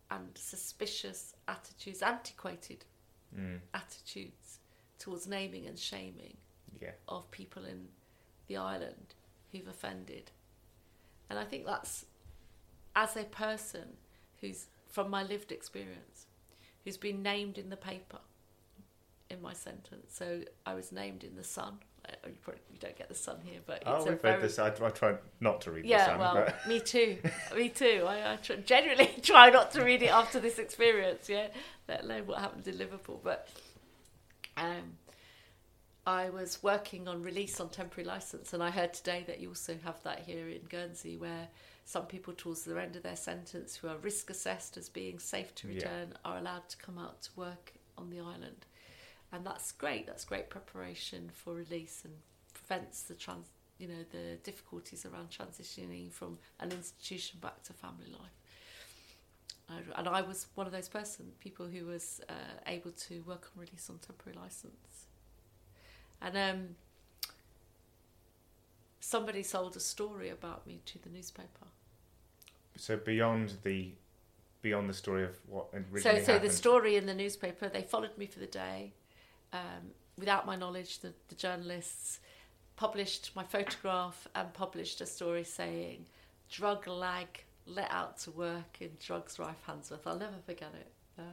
and 0.09 0.29
suspicious 0.35 1.35
attitudes, 1.47 2.01
antiquated 2.01 2.85
Mm. 3.35 3.59
attitudes 3.73 4.59
towards 4.97 5.27
naming 5.27 5.65
and 5.67 5.77
shaming 5.77 6.37
Yeah. 6.79 6.93
of 7.07 7.29
people 7.31 7.65
in 7.65 7.89
the 8.47 8.55
island 8.55 9.13
who've 9.51 9.67
offended. 9.67 10.31
And 11.29 11.37
I 11.37 11.43
think 11.43 11.65
that's 11.65 12.05
as 12.95 13.17
a 13.17 13.25
person 13.25 13.97
who's 14.39 14.67
from 14.87 15.09
my 15.09 15.23
lived 15.23 15.51
experience, 15.51 16.27
who's 16.83 16.97
been 16.97 17.21
named 17.21 17.57
in 17.57 17.69
the 17.69 17.75
paper 17.77 18.21
in 19.29 19.41
my 19.41 19.53
sentence. 19.53 20.13
So 20.13 20.41
I 20.65 20.73
was 20.73 20.91
named 20.91 21.23
in 21.23 21.35
the 21.35 21.43
Sun. 21.43 21.77
Uh, 22.07 22.11
You 22.27 22.33
probably 22.41 22.61
you 22.71 22.79
don't 22.79 22.97
get 22.97 23.09
the 23.09 23.15
Sun 23.15 23.37
here, 23.43 23.59
but 23.65 23.77
it's 23.77 23.85
oh, 23.87 24.05
we've 24.05 24.21
very 24.21 24.35
read 24.35 24.43
this. 24.43 24.59
I, 24.59 24.67
I 24.67 24.89
try 24.89 25.15
not 25.39 25.61
to 25.61 25.71
read 25.71 25.85
yeah, 25.85 25.97
the 25.99 26.05
Sun, 26.05 26.19
well, 26.19 26.33
but 26.45 26.67
me 26.67 26.79
too. 26.79 27.17
me 27.55 27.69
too. 27.69 28.03
I, 28.07 28.33
I 28.33 28.35
tr- 28.37 28.53
genuinely 28.65 29.09
try 29.21 29.49
not 29.49 29.71
to 29.71 29.83
read 29.83 30.03
it 30.03 30.11
after 30.11 30.39
this 30.39 30.59
experience, 30.59 31.27
yeah, 31.29 31.47
let 31.87 32.03
alone 32.03 32.27
what 32.27 32.39
happened 32.39 32.67
in 32.67 32.77
Liverpool. 32.77 33.19
But 33.23 33.47
um, 34.57 34.97
I 36.05 36.29
was 36.29 36.61
working 36.61 37.07
on 37.07 37.23
release 37.23 37.59
on 37.59 37.69
temporary 37.69 38.07
license, 38.07 38.53
and 38.53 38.61
I 38.61 38.69
heard 38.69 38.93
today 38.93 39.23
that 39.27 39.39
you 39.39 39.49
also 39.49 39.77
have 39.83 40.01
that 40.03 40.19
here 40.19 40.47
in 40.49 40.61
Guernsey, 40.69 41.17
where 41.17 41.47
some 41.85 42.05
people 42.05 42.33
towards 42.33 42.63
the 42.63 42.79
end 42.79 42.95
of 42.95 43.03
their 43.03 43.15
sentence 43.15 43.75
who 43.75 43.87
are 43.87 43.97
risk 43.97 44.29
assessed 44.29 44.77
as 44.77 44.89
being 44.89 45.17
safe 45.19 45.53
to 45.55 45.67
Yeah. 45.67 45.75
return 45.75 46.13
are 46.23 46.37
allowed 46.37 46.69
to 46.69 46.77
come 46.77 46.97
out 46.99 47.21
to 47.23 47.29
work 47.35 47.73
on 47.97 48.09
the 48.11 48.19
island. 48.19 48.65
And 49.31 49.45
that's 49.45 49.71
great. 49.71 50.07
That's 50.07 50.23
great 50.25 50.49
preparation 50.49 51.29
for 51.33 51.53
release 51.53 52.03
and 52.05 52.13
prevents 52.53 53.03
the 53.03 53.15
trans, 53.15 53.47
you 53.79 53.87
know, 53.87 54.03
the 54.11 54.37
difficulties 54.43 55.05
around 55.05 55.29
transitioning 55.29 56.11
from 56.11 56.37
an 56.59 56.71
institution 56.71 57.39
back 57.41 57.61
to 57.63 57.73
family 57.73 58.07
life. 58.11 58.31
And 59.97 60.07
I 60.07 60.21
was 60.21 60.45
one 60.55 60.67
of 60.67 60.73
those 60.73 60.87
person, 60.87 61.31
people 61.39 61.65
who 61.65 61.85
was 61.87 62.21
uh, 62.29 62.33
able 62.67 62.91
to 62.91 63.21
work 63.21 63.49
on 63.55 63.61
release 63.61 63.89
on 63.89 63.97
temporary 63.97 64.37
license. 64.37 65.07
And 66.21 66.37
um, 66.37 66.67
somebody 68.99 69.43
sold 69.43 69.75
a 69.75 69.79
story 69.79 70.29
about 70.29 70.65
me 70.67 70.81
to 70.85 70.99
the 70.99 71.09
newspaper. 71.09 71.67
so 72.77 72.97
beyond 72.97 73.53
the 73.63 73.91
beyond 74.61 74.89
the 74.89 74.93
story 74.93 75.23
of 75.23 75.35
what 75.47 75.67
So, 75.71 75.77
originally 75.91 76.23
so 76.25 76.33
happened. 76.33 76.49
the 76.49 76.53
story 76.53 76.95
in 76.95 77.05
the 77.05 77.13
newspaper, 77.13 77.67
they 77.69 77.83
followed 77.83 78.17
me 78.17 78.25
for 78.25 78.39
the 78.39 78.47
day. 78.47 78.93
Um, 79.53 79.91
without 80.17 80.45
my 80.45 80.55
knowledge, 80.55 80.99
the, 80.99 81.13
the 81.29 81.35
journalists 81.35 82.19
published 82.75 83.31
my 83.35 83.43
photograph 83.43 84.27
and 84.35 84.53
published 84.53 85.01
a 85.01 85.05
story 85.05 85.43
saying, 85.43 86.05
drug 86.49 86.87
lag 86.87 87.27
let 87.65 87.89
out 87.91 88.17
to 88.19 88.31
work 88.31 88.77
in 88.79 88.91
drugs 88.99 89.39
rife 89.39 89.63
Handsworth. 89.67 90.05
I'll 90.05 90.17
never 90.17 90.37
forget 90.45 90.73
it. 90.79 90.91
Uh, 91.17 91.23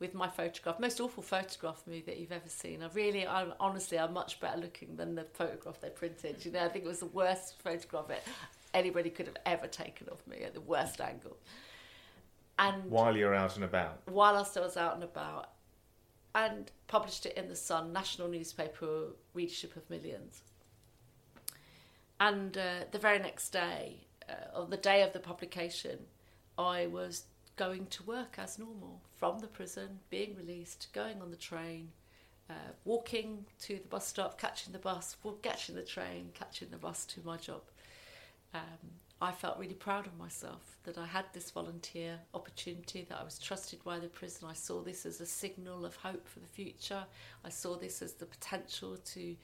with 0.00 0.12
my 0.12 0.28
photograph, 0.28 0.80
most 0.80 1.00
awful 1.00 1.22
photograph 1.22 1.80
of 1.80 1.86
me 1.86 2.02
that 2.06 2.18
you've 2.18 2.32
ever 2.32 2.48
seen. 2.48 2.82
I 2.82 2.88
really, 2.92 3.26
I 3.26 3.46
honestly, 3.60 3.98
I'm 3.98 4.12
much 4.12 4.40
better 4.40 4.60
looking 4.60 4.96
than 4.96 5.14
the 5.14 5.24
photograph 5.32 5.80
they 5.80 5.88
printed. 5.88 6.44
You 6.44 6.50
know, 6.50 6.64
I 6.64 6.68
think 6.68 6.84
it 6.84 6.88
was 6.88 6.98
the 6.98 7.06
worst 7.06 7.62
photograph 7.62 8.08
that 8.08 8.24
anybody 8.74 9.08
could 9.08 9.26
have 9.26 9.36
ever 9.46 9.68
taken 9.68 10.08
of 10.08 10.26
me 10.26 10.42
at 10.42 10.52
the 10.52 10.60
worst 10.60 11.00
angle. 11.00 11.36
And 12.58 12.90
while 12.90 13.16
you're 13.16 13.34
out 13.34 13.54
and 13.54 13.64
about. 13.64 14.02
whilst 14.10 14.56
I 14.56 14.60
was 14.60 14.76
out 14.76 14.94
and 14.94 15.04
about, 15.04 15.50
and 16.34 16.70
published 16.88 17.26
it 17.26 17.36
in 17.36 17.48
the 17.48 17.56
Sun, 17.56 17.92
national 17.92 18.28
newspaper, 18.28 19.08
readership 19.34 19.76
of 19.76 19.88
millions. 19.88 20.42
And 22.20 22.56
uh, 22.56 22.84
the 22.90 22.98
very 22.98 23.18
next 23.18 23.50
day, 23.50 24.06
uh, 24.28 24.60
on 24.60 24.70
the 24.70 24.76
day 24.76 25.02
of 25.02 25.12
the 25.12 25.20
publication, 25.20 25.98
I 26.58 26.86
was 26.86 27.24
going 27.56 27.86
to 27.86 28.02
work 28.02 28.36
as 28.38 28.58
normal 28.58 29.00
from 29.16 29.38
the 29.38 29.46
prison, 29.46 30.00
being 30.10 30.34
released, 30.36 30.88
going 30.92 31.20
on 31.22 31.30
the 31.30 31.36
train, 31.36 31.90
uh, 32.50 32.72
walking 32.84 33.44
to 33.60 33.76
the 33.76 33.88
bus 33.88 34.06
stop, 34.06 34.40
catching 34.40 34.72
the 34.72 34.78
bus, 34.78 35.16
catching 35.42 35.74
the 35.74 35.82
train, 35.82 36.30
catching 36.34 36.68
the 36.70 36.76
bus 36.76 37.06
to 37.06 37.20
my 37.24 37.36
job. 37.36 37.62
Um, 38.52 38.60
I 39.24 39.32
felt 39.32 39.58
really 39.58 39.72
proud 39.72 40.06
of 40.06 40.18
myself 40.18 40.76
that 40.84 40.98
I 40.98 41.06
had 41.06 41.24
this 41.32 41.50
volunteer 41.50 42.20
opportunity, 42.34 43.06
that 43.08 43.18
I 43.18 43.24
was 43.24 43.38
trusted 43.38 43.82
by 43.82 43.98
the 43.98 44.08
prison. 44.08 44.48
I 44.50 44.52
saw 44.52 44.82
this 44.82 45.06
as 45.06 45.18
a 45.18 45.24
signal 45.24 45.86
of 45.86 45.96
hope 45.96 46.28
for 46.28 46.40
the 46.40 46.46
future. 46.46 47.02
I 47.42 47.48
saw 47.48 47.74
this 47.74 48.02
as 48.02 48.12
the 48.12 48.26
potential 48.26 48.98
to 48.98 49.36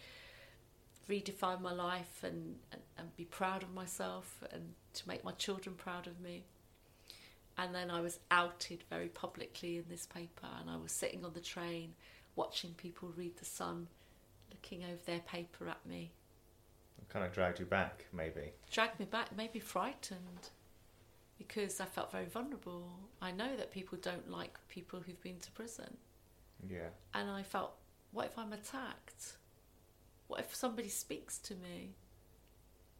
redefine 1.08 1.62
my 1.62 1.72
life 1.72 2.22
and, 2.22 2.56
and, 2.72 2.82
and 2.98 3.16
be 3.16 3.24
proud 3.24 3.62
of 3.62 3.72
myself 3.72 4.44
and 4.52 4.74
to 4.92 5.08
make 5.08 5.24
my 5.24 5.32
children 5.32 5.74
proud 5.76 6.06
of 6.06 6.20
me. 6.20 6.44
And 7.56 7.74
then 7.74 7.90
I 7.90 8.02
was 8.02 8.18
outed 8.30 8.84
very 8.90 9.08
publicly 9.08 9.78
in 9.78 9.84
this 9.88 10.04
paper, 10.04 10.48
and 10.60 10.68
I 10.68 10.76
was 10.76 10.92
sitting 10.92 11.24
on 11.24 11.32
the 11.32 11.40
train 11.40 11.94
watching 12.36 12.74
people 12.74 13.14
read 13.16 13.38
The 13.38 13.46
Sun, 13.46 13.86
looking 14.50 14.84
over 14.84 15.00
their 15.06 15.20
paper 15.20 15.68
at 15.70 15.86
me, 15.86 16.12
Kind 17.08 17.24
of 17.24 17.32
dragged 17.32 17.58
you 17.58 17.66
back, 17.66 18.04
maybe. 18.12 18.52
dragged 18.70 19.00
me 19.00 19.06
back, 19.06 19.36
maybe 19.36 19.58
frightened 19.58 20.50
because 21.38 21.80
I 21.80 21.86
felt 21.86 22.12
very 22.12 22.26
vulnerable. 22.26 22.86
I 23.22 23.30
know 23.32 23.56
that 23.56 23.72
people 23.72 23.98
don't 24.00 24.30
like 24.30 24.58
people 24.68 25.00
who've 25.00 25.22
been 25.22 25.38
to 25.40 25.50
prison. 25.52 25.96
Yeah. 26.68 26.90
And 27.14 27.30
I 27.30 27.42
felt, 27.42 27.72
what 28.12 28.26
if 28.26 28.38
I'm 28.38 28.52
attacked? 28.52 29.36
What 30.28 30.40
if 30.40 30.54
somebody 30.54 30.88
speaks 30.88 31.38
to 31.38 31.54
me? 31.54 31.94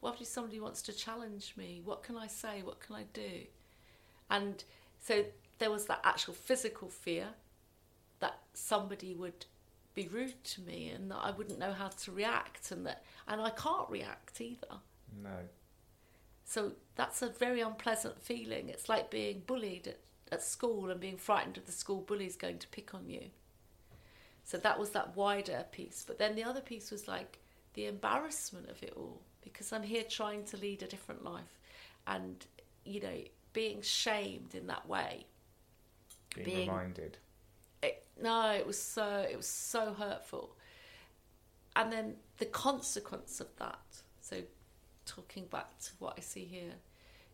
What 0.00 0.18
if 0.20 0.26
somebody 0.26 0.58
wants 0.58 0.80
to 0.82 0.92
challenge 0.92 1.52
me? 1.56 1.82
What 1.84 2.02
can 2.02 2.16
I 2.16 2.26
say? 2.26 2.62
What 2.62 2.80
can 2.80 2.96
I 2.96 3.04
do? 3.12 3.42
And 4.30 4.64
so 5.00 5.24
there 5.58 5.70
was 5.70 5.84
that 5.86 6.00
actual 6.02 6.34
physical 6.34 6.88
fear 6.88 7.26
that 8.20 8.38
somebody 8.54 9.14
would 9.14 9.44
be 9.94 10.08
rude 10.08 10.42
to 10.44 10.60
me 10.62 10.90
and 10.94 11.10
that 11.10 11.18
I 11.22 11.30
wouldn't 11.32 11.58
know 11.58 11.72
how 11.72 11.88
to 11.88 12.12
react 12.12 12.70
and 12.70 12.86
that 12.86 13.04
and 13.26 13.40
I 13.40 13.50
can't 13.50 13.88
react 13.88 14.40
either. 14.40 14.78
No. 15.22 15.30
So 16.44 16.72
that's 16.96 17.22
a 17.22 17.28
very 17.28 17.60
unpleasant 17.60 18.20
feeling. 18.20 18.68
It's 18.68 18.88
like 18.88 19.10
being 19.10 19.42
bullied 19.46 19.88
at, 19.88 19.98
at 20.32 20.42
school 20.42 20.90
and 20.90 21.00
being 21.00 21.16
frightened 21.16 21.56
of 21.58 21.66
the 21.66 21.72
school 21.72 22.00
bullies 22.00 22.36
going 22.36 22.58
to 22.58 22.68
pick 22.68 22.94
on 22.94 23.08
you. 23.08 23.26
So 24.44 24.58
that 24.58 24.78
was 24.78 24.90
that 24.90 25.16
wider 25.16 25.64
piece. 25.70 26.04
But 26.06 26.18
then 26.18 26.34
the 26.34 26.44
other 26.44 26.60
piece 26.60 26.90
was 26.90 27.06
like 27.06 27.38
the 27.74 27.86
embarrassment 27.86 28.68
of 28.68 28.82
it 28.82 28.94
all 28.96 29.20
because 29.42 29.72
I'm 29.72 29.82
here 29.82 30.02
trying 30.02 30.44
to 30.46 30.56
lead 30.56 30.82
a 30.82 30.86
different 30.86 31.24
life 31.24 31.58
and, 32.06 32.44
you 32.84 33.00
know, 33.00 33.16
being 33.52 33.80
shamed 33.82 34.54
in 34.54 34.66
that 34.66 34.88
way. 34.88 35.26
Being, 36.34 36.46
Being- 36.46 36.68
reminded. 36.68 37.18
No, 38.22 38.52
it 38.52 38.66
was 38.66 38.80
so 38.80 39.26
it 39.30 39.36
was 39.36 39.46
so 39.46 39.94
hurtful. 39.94 40.56
And 41.76 41.92
then 41.92 42.16
the 42.38 42.46
consequence 42.46 43.40
of 43.40 43.48
that. 43.58 43.78
So, 44.20 44.42
talking 45.06 45.46
back 45.46 45.78
to 45.78 45.90
what 45.98 46.14
I 46.18 46.20
see 46.20 46.44
here, 46.44 46.74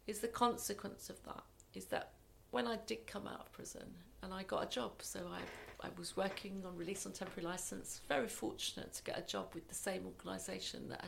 is 0.07 0.21
the 0.21 0.29
consequence 0.29 1.11
of 1.11 1.23
that 1.25 1.43
is 1.75 1.87
that 1.87 2.13
when 2.51 2.67
I 2.67 2.77
did 2.87 3.07
come 3.07 3.27
out 3.27 3.41
of 3.41 3.53
prison 3.53 3.87
and 4.23 4.33
I 4.33 4.45
got 4.45 4.63
a 4.63 4.69
job, 4.69 4.93
so 5.01 5.21
I 5.33 5.41
I 5.85 5.89
was 5.99 6.17
working 6.17 6.63
on 6.67 6.77
release 6.77 7.05
on 7.07 7.13
temporary 7.13 7.47
license. 7.47 8.01
Very 8.09 8.29
fortunate 8.29 8.95
to 8.95 9.03
get 9.03 9.19
a 9.19 9.23
job 9.23 9.55
with 9.55 9.69
the 9.69 9.75
same 9.75 10.07
organisation 10.07 10.89
that 10.89 11.05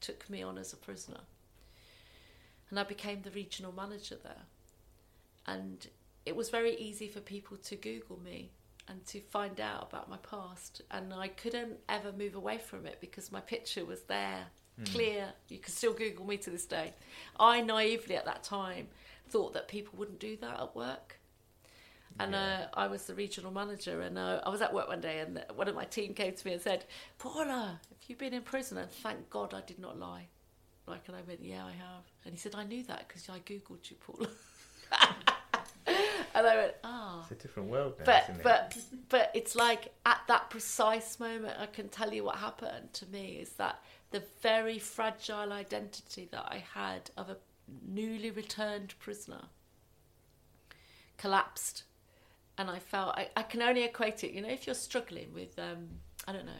took 0.00 0.28
me 0.28 0.42
on 0.42 0.58
as 0.58 0.72
a 0.72 0.76
prisoner. 0.76 1.20
And 2.70 2.78
I 2.78 2.84
became 2.84 3.22
the 3.22 3.30
regional 3.30 3.72
manager 3.72 4.16
there. 4.22 4.42
And 5.46 5.86
it 6.26 6.36
was 6.36 6.50
very 6.50 6.76
easy 6.76 7.08
for 7.08 7.20
people 7.20 7.56
to 7.56 7.76
Google 7.76 8.18
me 8.20 8.50
and 8.88 9.04
to 9.06 9.20
find 9.20 9.60
out 9.60 9.88
about 9.90 10.08
my 10.08 10.16
past. 10.18 10.82
And 10.90 11.12
I 11.12 11.28
couldn't 11.28 11.78
ever 11.88 12.12
move 12.12 12.34
away 12.34 12.58
from 12.58 12.86
it 12.86 12.98
because 13.00 13.32
my 13.32 13.40
picture 13.40 13.84
was 13.84 14.02
there, 14.02 14.46
clear. 14.84 15.32
You 15.48 15.58
can 15.58 15.72
still 15.72 15.92
Google 15.94 16.26
me 16.26 16.36
to 16.38 16.50
this 16.50 16.66
day. 16.66 16.92
I 17.38 17.60
naively 17.60 18.16
at 18.16 18.24
that 18.26 18.42
time 18.42 18.88
thought 19.28 19.54
that 19.54 19.68
people 19.68 19.94
wouldn't 19.98 20.18
do 20.20 20.36
that 20.38 20.60
at 20.60 20.76
work. 20.76 21.18
And 22.20 22.32
Yeah. 22.32 22.68
uh, 22.72 22.78
I 22.78 22.86
was 22.86 23.06
the 23.06 23.14
regional 23.14 23.50
manager, 23.50 24.00
and 24.02 24.16
uh, 24.18 24.40
I 24.44 24.48
was 24.48 24.60
at 24.62 24.72
work 24.72 24.86
one 24.86 25.00
day, 25.00 25.18
and 25.18 25.44
one 25.56 25.66
of 25.66 25.74
my 25.74 25.84
team 25.84 26.14
came 26.14 26.32
to 26.34 26.46
me 26.46 26.52
and 26.52 26.62
said, 26.62 26.84
"Paula, 27.18 27.80
have 27.88 27.98
you 28.08 28.14
been 28.14 28.32
in 28.34 28.42
prison?" 28.42 28.78
And 28.78 28.88
thank 28.88 29.30
God 29.30 29.52
I 29.52 29.62
did 29.62 29.80
not 29.80 29.98
lie. 29.98 30.28
Like, 30.86 31.08
and 31.08 31.16
I 31.16 31.22
went, 31.22 31.42
"Yeah, 31.42 31.64
I 31.66 31.72
have." 31.72 32.04
And 32.24 32.32
he 32.32 32.38
said, 32.38 32.54
"I 32.54 32.62
knew 32.64 32.84
that 32.84 33.08
because 33.08 33.28
I 33.28 33.40
googled 33.40 33.90
you, 33.90 33.96
Paula." 33.96 34.28
and 36.34 36.46
I 36.46 36.56
went, 36.56 36.74
"Ah." 36.84 37.20
It's 37.22 37.30
a 37.30 37.34
different 37.36 37.70
world 37.70 37.94
now, 37.98 38.04
but 38.04 38.22
isn't 38.24 38.36
it? 38.36 38.42
but 38.42 38.76
but 39.08 39.30
it's 39.34 39.54
like 39.54 39.92
at 40.04 40.20
that 40.28 40.50
precise 40.50 41.18
moment 41.20 41.54
i 41.58 41.66
can 41.66 41.88
tell 41.88 42.12
you 42.12 42.24
what 42.24 42.36
happened 42.36 42.92
to 42.92 43.06
me 43.06 43.38
is 43.40 43.50
that 43.50 43.82
the 44.10 44.22
very 44.42 44.78
fragile 44.78 45.52
identity 45.52 46.28
that 46.30 46.44
i 46.48 46.62
had 46.74 47.10
of 47.16 47.30
a 47.30 47.36
newly 47.86 48.30
returned 48.30 48.94
prisoner 48.98 49.42
collapsed 51.16 51.84
and 52.58 52.70
i 52.70 52.78
felt 52.78 53.14
i, 53.16 53.28
I 53.36 53.42
can 53.42 53.62
only 53.62 53.84
equate 53.84 54.24
it 54.24 54.32
you 54.32 54.42
know 54.42 54.48
if 54.48 54.66
you're 54.66 54.74
struggling 54.74 55.32
with 55.32 55.58
um, 55.58 55.88
i 56.26 56.32
don't 56.32 56.46
know 56.46 56.52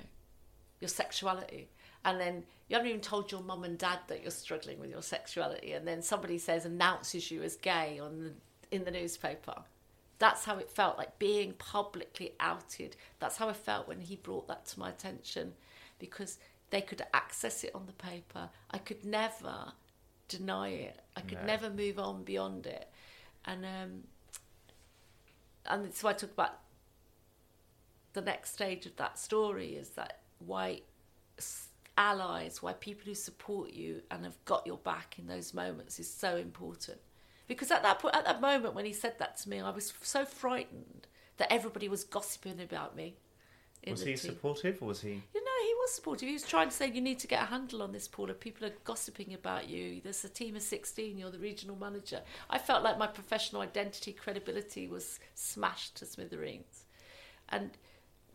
your 0.81 0.89
sexuality 0.89 1.69
and 2.05 2.21
then 2.21 2.45
you 2.69 2.77
haven't 2.77 2.89
even 2.89 3.01
told 3.01 3.33
your 3.33 3.43
mum 3.43 3.65
and 3.65 3.79
dad 3.79 3.99
that 4.09 4.23
you're 4.23 4.31
struggling 4.31 4.79
with 4.79 4.91
your 4.91 5.03
sexuality 5.03 5.73
and 5.73 5.87
then 5.87 6.03
somebody 6.03 6.39
says 6.39 6.65
announces 6.67 7.31
you 7.31 7.43
as 7.43 7.57
gay 7.57 7.99
on 7.99 8.21
the 8.23 8.33
in 8.71 8.85
the 8.85 8.91
newspaper 8.91 9.63
That's 10.19 10.45
how 10.45 10.59
it 10.59 10.71
felt 10.71 10.97
like 10.97 11.19
being 11.19 11.55
publicly 11.55 12.33
outed. 12.41 12.97
That's 13.19 13.37
how 13.37 13.49
I 13.49 13.53
felt 13.53 13.89
when 13.89 14.01
he 14.01 14.17
brought 14.17 14.47
that 14.49 14.65
to 14.67 14.79
my 14.81 14.91
attention 14.91 15.55
because 15.99 16.39
they 16.71 16.81
could 16.81 17.03
access 17.13 17.65
it 17.65 17.75
on 17.75 17.87
the 17.87 17.93
paper. 17.93 18.49
I 18.71 18.79
could 18.79 19.05
never 19.05 19.73
deny 20.29 20.69
it. 20.71 21.01
I 21.17 21.21
could 21.21 21.41
No. 21.41 21.47
never 21.47 21.71
move 21.71 21.99
on 21.99 22.25
beyond 22.25 22.67
it. 22.67 22.89
And 23.45 23.65
um, 23.67 24.05
and 25.67 25.95
so 25.95 26.09
I 26.09 26.13
talk 26.13 26.31
about 26.33 26.59
the 28.13 28.21
next 28.23 28.53
stage 28.53 28.87
of 28.87 28.97
that 28.97 29.19
story 29.19 29.75
is 29.77 29.91
that 29.91 30.21
why 30.39 30.83
allies, 31.97 32.63
why 32.63 32.73
people 32.73 33.03
who 33.05 33.15
support 33.15 33.73
you 33.73 34.03
and 34.11 34.25
have 34.25 34.43
got 34.45 34.67
your 34.67 34.79
back 34.79 35.19
in 35.19 35.27
those 35.27 35.55
moments 35.55 35.99
is 35.99 36.11
so 36.11 36.37
important. 36.37 36.99
Because 37.47 37.71
at 37.71 37.83
that 37.83 37.99
point, 37.99 38.15
at 38.15 38.25
that 38.25 38.41
moment 38.41 38.75
when 38.75 38.85
he 38.85 38.93
said 38.93 39.19
that 39.19 39.37
to 39.39 39.49
me, 39.49 39.61
I 39.61 39.71
was 39.71 39.93
so 40.03 40.25
frightened 40.25 41.07
that 41.37 41.53
everybody 41.53 41.89
was 41.89 42.05
gossiping 42.05 42.61
about 42.61 42.97
me. 42.97 43.17
Was 43.87 44.01
he 44.01 44.15
team. 44.15 44.17
supportive 44.17 44.81
or 44.81 44.87
was 44.87 45.03
he? 45.03 45.11
You 45.11 45.45
know, 45.45 45.67
he 45.67 45.75
was 45.75 45.93
supportive. 45.93 46.27
He 46.27 46.33
was 46.33 46.43
trying 46.43 46.71
to 46.71 46.75
say, 46.75 46.91
you 46.91 47.03
need 47.03 47.19
to 47.19 47.27
get 47.27 47.43
a 47.43 47.47
handle 47.47 47.83
on 47.83 47.93
this, 47.93 48.09
Paula. 48.09 48.33
People 48.33 48.67
are 48.67 48.73
gossiping 48.85 49.35
about 49.35 49.69
you. 49.69 50.01
There's 50.03 50.25
a 50.25 50.29
team 50.29 50.57
of 50.57 50.63
16. 50.63 51.19
You're 51.19 51.31
the 51.31 51.39
regional 51.39 51.77
manager. 51.77 52.23
I 52.49 52.59
felt 52.59 52.83
like 52.83 52.97
my 52.97 53.07
professional 53.07 53.61
identity, 53.61 54.13
credibility 54.13 54.89
was 54.89 55.21
smashed 55.35 55.97
to 55.97 56.07
smithereens. 56.07 56.87
And 57.51 57.73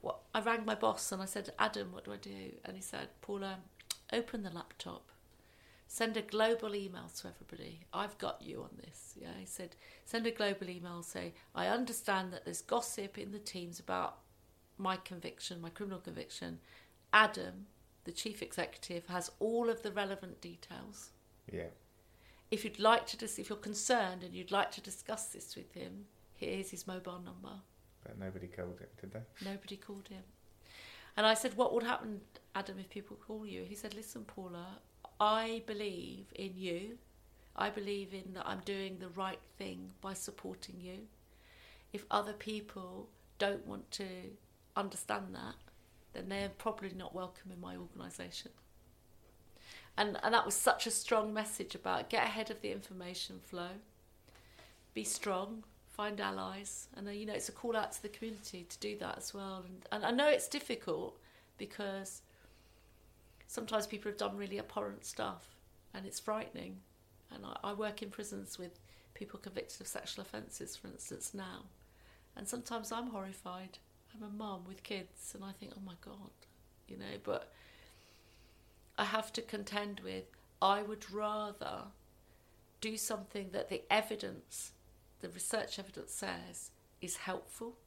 what, 0.02 0.19
I 0.36 0.41
rang 0.41 0.65
my 0.65 0.76
boss 0.76 1.12
and 1.12 1.22
I 1.22 1.26
said, 1.26 1.52
Adam, 1.58 1.91
what 1.93 2.06
do 2.06 2.13
I 2.13 2.17
do? 2.17 2.52
And 2.63 2.76
he 2.76 2.82
said, 2.84 3.08
Paula, 3.22 3.58
open 4.13 4.43
the 4.43 4.52
laptop. 4.52 5.10
Send 5.91 6.15
a 6.17 6.21
global 6.21 6.75
email 6.75 7.10
to 7.17 7.28
everybody. 7.30 7.80
I've 7.91 8.15
got 8.19 8.43
you 8.43 8.62
on 8.62 8.69
this. 8.78 9.15
Yeah, 9.19 9.34
he 9.39 9.47
said, 9.47 9.75
send 10.06 10.28
a 10.28 10.32
global 10.32 10.69
email. 10.69 11.02
Say, 11.02 11.34
I 11.56 11.65
understand 11.65 12.32
that 12.32 12.45
there's 12.45 12.62
gossip 12.62 13.17
in 13.17 13.32
the 13.32 13.39
teams 13.39 13.80
about 13.80 14.19
my 14.78 14.97
conviction, 14.97 15.60
my 15.60 15.71
criminal 15.71 15.97
conviction. 15.99 16.60
Adam, 17.12 17.65
the 18.04 18.12
chief 18.12 18.43
executive, 18.43 19.08
has 19.08 19.32
all 19.39 19.67
of 19.67 19.82
the 19.82 19.91
relevant 19.91 20.39
details. 20.41 21.10
Yeah. 21.52 21.71
If 22.52 22.63
you'd 22.63 22.78
like 22.78 23.08
to, 23.08 23.17
dis- 23.17 23.39
if 23.39 23.49
you're 23.49 23.58
concerned 23.58 24.23
and 24.23 24.36
you'd 24.36 24.52
like 24.52 24.69
to 24.73 24.82
discuss 24.82 25.25
this 25.25 25.56
with 25.56 25.73
him, 25.73 26.06
here's 26.36 26.69
his 26.69 26.86
mobile 26.86 27.19
number. 27.19 27.62
But 28.04 28.19
nobody 28.19 28.45
called 28.45 28.80
him, 28.80 28.89
did 29.02 29.12
they? 29.12 29.49
Nobody 29.49 29.75
called 29.75 30.08
him. 30.08 30.21
And 31.17 31.25
I 31.25 31.34
said, 31.34 31.58
What 31.58 31.73
would 31.73 31.84
happen, 31.84 32.21
Adam, 32.54 32.78
if 32.78 32.89
people 32.91 33.17
call 33.17 33.43
you? 33.47 33.63
He 33.63 33.73
said, 33.73 33.95
Listen, 33.95 34.23
Paula, 34.23 34.80
I 35.20 35.64
believe 35.66 36.26
in 36.36 36.54
you. 36.56 36.98
I 37.56 37.70
believe 37.70 38.14
in 38.14 38.34
that 38.34 38.48
I'm 38.48 38.62
doing 38.64 38.98
the 39.00 39.10
right 39.10 39.40
thing 39.58 39.92
by 40.02 40.14
supporting 40.14 40.76
you. 40.80 41.08
If 41.92 42.06
other 42.10 42.34
people 42.34 43.10
don't 43.38 43.66
want 43.68 43.92
to 43.92 44.06
understand 44.76 45.28
that, 45.34 45.56
then 46.14 46.30
they're 46.30 46.50
probably 46.58 46.94
not 46.96 47.14
welcome 47.14 47.52
in 47.52 47.60
my 47.60 47.76
organisation. 47.76 48.52
And, 49.98 50.18
and 50.24 50.34
that 50.34 50.46
was 50.46 50.56
such 50.56 50.88
a 50.88 50.92
strong 50.92 51.34
message 51.34 51.76
about 51.76 52.10
get 52.10 52.24
ahead 52.24 52.50
of 52.50 52.62
the 52.62 52.72
information 52.72 53.40
flow, 53.44 53.72
be 54.94 55.04
strong, 55.04 55.64
find 55.90 56.22
allies, 56.22 56.88
and 56.96 57.14
you 57.14 57.26
know 57.26 57.34
it's 57.34 57.50
a 57.50 57.52
call 57.52 57.76
out 57.76 57.92
to 57.92 58.02
the 58.02 58.08
community 58.08 58.66
to 58.70 58.80
do 58.80 58.96
that 59.00 59.18
as 59.18 59.34
well. 59.34 59.66
And, 59.66 59.86
and 59.92 60.06
I 60.06 60.12
know 60.12 60.30
it's 60.30 60.48
difficult 60.48 61.18
because 61.58 62.22
sometimes 63.50 63.88
people 63.88 64.12
have 64.12 64.18
done 64.18 64.38
really 64.38 64.60
abhorrent 64.60 65.04
stuff, 65.04 65.58
and 65.94 66.06
it's 66.06 66.20
frightening. 66.20 66.78
And 67.34 67.44
I, 67.46 67.58
I 67.70 67.74
work 67.74 68.02
in 68.02 68.10
prisons 68.10 68.58
with 68.58 68.80
people 69.16 69.40
convicted 69.40 69.82
of 69.82 69.88
sexual 69.88 70.22
offences, 70.22 70.78
for 70.78 70.88
instance, 70.88 71.34
now, 71.34 71.66
and 72.38 72.48
sometimes 72.48 72.92
I'm 72.92 73.08
horrified. 73.08 73.80
I'm 74.16 74.24
a 74.24 74.32
mum 74.32 74.62
with 74.68 74.84
kids, 74.84 75.34
and 75.36 75.44
I 75.44 75.52
think, 75.52 75.74
oh 75.76 75.82
my 75.86 75.96
god, 76.02 76.32
you 76.88 76.98
know, 76.98 77.18
but 77.24 77.52
I 78.98 79.06
have 79.06 79.34
to 79.34 79.42
contend 79.42 80.00
with. 80.02 80.26
I 80.62 80.82
would 80.82 81.10
rather 81.12 81.84
do 82.82 82.98
something 82.98 83.50
that 83.52 83.70
the 83.70 83.82
evidence, 83.90 84.74
the 85.22 85.30
research 85.30 85.80
evidence 85.80 86.12
says 86.12 86.72
is 87.02 87.18
helpful 87.18 87.78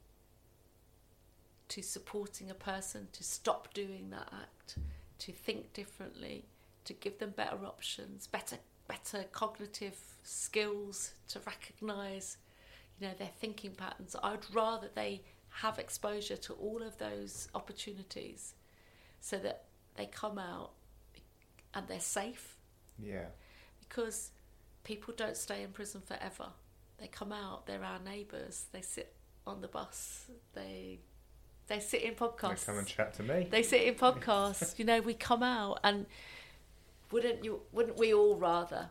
to 1.69 1.81
supporting 1.81 2.49
a 2.49 2.55
person 2.55 3.07
to 3.13 3.23
stop 3.23 3.73
doing 3.73 4.09
that 4.11 4.29
act, 4.31 4.77
to 5.25 5.31
think 5.31 5.73
differently, 5.73 6.45
to 6.85 6.93
give 6.93 7.17
them 7.19 7.31
better 7.31 7.65
options, 7.65 8.27
better 8.27 8.57
better 8.87 9.23
cognitive 9.31 9.97
skills 10.23 11.13
to 11.29 11.39
recognise, 11.47 12.37
you 12.99 13.07
know, 13.07 13.13
their 13.17 13.31
thinking 13.39 13.71
patterns. 13.71 14.15
I 14.21 14.31
would 14.31 14.45
rather 14.53 14.89
they 14.93 15.21
have 15.61 15.79
exposure 15.79 16.35
to 16.35 16.53
all 16.53 16.81
of 16.83 16.97
those 16.97 17.47
opportunities 17.55 18.55
so 19.21 19.37
that 19.37 19.63
they 19.95 20.05
come 20.07 20.37
out 20.37 20.71
and 21.73 21.87
they're 21.87 21.99
safe 22.01 22.57
Yeah. 22.99 23.27
because 23.79 24.31
people 24.83 25.13
don't 25.15 25.37
stay 25.37 25.63
in 25.63 25.71
prison 25.71 26.01
forever. 26.01 26.49
They 26.97 27.07
come 27.07 27.31
out, 27.31 27.65
they're 27.65 27.83
our 27.85 27.99
neighbours, 27.99 28.65
they 28.73 28.81
sit 28.81 29.13
on 29.47 29.61
the 29.61 29.67
bus, 29.69 30.25
they 30.53 30.99
they 31.67 31.79
sit 31.79 32.01
in 32.01 32.13
podcasts. 32.15 32.65
They 32.65 32.65
come 32.65 32.77
and 32.79 32.87
chat 32.87 33.13
to 33.15 33.23
me. 33.23 33.47
They 33.49 33.63
sit 33.63 33.83
in 33.83 33.95
podcasts. 33.95 34.77
you 34.77 34.85
know, 34.85 35.01
we 35.01 35.13
come 35.13 35.43
out 35.43 35.79
and 35.83 36.05
wouldn't 37.11 37.43
you 37.45 37.61
wouldn't 37.71 37.97
we 37.97 38.13
all 38.13 38.35
rather 38.35 38.89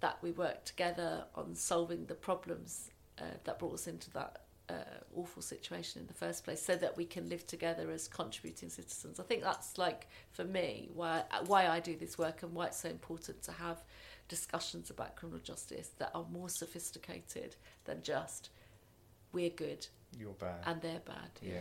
that 0.00 0.18
we 0.22 0.30
work 0.30 0.64
together 0.64 1.24
on 1.34 1.54
solving 1.54 2.04
the 2.06 2.14
problems 2.14 2.90
uh, 3.18 3.24
that 3.44 3.58
brought 3.58 3.74
us 3.74 3.86
into 3.86 4.10
that 4.10 4.42
uh, 4.68 4.74
awful 5.14 5.40
situation 5.40 6.00
in 6.02 6.06
the 6.06 6.14
first 6.14 6.44
place 6.44 6.60
so 6.60 6.76
that 6.76 6.96
we 6.96 7.04
can 7.04 7.28
live 7.28 7.46
together 7.46 7.90
as 7.90 8.08
contributing 8.08 8.68
citizens. 8.68 9.18
I 9.18 9.22
think 9.22 9.42
that's 9.42 9.78
like 9.78 10.08
for 10.32 10.44
me 10.44 10.90
why 10.92 11.22
why 11.46 11.68
I 11.68 11.80
do 11.80 11.96
this 11.96 12.18
work 12.18 12.42
and 12.42 12.52
why 12.52 12.66
it's 12.66 12.80
so 12.80 12.88
important 12.88 13.42
to 13.44 13.52
have 13.52 13.82
discussions 14.28 14.90
about 14.90 15.16
criminal 15.16 15.40
justice 15.40 15.90
that 15.98 16.10
are 16.14 16.26
more 16.32 16.48
sophisticated 16.48 17.56
than 17.84 18.02
just 18.02 18.50
we're 19.32 19.50
good 19.50 19.86
You're 20.18 20.32
bad. 20.32 20.56
and 20.66 20.82
they're 20.82 21.02
bad. 21.04 21.30
yeah. 21.40 21.60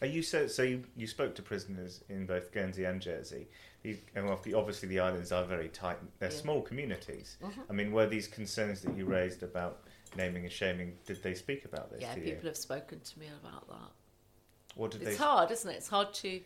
Are 0.00 0.06
you 0.06 0.22
so? 0.22 0.46
So 0.46 0.62
you, 0.62 0.84
you 0.96 1.06
spoke 1.06 1.34
to 1.36 1.42
prisoners 1.42 2.02
in 2.08 2.26
both 2.26 2.52
Guernsey 2.52 2.84
and 2.84 3.00
Jersey. 3.00 3.48
These, 3.82 3.98
and 4.14 4.28
obviously 4.28 4.88
the 4.88 5.00
islands 5.00 5.32
are 5.32 5.44
very 5.44 5.68
tight. 5.68 5.98
They're 6.18 6.30
Yeah. 6.30 6.36
small 6.36 6.62
communities. 6.62 7.36
Mhm. 7.42 7.64
I 7.68 7.72
mean, 7.72 7.92
were 7.92 8.06
these 8.06 8.28
concerns 8.28 8.82
that 8.82 8.96
you 8.96 9.06
raised 9.06 9.42
about 9.42 9.82
naming 10.16 10.44
and 10.44 10.52
shaming? 10.52 10.98
Did 11.06 11.22
they 11.22 11.34
speak 11.34 11.64
about 11.64 11.90
this 11.90 12.00
Yeah, 12.02 12.14
people 12.14 12.30
you? 12.30 12.40
have 12.48 12.56
spoken 12.56 13.00
to 13.00 13.18
me 13.18 13.26
about 13.42 13.68
that. 13.68 13.90
What 14.76 14.92
did 14.92 15.02
It's 15.02 15.12
they? 15.12 15.16
hard, 15.16 15.50
isn't 15.50 15.68
it? 15.70 15.74
It's 15.76 15.88
hard 15.88 16.14
to, 16.14 16.40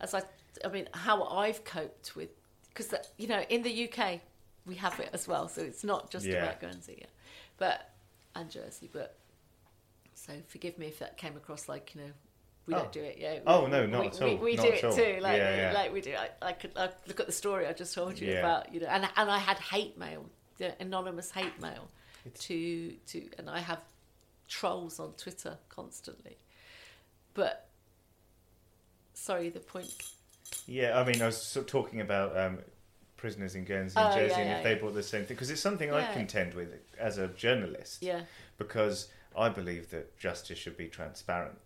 as 0.00 0.12
I, 0.14 0.22
I 0.64 0.68
mean, 0.68 0.88
how 0.92 1.24
I've 1.24 1.64
coped 1.64 2.14
with, 2.16 2.30
because 2.68 2.94
you 3.16 3.26
know, 3.28 3.40
in 3.48 3.62
the 3.62 3.88
UK 3.88 4.20
we 4.66 4.74
have 4.76 5.00
it 5.00 5.08
as 5.14 5.26
well, 5.26 5.48
so 5.48 5.62
it's 5.62 5.84
not 5.84 6.10
just 6.10 6.26
Yeah. 6.26 6.42
about 6.44 6.60
Guernsey, 6.60 6.98
yeah. 7.00 7.06
but 7.56 7.90
and 8.34 8.50
Jersey. 8.50 8.88
But 8.92 9.16
so 10.14 10.34
forgive 10.48 10.78
me 10.78 10.86
if 10.88 10.98
that 10.98 11.16
came 11.16 11.36
across 11.36 11.66
like 11.68 11.94
you 11.94 12.02
know. 12.02 12.12
We 12.66 12.74
Oh. 12.74 12.78
don't 12.78 12.92
do 12.92 13.02
it, 13.02 13.16
yeah. 13.18 13.34
We- 13.34 13.42
Oh, 13.46 13.66
no, 13.66 13.80
we- 13.82 13.86
not 13.88 14.00
we, 14.02 14.06
at 14.08 14.22
all, 14.22 14.36
we 14.36 14.54
not 14.54 14.62
do 14.66 14.72
it 14.72 14.84
all. 14.84 14.92
too, 14.92 15.18
like 15.20 15.36
Yeah, 15.38 15.56
yeah. 15.56 15.72
like 15.72 15.92
we 15.92 16.00
do. 16.00 16.14
I, 16.14 16.30
I 16.42 16.52
could 16.52 16.72
I 16.76 16.90
look 17.06 17.18
at 17.20 17.26
the 17.26 17.32
story 17.32 17.66
I 17.66 17.72
just 17.72 17.94
told 17.94 18.18
you 18.18 18.30
Yeah. 18.32 18.38
about, 18.40 18.72
you 18.72 18.80
know, 18.80 18.86
and 18.86 19.08
and 19.16 19.30
I 19.30 19.38
had 19.38 19.58
hate 19.58 19.96
mail, 19.98 20.26
anonymous 20.78 21.30
hate 21.32 21.58
mail, 21.60 21.88
It's- 22.26 22.44
to 22.46 22.92
to, 23.06 23.28
and 23.38 23.48
I 23.50 23.58
have 23.60 23.80
trolls 24.48 25.00
on 25.00 25.14
Twitter 25.14 25.58
constantly, 25.68 26.36
but 27.34 27.68
sorry, 29.14 29.48
the 29.48 29.60
point. 29.60 29.92
Yeah, 30.66 30.98
I 31.00 31.04
mean, 31.04 31.20
I 31.22 31.26
was 31.26 31.40
sort 31.40 31.66
of 31.66 31.70
talking 31.70 32.00
about 32.00 32.36
um, 32.36 32.58
prisoners 33.16 33.54
in 33.54 33.64
Guernsey 33.64 33.94
Oh, 33.96 34.06
and 34.06 34.14
Jersey, 34.20 34.40
yeah, 34.40 34.46
and 34.46 34.58
if 34.58 34.64
they 34.64 34.74
brought 34.74 34.94
the 34.94 35.02
same 35.02 35.24
thing, 35.24 35.36
because 35.36 35.50
it's 35.50 35.60
something 35.60 35.92
I 35.92 36.12
contend 36.12 36.54
with 36.54 36.68
as 36.98 37.18
a 37.18 37.28
journalist. 37.28 38.02
Yeah, 38.02 38.22
because 38.58 39.08
I 39.36 39.48
believe 39.48 39.90
that 39.90 40.18
justice 40.18 40.58
should 40.58 40.76
be 40.76 40.88
transparent 40.88 41.58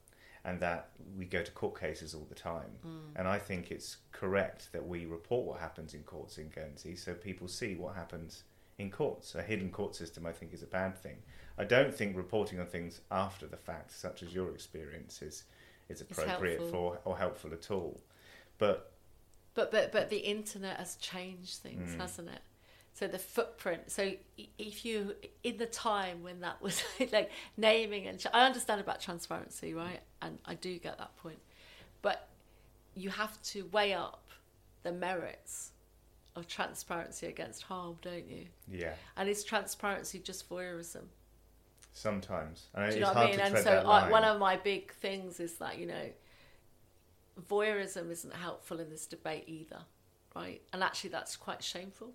and 0.45 0.61
that 0.61 0.90
we 1.16 1.24
go 1.24 1.42
to 1.42 1.51
court 1.53 1.78
cases 1.80 2.14
all 2.14 2.26
the 2.28 2.34
time. 2.34 2.70
Mm. 2.86 3.16
And 3.16 3.28
I 3.28 3.38
think 3.38 3.70
it's 3.70 3.97
correct 4.12 4.72
that 4.72 4.86
we 4.86 5.07
report 5.07 5.47
what 5.47 5.61
happens 5.61 5.95
in 5.95 6.03
courts 6.03 6.38
in 6.38 6.49
Guernsey 6.49 6.97
so 6.97 7.14
people 7.14 7.49
see 7.49 7.74
what 7.74 7.95
happens 7.95 8.42
in 8.78 8.90
courts. 8.90 9.34
A 9.34 9.42
hidden 9.42 9.70
court 9.70 9.95
system, 9.95 10.26
I 10.26 10.32
think, 10.32 10.53
is 10.53 10.62
a 10.62 10.66
bad 10.66 10.99
thing. 10.99 11.16
I 11.57 11.64
don't 11.64 11.95
think 11.95 12.16
reporting 12.16 12.61
on 12.61 12.66
things 12.66 13.01
after 13.11 13.47
the 13.47 13.57
fact, 13.57 13.92
such 13.92 14.22
as 14.22 14.34
your 14.34 14.51
experience, 14.51 15.22
is, 15.22 15.45
is 15.88 16.01
appropriate 16.01 16.62
for 16.70 16.99
or 17.05 17.16
helpful 17.16 17.53
at 17.53 17.70
all. 17.70 18.01
But 18.59 18.90
but 19.55 19.70
but 19.70 19.92
but 19.92 20.11
the 20.11 20.18
internet 20.18 20.78
has 20.78 20.97
changed 20.97 21.59
things, 21.59 21.95
Mm. 21.95 22.01
hasn't 22.01 22.28
it? 22.28 22.40
So 22.95 23.09
the 23.09 23.18
footprint. 23.18 23.90
So 23.90 24.12
if 24.57 24.84
you 24.84 25.16
in 25.42 25.57
the 25.57 25.66
time 25.66 26.22
when 26.22 26.40
that 26.40 26.62
was 26.62 26.82
like 27.12 27.30
naming 27.57 28.07
and 28.07 28.24
I 28.32 28.47
understand 28.47 28.80
about 28.80 29.01
transparency, 29.01 29.74
right? 29.74 30.01
And 30.22 30.38
I 30.47 30.55
do 30.55 30.78
get 30.78 30.99
that 30.99 31.16
point, 31.16 31.40
but 32.03 32.28
you 32.95 33.11
have 33.11 33.42
to 33.42 33.66
weigh 33.72 33.95
up 33.95 34.30
the 34.84 34.92
merits 34.92 35.72
of 36.36 36.47
transparency 36.47 37.26
against 37.26 37.64
harm, 37.64 37.97
don't 38.01 38.28
you? 38.28 38.47
yeah, 38.70 38.95
And 39.16 39.28
is 39.28 39.45
transparency 39.45 40.20
just 40.20 40.49
voyeurism? 40.49 41.03
Sometimes. 41.92 42.68
And 42.74 42.90
Do 42.90 42.97
you 42.97 43.03
know 43.03 43.09
what 43.09 43.16
I 43.16 43.30
mean? 43.30 43.40
And 43.40 43.59
so 43.59 43.72
I, 43.86 44.09
one 44.09 44.24
of 44.24 44.38
my 44.38 44.57
big 44.57 44.92
things 44.95 45.40
is 45.40 45.55
that 45.55 45.78
you 45.78 45.86
know, 45.86 46.11
voyeurism 47.49 48.11
isn't 48.11 48.34
helpful 48.34 48.78
in 48.78 48.88
this 48.90 49.07
debate 49.07 49.45
either, 49.49 49.80
right? 50.34 50.62
And 50.72 50.82
actually, 50.82 51.11
that's 51.11 51.36
quite 51.36 51.62
shameful. 51.62 52.12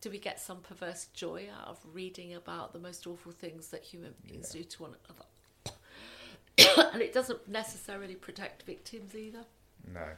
Do 0.00 0.10
we 0.10 0.18
get 0.18 0.40
some 0.40 0.58
perverse 0.60 1.06
joy 1.12 1.48
out 1.60 1.68
of 1.68 1.78
reading 1.92 2.34
about 2.34 2.72
the 2.72 2.78
most 2.78 3.06
awful 3.06 3.32
things 3.32 3.68
that 3.68 3.82
human 3.82 4.14
beings 4.26 4.52
Yeah. 4.54 4.62
do 4.62 4.68
to 4.68 4.82
one 4.82 4.94
another? 5.04 6.90
and 6.92 7.02
it 7.02 7.12
doesn't 7.12 7.48
necessarily 7.48 8.14
protect 8.14 8.62
victims 8.62 9.14
either 9.14 9.44
No. 9.92 10.08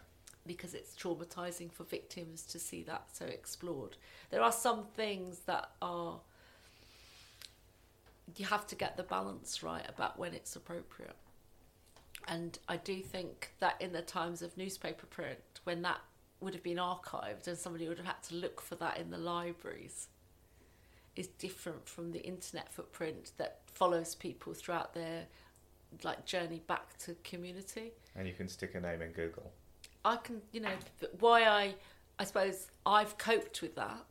because 0.47 0.75
it's 0.75 0.95
traumatizing 0.97 1.71
for 1.73 1.85
victims 1.85 2.43
to 2.47 2.59
see 2.59 2.83
that 2.85 3.05
so 3.13 3.27
explored. 3.27 3.97
There 4.31 4.41
are 4.43 4.53
some 4.53 4.85
things 4.85 5.41
that 5.41 5.71
are 5.81 6.21
you 8.37 8.47
have 8.47 8.67
to 8.69 8.75
get 8.75 8.97
the 8.97 9.03
balance 9.03 9.63
right 9.63 9.85
about 9.89 10.19
when 10.19 10.33
it's 10.33 10.57
appropriate. 10.57 11.17
And 12.29 12.59
I 12.69 12.77
do 12.77 13.01
think 13.01 13.53
that 13.59 13.81
in 13.81 13.93
the 13.93 14.01
times 14.01 14.43
of 14.43 14.57
newspaper 14.57 15.07
print, 15.07 15.41
when 15.65 15.83
that 15.83 16.01
would 16.43 16.55
have 16.55 16.63
been 16.63 16.79
archived 16.79 17.47
and 17.47 17.57
somebody 17.57 17.89
would 17.89 17.99
have 17.99 18.07
had 18.07 18.23
to 18.25 18.35
look 18.35 18.61
for 18.61 18.75
that 18.77 18.99
in 18.99 19.11
the 19.11 19.19
libraries, 19.19 20.09
is 21.17 21.27
different 21.27 21.89
from 21.89 22.13
the 22.13 22.21
internet 22.21 22.73
footprint 22.73 23.33
that 23.37 23.61
follows 23.67 24.15
people 24.15 24.55
throughout 24.55 24.95
their 24.95 25.27
like 26.03 26.25
journey 26.25 26.63
back 26.67 26.97
to 26.99 27.15
community. 27.23 27.93
And 28.17 28.27
you 28.27 28.35
can 28.35 28.49
stick 28.49 28.75
a 28.75 28.81
name 28.81 29.03
in 29.03 29.13
Google. 29.13 29.53
I 30.05 30.17
can, 30.17 30.41
you 30.53 30.61
know, 30.61 30.73
why 31.21 31.45
I, 31.45 31.75
I 32.19 32.25
suppose 32.25 32.69
I've 32.85 33.19
coped 33.19 33.63
with 33.63 33.77
that 33.77 34.05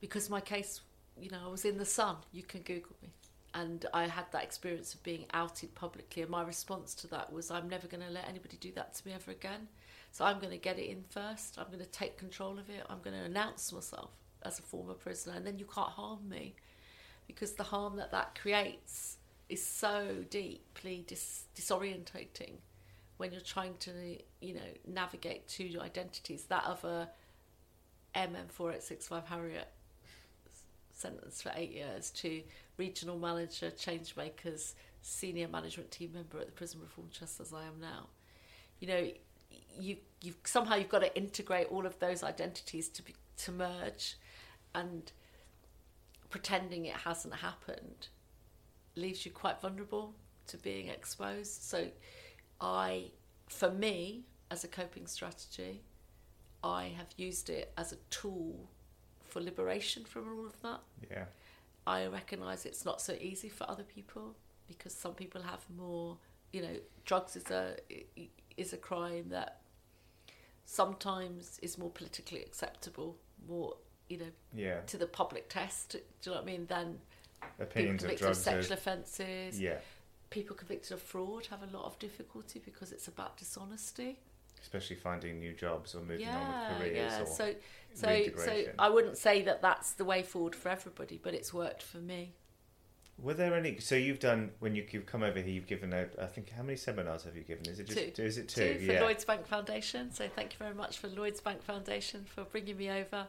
because 0.00 0.28
my 0.28 0.40
case, 0.40 0.80
you 1.18 1.30
know, 1.30 1.38
I 1.46 1.48
was 1.48 1.64
in 1.64 1.78
the 1.78 1.84
sun. 1.84 2.16
You 2.32 2.42
can 2.42 2.60
Google 2.62 2.96
me, 3.02 3.10
and 3.54 3.86
I 3.94 4.06
had 4.06 4.26
that 4.32 4.42
experience 4.42 4.94
of 4.94 5.02
being 5.02 5.26
outed 5.32 5.74
publicly. 5.74 6.22
And 6.22 6.30
my 6.30 6.42
response 6.42 6.94
to 6.96 7.06
that 7.08 7.32
was, 7.32 7.50
I'm 7.50 7.68
never 7.68 7.86
going 7.86 8.02
to 8.02 8.10
let 8.10 8.28
anybody 8.28 8.56
do 8.60 8.72
that 8.72 8.94
to 8.94 9.06
me 9.06 9.14
ever 9.14 9.30
again. 9.30 9.68
So 10.12 10.26
I'm 10.26 10.38
going 10.38 10.50
to 10.50 10.58
get 10.58 10.78
it 10.78 10.90
in 10.90 11.04
first. 11.08 11.58
I'm 11.58 11.68
going 11.68 11.78
to 11.78 11.86
take 11.86 12.18
control 12.18 12.58
of 12.58 12.68
it. 12.68 12.84
I'm 12.88 13.00
going 13.02 13.16
to 13.16 13.24
announce 13.24 13.72
myself 13.72 14.10
as 14.42 14.58
a 14.58 14.62
former 14.62 14.92
prisoner, 14.92 15.34
and 15.36 15.46
then 15.46 15.58
you 15.58 15.64
can't 15.64 15.88
harm 15.88 16.28
me 16.28 16.54
because 17.26 17.52
the 17.52 17.62
harm 17.62 17.96
that 17.96 18.12
that 18.12 18.38
creates 18.38 19.16
is 19.48 19.64
so 19.64 20.24
deeply 20.28 21.04
dis- 21.06 21.44
disorientating 21.56 22.56
when 23.16 23.32
you're 23.32 23.40
trying 23.40 23.74
to 23.78 24.18
you 24.40 24.54
know 24.54 24.60
navigate 24.86 25.46
two 25.48 25.78
identities 25.80 26.44
that 26.44 26.64
of 26.64 26.84
a 26.84 27.08
mm4865 28.14 29.26
Harriott 29.26 29.68
sentenced 30.90 31.42
for 31.42 31.52
eight 31.54 31.72
years 31.72 32.10
to 32.10 32.42
regional 32.76 33.18
manager 33.18 33.70
change 33.70 34.14
makers 34.16 34.74
senior 35.00 35.48
management 35.48 35.90
team 35.90 36.10
member 36.12 36.38
at 36.38 36.46
the 36.46 36.52
prison 36.52 36.80
reform 36.80 37.08
trust 37.12 37.40
as 37.40 37.52
i 37.52 37.62
am 37.64 37.80
now 37.80 38.06
you 38.78 38.86
know 38.86 39.08
you 39.78 39.96
you 40.20 40.34
somehow 40.44 40.76
you've 40.76 40.88
got 40.88 41.00
to 41.00 41.16
integrate 41.16 41.68
all 41.70 41.86
of 41.86 41.98
those 41.98 42.22
identities 42.22 42.88
to 42.88 43.02
be, 43.02 43.14
to 43.36 43.50
merge 43.52 44.16
and 44.74 45.12
pretending 46.30 46.86
it 46.86 46.94
hasn't 46.94 47.34
happened 47.34 48.08
leaves 48.94 49.26
you 49.26 49.32
quite 49.32 49.60
vulnerable 49.60 50.14
to 50.46 50.56
being 50.58 50.88
exposed 50.88 51.62
so 51.62 51.88
I, 52.62 53.10
for 53.48 53.70
me, 53.70 54.22
as 54.50 54.62
a 54.62 54.68
coping 54.68 55.06
strategy, 55.06 55.82
I 56.62 56.94
have 56.96 57.08
used 57.16 57.50
it 57.50 57.72
as 57.76 57.92
a 57.92 57.96
tool 58.08 58.70
for 59.24 59.40
liberation 59.40 60.04
from 60.04 60.28
all 60.28 60.46
of 60.46 60.62
that. 60.62 60.80
Yeah. 61.10 61.24
I 61.86 62.06
recognise 62.06 62.64
it's 62.64 62.84
not 62.84 63.00
so 63.00 63.14
easy 63.20 63.48
for 63.48 63.68
other 63.68 63.82
people 63.82 64.36
because 64.68 64.94
some 64.94 65.14
people 65.14 65.42
have 65.42 65.64
more, 65.76 66.16
you 66.52 66.62
know, 66.62 66.76
drugs 67.04 67.34
is 67.34 67.50
a 67.50 67.76
is 68.56 68.72
a 68.72 68.76
crime 68.76 69.28
that 69.30 69.60
sometimes 70.64 71.58
is 71.62 71.78
more 71.78 71.90
politically 71.90 72.40
acceptable, 72.42 73.18
more 73.48 73.76
you 74.08 74.18
know, 74.18 74.30
Yeah. 74.54 74.80
to 74.82 74.98
the 74.98 75.06
public 75.06 75.48
test. 75.48 75.92
Do 75.92 75.98
you 76.24 76.30
know 76.32 76.36
what 76.36 76.42
I 76.42 76.46
mean? 76.46 76.66
Than 76.66 77.00
people 77.40 77.64
Opinions 77.64 78.02
of 78.02 78.08
convicted 78.10 78.28
of 78.28 78.34
drugs. 78.34 78.38
sexual 78.42 78.74
offences, 78.74 79.60
yeah. 79.60 79.78
people 80.30 80.54
convicted 80.56 80.92
of 80.92 81.02
fraud 81.02 81.46
have 81.46 81.62
a 81.62 81.76
lot 81.76 81.84
of 81.86 81.98
difficulty 81.98 82.60
because 82.64 82.92
it's 82.92 83.08
about 83.08 83.36
dishonesty. 83.36 84.18
Especially 84.60 84.96
finding 84.96 85.40
new 85.40 85.52
jobs 85.54 85.94
or 85.94 86.02
moving 86.02 86.28
on 86.28 86.70
with 86.70 86.78
careers 86.78 87.12
yeah. 87.12 87.22
or 87.22 87.26
So, 87.26 87.54
so, 87.94 88.24
so. 88.36 88.64
I 88.78 88.88
wouldn't 88.90 89.16
say 89.18 89.42
that 89.42 89.60
that's 89.60 89.92
the 89.94 90.04
way 90.04 90.22
forward 90.22 90.54
for 90.54 90.68
everybody, 90.68 91.18
but 91.20 91.34
it's 91.34 91.52
worked 91.52 91.82
for 91.82 91.98
me. 91.98 92.34
Were 93.18 93.34
there 93.34 93.54
any? 93.54 93.78
So 93.78 93.94
you've 93.94 94.18
done 94.18 94.50
when 94.58 94.74
you, 94.74 94.84
you've 94.90 95.06
come 95.06 95.22
over 95.22 95.38
here. 95.38 95.54
You've 95.54 95.66
given 95.66 95.92
a. 95.92 96.06
I 96.20 96.26
think 96.26 96.50
how 96.50 96.62
many 96.62 96.76
seminars 96.76 97.24
have 97.24 97.36
you 97.36 97.42
given? 97.42 97.68
Is 97.68 97.78
it 97.78 97.86
just? 97.86 98.14
Two. 98.16 98.22
Is 98.22 98.38
it 98.38 98.48
two? 98.48 98.74
Two 98.74 98.86
for 98.86 98.92
yeah. 98.92 99.02
Lloyds 99.02 99.24
Bank 99.24 99.46
Foundation. 99.46 100.12
So 100.12 100.28
thank 100.34 100.52
you 100.52 100.58
very 100.58 100.74
much 100.74 100.98
for 100.98 101.08
Lloyds 101.08 101.40
Bank 101.40 101.62
Foundation 101.62 102.24
for 102.24 102.44
bringing 102.44 102.76
me 102.76 102.90
over. 102.90 103.26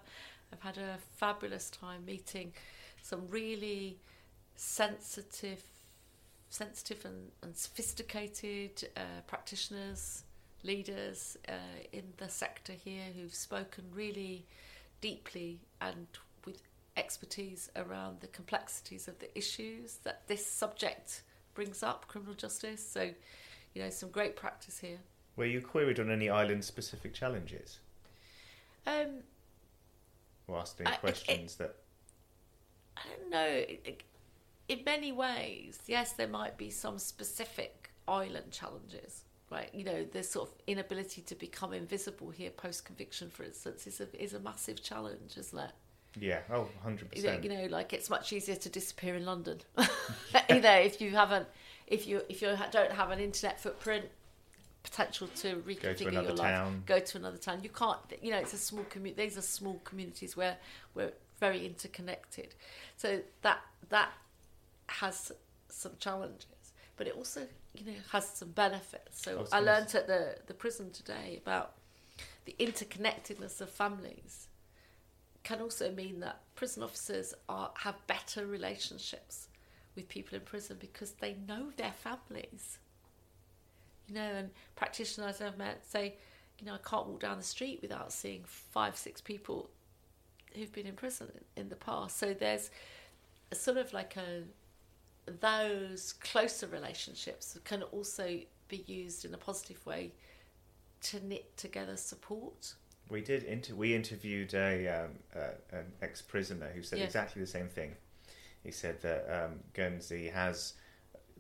I've 0.52 0.62
had 0.62 0.78
a 0.78 0.98
fabulous 1.18 1.70
time 1.70 2.06
meeting 2.06 2.54
some 3.04 3.28
really 3.30 3.98
sensitive, 4.56 5.62
sensitive 6.50 7.06
and, 7.06 7.32
and 7.44 7.56
sophisticated 7.56 8.90
uh, 8.96 9.22
practitioners, 9.28 10.24
leaders 10.64 11.38
uh, 11.50 11.54
in 11.92 12.04
the 12.18 12.30
sector 12.30 12.74
here 12.74 13.06
who've 13.16 13.36
spoken 13.36 13.84
really 13.94 14.46
deeply 15.02 15.60
and 15.82 16.08
expertise 16.98 17.70
around 17.76 18.20
the 18.22 18.28
complexities 18.28 19.08
of 19.08 19.20
the 19.20 19.36
issues 19.38 19.98
that 20.04 20.28
this 20.28 20.46
subject 20.46 21.24
brings 21.54 21.84
up, 21.84 22.08
criminal 22.08 22.34
justice. 22.34 22.86
So, 22.88 23.12
you 23.74 23.82
know, 23.82 23.90
some 23.90 24.10
great 24.10 24.36
practice 24.36 24.80
here. 24.80 25.00
Were 25.36 25.46
you 25.46 25.62
queried 25.62 26.00
on 26.00 26.12
any 26.12 26.30
island-specific 26.30 27.14
challenges 27.14 27.80
Um, 28.86 29.24
or 30.48 30.60
asked 30.60 30.80
any 30.82 30.90
I- 30.92 30.94
it- 30.94 31.00
questions 31.00 31.56
that? 31.56 31.76
I 32.98 33.02
don't 33.18 33.30
know. 33.32 33.46
It, 33.48 33.82
it, 33.86 34.04
in 34.68 34.84
many 34.84 35.12
ways, 35.12 35.80
yes, 35.88 36.14
there 36.14 36.28
might 36.28 36.58
be 36.58 36.70
some 36.70 37.00
specific 37.00 37.90
island 38.08 38.52
challenges, 38.52 39.24
right? 39.50 39.74
You 39.74 39.84
know, 39.84 40.04
the 40.04 40.22
sort 40.22 40.50
of 40.50 40.56
inability 40.68 41.22
to 41.24 41.36
become 41.36 41.74
invisible 41.74 42.30
here 42.30 42.52
post 42.52 42.86
conviction, 42.86 43.30
for 43.32 43.44
instance, 43.44 43.88
is 43.88 44.00
a 44.00 44.22
is 44.22 44.34
a 44.34 44.40
massive 44.40 44.84
challenge, 44.84 45.38
isn't 45.38 45.58
it? 45.58 45.72
Yeah. 46.20 46.40
Oh, 46.52 46.62
100 46.82 47.10
You 47.16 47.24
know, 47.24 47.30
percent. 47.30 47.44
you 47.44 47.50
know, 47.50 47.66
like 47.68 47.94
it's 47.94 48.10
much 48.10 48.34
easier 48.34 48.56
to 48.56 48.70
disappear 48.70 49.16
in 49.16 49.26
London. 49.26 49.60
you 50.50 50.62
know, 50.62 50.76
if 50.76 51.02
you 51.02 51.12
haven't, 51.12 51.48
if 51.88 52.08
you 52.08 52.22
if 52.30 52.42
you 52.42 52.56
don't 52.72 52.92
have 52.92 53.12
an 53.12 53.20
internet 53.20 53.60
footprint, 53.60 54.06
potential 54.84 55.28
to 55.36 55.56
reconfigure 55.58 55.98
to 55.98 56.12
your 56.12 56.24
life, 56.24 56.38
town. 56.38 56.84
go 56.86 57.00
to 57.00 57.18
another 57.18 57.38
town. 57.38 57.60
You 57.64 57.70
can't. 57.70 57.98
You 58.22 58.32
know, 58.32 58.38
it's 58.38 58.54
a 58.54 58.58
small 58.58 58.84
community. 58.86 59.24
These 59.24 59.38
are 59.38 59.42
small 59.42 59.82
communities 59.84 60.38
where 60.38 60.58
we're 60.94 61.14
very 61.40 61.66
interconnected. 61.66 62.54
So 62.98 63.22
that 63.42 63.62
that 63.90 64.12
has 64.88 65.32
some 65.70 65.94
challenges, 66.00 66.74
but 66.98 67.08
it 67.08 67.16
also 67.16 67.48
you 67.74 67.86
know 67.86 67.98
has 68.12 68.28
some 68.28 68.52
benefits. 68.52 69.24
So 69.24 69.38
was 69.38 69.52
I 69.52 69.60
gonna 69.60 69.88
at 69.94 70.08
the 70.08 70.36
the 70.46 70.54
prison 70.54 70.92
today 70.92 71.42
about 71.44 71.74
the 72.46 72.56
interconnectedness 72.60 73.62
of 73.62 73.70
families 73.70 74.48
can 75.44 75.62
also 75.62 75.92
mean 75.92 76.20
that 76.22 76.40
prison 76.56 76.84
officers 76.84 77.34
are 77.50 77.72
have 77.78 77.96
better 78.08 78.46
relationships 78.46 79.48
with 79.96 80.08
people 80.08 80.38
in 80.38 80.44
prison 80.44 80.78
because 80.80 81.12
they 81.12 81.36
know 81.48 81.72
their 81.78 81.92
families. 81.92 82.80
You 84.08 84.16
know, 84.16 84.22
and 84.22 84.50
practitioners 84.76 85.42
I've 85.42 85.58
met 85.58 85.86
say, 85.86 86.16
you 86.60 86.66
know, 86.66 86.74
I 86.74 86.90
can't 86.90 87.08
walk 87.08 87.22
down 87.22 87.38
the 87.38 87.44
street 87.44 87.80
without 87.82 88.12
seeing 88.12 88.44
five, 88.46 88.96
six 88.96 89.22
people 89.22 89.70
who've 90.56 90.72
been 90.72 90.86
in 90.86 90.96
prison 90.96 91.32
in, 91.56 91.70
the 91.70 91.76
past. 91.76 92.18
So 92.18 92.34
there's 92.34 92.70
sort 93.54 93.78
of 93.78 93.92
like 93.94 94.18
a 94.18 94.44
those 95.40 96.14
closer 96.14 96.68
relationships 96.68 97.58
can 97.64 97.82
also 97.84 98.40
be 98.68 98.84
used 98.88 99.24
in 99.24 99.34
a 99.34 99.38
positive 99.38 99.84
way 99.86 100.12
to 101.02 101.26
knit 101.26 101.56
together 101.58 101.98
support. 101.98 102.74
We 103.14 103.22
did. 103.22 103.44
Inter- 103.44 103.76
we 103.76 103.94
interviewed 103.94 104.56
a 104.56 104.88
um, 104.88 105.12
uh, 105.36 105.78
an 105.78 105.86
ex-prisoner 106.02 106.72
who 106.74 106.82
said 106.82 106.98
Yes. 106.98 107.10
exactly 107.10 107.42
the 107.44 107.48
same 107.48 107.68
thing. 107.68 107.96
He 108.64 108.72
said 108.72 109.02
that 109.04 109.28
um, 109.30 109.60
Guernsey 109.76 110.30
has 110.30 110.74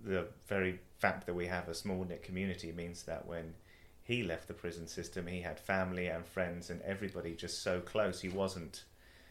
the 0.03 0.28
very 0.47 0.80
fact 0.99 1.26
that 1.26 1.34
we 1.34 1.47
have 1.47 1.67
a 1.67 1.74
small 1.74 2.03
knit 2.03 2.21
community 2.21 2.71
means 2.71 3.03
that 3.03 3.26
when 3.26 3.55
he 4.03 4.21
left 4.21 4.47
the 4.47 4.53
prison 4.53 4.88
system, 4.88 5.26
he 5.26 5.41
had 5.41 5.59
family 5.59 6.07
and 6.07 6.24
friends 6.26 6.69
and 6.69 6.80
everybody 6.84 7.34
just 7.34 7.63
so 7.63 7.80
close. 7.80 8.21
He 8.21 8.30
wasn't 8.30 8.84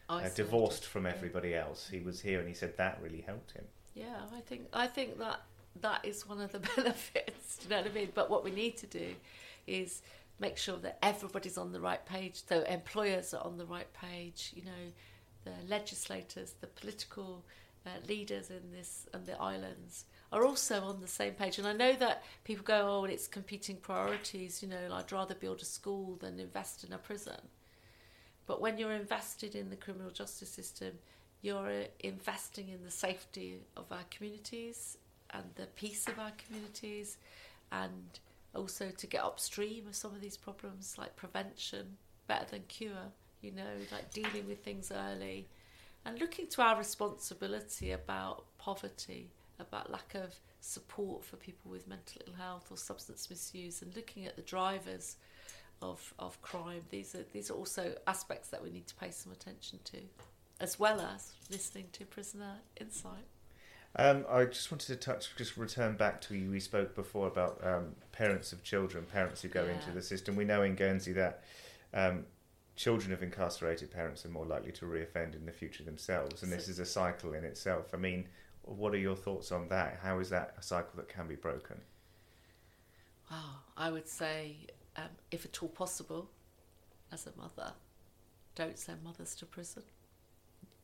uh, 0.09 0.27
divorced 0.35 0.85
from 0.85 1.05
everybody 1.05 1.55
else. 1.55 1.87
He 1.89 2.01
was 2.01 2.19
here, 2.19 2.39
and 2.39 2.47
he 2.49 2.53
said 2.53 2.75
that 2.75 2.99
really 3.01 3.21
helped 3.21 3.53
him. 3.53 3.63
Yeah, 3.93 4.19
I 4.35 4.41
think 4.41 4.67
I 4.73 4.87
think 4.87 5.17
that 5.19 5.39
that 5.79 6.03
is 6.03 6.27
one 6.27 6.41
of 6.41 6.51
the 6.51 6.59
benefits. 6.75 7.57
Do 7.57 7.63
you 7.63 7.69
know 7.69 7.83
what 7.83 7.91
I 7.91 7.93
mean? 7.93 8.11
But 8.13 8.29
what 8.29 8.43
we 8.43 8.51
need 8.51 8.75
to 8.77 8.87
do 8.87 9.15
is 9.65 10.01
make 10.43 10.57
sure 10.57 10.79
that 10.85 10.97
everybody's 11.01 11.57
on 11.57 11.71
the 11.71 11.79
right 11.89 12.05
page. 12.05 12.35
So 12.49 12.55
employers 12.79 13.33
are 13.33 13.45
on 13.49 13.55
the 13.57 13.69
right 13.75 13.91
page. 13.93 14.51
You 14.57 14.65
know, 14.71 14.83
the 15.47 15.55
legislators, 15.75 16.49
the 16.59 16.71
political 16.81 17.29
uh, 17.85 17.89
leaders 18.07 18.49
in 18.49 18.63
this 18.77 19.07
and 19.13 19.25
the 19.25 19.37
islands 19.53 20.05
are 20.33 20.45
also 20.49 20.81
on 20.81 20.99
the 20.99 21.07
same 21.07 21.33
page. 21.33 21.59
And 21.59 21.67
I 21.67 21.73
know 21.73 21.93
that 22.05 22.23
people 22.43 22.65
go, 22.65 22.79
oh, 22.93 23.03
it's 23.05 23.27
competing 23.27 23.77
priorities. 23.77 24.61
You 24.61 24.69
know, 24.73 24.85
I'd 24.91 25.11
rather 25.11 25.35
build 25.35 25.61
a 25.61 25.65
school 25.65 26.17
than 26.21 26.39
invest 26.39 26.83
in 26.83 26.91
a 26.93 26.97
prison. 26.97 27.41
But 28.45 28.59
when 28.59 28.77
you're 28.77 28.99
invested 29.05 29.55
in 29.55 29.69
the 29.69 29.77
criminal 29.85 30.11
justice 30.11 30.49
system, 30.49 30.93
you're 31.41 31.69
uh, 31.69 31.87
investing 31.99 32.67
in 32.69 32.83
the 32.83 32.91
safety 33.07 33.49
of 33.77 33.85
our 33.91 34.05
communities 34.09 34.97
and 35.35 35.45
the 35.55 35.67
peace 35.81 36.07
of 36.07 36.19
our 36.19 36.33
communities, 36.43 37.17
and 37.71 38.19
also 38.55 38.89
to 38.89 39.07
get 39.07 39.23
upstream 39.23 39.87
of 39.87 39.95
some 39.95 40.13
of 40.13 40.21
these 40.21 40.37
problems 40.37 40.95
like 40.97 41.15
prevention, 41.15 41.97
better 42.27 42.45
than 42.51 42.63
cure. 42.67 43.11
You 43.41 43.51
know, 43.51 43.73
like 43.91 44.13
dealing 44.13 44.47
with 44.47 44.63
things 44.63 44.89
early 44.89 45.49
and 46.05 46.19
looking 46.19 46.47
to 46.47 46.61
our 46.61 46.77
responsibility 46.77 47.91
about 47.91 48.45
poverty, 48.57 49.29
about 49.59 49.91
lack 49.91 50.15
of 50.15 50.33
support 50.61 51.23
for 51.23 51.35
people 51.37 51.71
with 51.71 51.87
mental 51.87 52.21
ill 52.27 52.33
health 52.33 52.67
or 52.71 52.77
substance 52.77 53.29
misuse, 53.29 53.81
and 53.81 53.95
looking 53.95 54.25
at 54.25 54.35
the 54.35 54.41
drivers 54.41 55.17
of, 55.81 56.13
of 56.19 56.41
crime. 56.41 56.81
These 56.89 57.15
are 57.15 57.25
these 57.31 57.49
are 57.51 57.55
also 57.55 57.95
aspects 58.07 58.49
that 58.49 58.63
we 58.63 58.69
need 58.69 58.87
to 58.87 58.95
pay 58.95 59.11
some 59.11 59.31
attention 59.31 59.79
to, 59.85 59.97
as 60.59 60.79
well 60.79 60.99
as 61.01 61.33
listening 61.49 61.87
to 61.93 62.05
prisoner 62.05 62.55
insight. 62.79 63.25
Um, 63.95 64.25
I 64.27 64.45
just 64.45 64.71
wanted 64.71 64.87
to 64.87 64.95
touch, 64.95 65.35
just 65.35 65.55
return 65.55 65.95
back 65.95 66.19
to 66.21 66.35
you. 66.35 66.49
We 66.49 66.59
spoke 66.59 66.95
before 66.95 67.27
about 67.27 67.63
um, 67.63 67.95
parents 68.11 68.51
of 68.51 68.63
children, 68.63 69.05
parents 69.05 69.41
who 69.43 69.49
go 69.49 69.65
Yeah. 69.65 69.73
into 69.73 69.91
the 69.91 70.01
system. 70.01 70.35
We 70.35 70.45
know 70.45 70.63
in 70.63 70.75
Guernsey 70.75 71.13
that 71.13 71.43
um, 71.93 72.25
children 72.75 73.13
of 73.13 73.21
incarcerated 73.21 73.91
parents 73.91 74.25
are 74.25 74.29
more 74.29 74.45
likely 74.47 74.71
to 74.73 74.85
reoffend 74.85 75.35
in 75.35 75.45
the 75.45 75.51
future 75.51 75.83
themselves, 75.83 76.41
and 76.41 76.51
this 76.51 76.67
is 76.67 76.79
a 76.79 76.85
cycle 76.85 77.33
in 77.35 77.43
itself. 77.45 77.93
I 77.93 77.97
mean, 77.97 78.27
what 78.63 78.93
are 78.93 78.97
your 78.97 79.15
thoughts 79.15 79.51
on 79.51 79.67
that? 79.69 79.99
How 80.01 80.17
is 80.19 80.29
that 80.31 80.55
a 80.57 80.63
cycle 80.63 80.93
that 80.95 81.07
can 81.07 81.27
be 81.27 81.35
broken? 81.35 81.79
Wow, 83.29 83.57
I 83.77 83.91
would 83.91 84.07
say, 84.07 84.57
um, 84.97 85.03
if 85.29 85.45
at 85.45 85.61
all 85.61 85.69
possible, 85.69 86.31
as 87.11 87.27
a 87.27 87.31
mother, 87.39 87.73
don't 88.55 88.77
send 88.79 89.03
mothers 89.03 89.35
to 89.35 89.45
prison. 89.45 89.83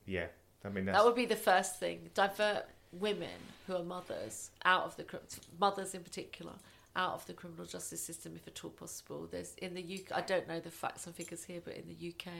Yeah, 0.05 0.27
I 0.63 0.69
mean 0.69 0.85
that's 0.85 0.97
That 0.97 1.05
would 1.05 1.15
be 1.15 1.25
the 1.25 1.35
first 1.35 1.79
thing. 1.79 2.09
Divert 2.13 2.65
women 2.91 3.39
who 3.67 3.75
are 3.75 3.83
mothers 3.83 4.49
out 4.65 4.83
of 4.83 4.95
the 4.97 5.05
mothers 5.59 5.93
in 5.93 6.01
particular 6.01 6.53
out 6.95 7.13
of 7.13 7.25
the 7.27 7.33
criminal 7.33 7.65
justice 7.65 8.01
system 8.01 8.33
if 8.35 8.47
at 8.47 8.63
all 8.63 8.71
possible. 8.71 9.27
There's 9.29 9.53
in 9.55 9.73
the 9.73 9.81
UK. 9.81 10.17
I 10.17 10.21
don't 10.21 10.47
know 10.47 10.59
the 10.59 10.71
facts 10.71 11.05
and 11.05 11.15
figures 11.15 11.43
here, 11.43 11.61
but 11.63 11.75
in 11.75 11.87
the 11.87 12.09
UK, 12.09 12.33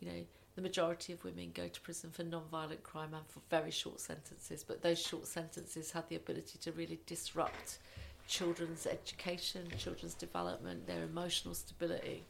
you 0.00 0.08
know, 0.08 0.24
the 0.54 0.62
majority 0.62 1.12
of 1.12 1.24
women 1.24 1.50
go 1.54 1.68
to 1.68 1.80
prison 1.80 2.10
for 2.10 2.22
non-violent 2.22 2.82
crime 2.82 3.14
and 3.14 3.26
for 3.26 3.40
very 3.50 3.70
short 3.70 4.00
sentences. 4.00 4.64
But 4.64 4.82
those 4.82 5.00
short 5.00 5.26
sentences 5.26 5.90
have 5.92 6.08
the 6.08 6.16
ability 6.16 6.58
to 6.60 6.72
really 6.72 7.00
disrupt 7.06 7.78
children's 8.28 8.86
education, 8.86 9.66
children's 9.78 10.14
development, 10.14 10.86
their 10.86 11.02
emotional 11.02 11.54
stability, 11.54 12.24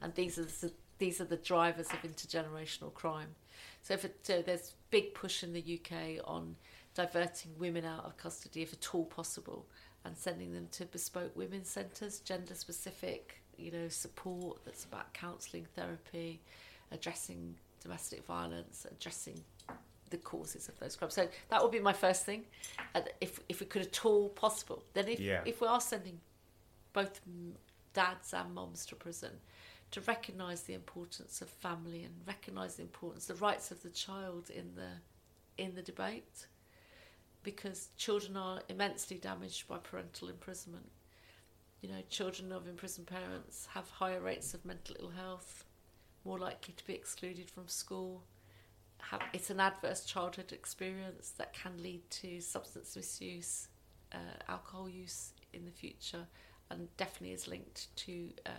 and 0.00 0.14
these 0.14 0.38
are 0.38 0.44
the, 0.44 0.72
these 0.98 1.20
are 1.20 1.24
the 1.24 1.36
drivers 1.36 1.88
of 1.88 2.02
intergenerational 2.02 2.92
crime. 2.94 3.28
So, 3.82 3.94
it, 3.94 4.16
so 4.22 4.42
there's 4.42 4.74
big 4.90 5.14
push 5.14 5.42
in 5.42 5.52
the 5.52 5.80
UK 5.80 6.20
on 6.24 6.56
diverting 6.94 7.52
women 7.58 7.84
out 7.84 8.04
of 8.04 8.16
custody 8.16 8.62
if 8.62 8.72
at 8.72 8.94
all 8.94 9.04
possible, 9.04 9.66
and 10.04 10.16
sending 10.16 10.52
them 10.52 10.68
to 10.72 10.84
bespoke 10.86 11.34
women's 11.36 11.68
centres, 11.68 12.20
gender 12.20 12.54
specific, 12.54 13.42
you 13.56 13.70
know, 13.70 13.88
support 13.88 14.64
that's 14.64 14.84
about 14.84 15.12
counselling, 15.14 15.66
therapy, 15.76 16.40
addressing 16.90 17.54
domestic 17.80 18.24
violence, 18.24 18.86
addressing 18.90 19.42
the 20.10 20.16
causes 20.18 20.68
of 20.68 20.78
those 20.78 20.96
crimes. 20.96 21.14
So 21.14 21.28
that 21.48 21.62
would 21.62 21.72
be 21.72 21.80
my 21.80 21.92
first 21.92 22.24
thing, 22.24 22.44
if 23.20 23.40
if 23.48 23.60
we 23.60 23.66
could 23.66 23.82
at 23.82 24.04
all 24.04 24.28
possible. 24.28 24.84
Then 24.92 25.08
if 25.08 25.20
Yeah. 25.20 25.42
if 25.46 25.60
we 25.60 25.66
are 25.66 25.80
sending 25.80 26.20
both 26.92 27.20
dads 27.94 28.34
and 28.34 28.54
moms 28.54 28.84
to 28.86 28.96
prison, 28.96 29.40
to 29.92 30.00
recognise 30.02 30.62
the 30.64 30.74
importance 30.74 31.40
of 31.40 31.48
family 31.48 32.02
and 32.04 32.14
recognise 32.26 32.76
the 32.76 32.82
importance, 32.82 33.26
the 33.26 33.34
rights 33.36 33.70
of 33.70 33.82
the 33.82 33.90
child 33.90 34.50
in 34.50 34.74
the 34.74 35.00
in 35.56 35.74
the 35.74 35.82
debate, 35.82 36.46
because 37.42 37.88
children 37.96 38.36
are 38.36 38.62
immensely 38.68 39.16
damaged 39.18 39.68
by 39.68 39.78
parental 39.78 40.28
imprisonment. 40.28 40.90
You 41.80 41.88
know, 41.88 42.02
children 42.08 42.52
of 42.52 42.68
imprisoned 42.68 43.08
parents 43.08 43.66
have 43.74 43.88
higher 43.90 44.20
rates 44.20 44.54
of 44.54 44.64
mental 44.64 44.96
ill 45.00 45.10
health, 45.10 45.64
more 46.24 46.38
likely 46.38 46.74
to 46.74 46.86
be 46.86 46.94
excluded 46.94 47.50
from 47.50 47.66
school. 47.66 48.22
Have, 48.98 49.22
it's 49.32 49.50
an 49.50 49.58
adverse 49.58 50.04
childhood 50.04 50.52
experience 50.52 51.30
that 51.38 51.52
can 51.52 51.82
lead 51.82 52.08
to 52.10 52.40
substance 52.40 52.94
misuse, 52.94 53.68
uh, 54.12 54.18
alcohol 54.48 54.88
use 54.88 55.32
in 55.52 55.64
the 55.64 55.72
future, 55.72 56.26
and 56.70 56.88
definitely 56.96 57.34
is 57.34 57.48
linked 57.48 57.94
to 57.96 58.30
um, 58.46 58.52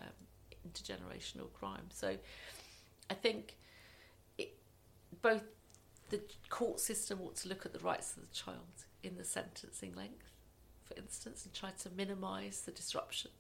intergenerational 0.67 1.51
crime. 1.53 1.85
So 1.93 2.17
I 3.09 3.13
think 3.13 3.55
it, 4.37 4.57
both 5.21 5.43
the 6.13 6.21
court 6.49 6.79
system 6.79 7.19
ought 7.23 7.35
to 7.35 7.49
look 7.49 7.65
at 7.65 7.73
the 7.73 7.79
rights 7.79 8.15
of 8.15 8.21
the 8.21 8.35
child 8.35 8.85
in 9.01 9.17
the 9.17 9.23
sentencing 9.23 9.95
length, 9.95 10.31
for 10.83 10.95
instance, 10.95 11.43
and 11.43 11.53
try 11.55 11.71
to 11.71 11.89
minimise 11.97 12.61
the 12.61 12.71
disruption, 12.71 13.31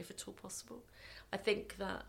if 0.00 0.10
at 0.10 0.26
all 0.26 0.34
possible. 0.34 0.82
I 1.32 1.36
think 1.36 1.76
that 1.78 2.04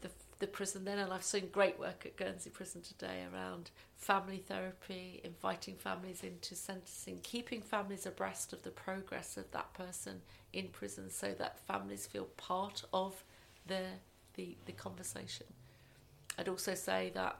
the 0.00 0.10
the 0.40 0.48
prison 0.48 0.84
then, 0.84 0.98
and 0.98 1.12
I've 1.12 1.22
seen 1.22 1.48
great 1.50 1.78
work 1.78 2.04
at 2.04 2.16
Guernsey 2.16 2.50
Prison 2.50 2.82
today 2.82 3.24
around 3.32 3.70
family 3.94 4.38
therapy, 4.38 5.20
inviting 5.24 5.76
families 5.76 6.22
into 6.22 6.54
sentencing, 6.56 7.20
keeping 7.22 7.62
families 7.62 8.04
abreast 8.06 8.52
of 8.52 8.62
the 8.62 8.70
progress 8.70 9.38
of 9.38 9.50
that 9.52 9.72
person 9.72 10.20
in 10.52 10.66
prison, 10.68 11.10
so 11.10 11.32
that 11.38 11.60
families 11.60 12.08
feel 12.08 12.24
part 12.36 12.82
of 12.92 13.22
the 13.68 13.84
the, 14.34 14.56
the 14.66 14.72
conversation. 14.72 15.46
I'd 16.36 16.48
also 16.48 16.74
say 16.74 17.12
that 17.14 17.38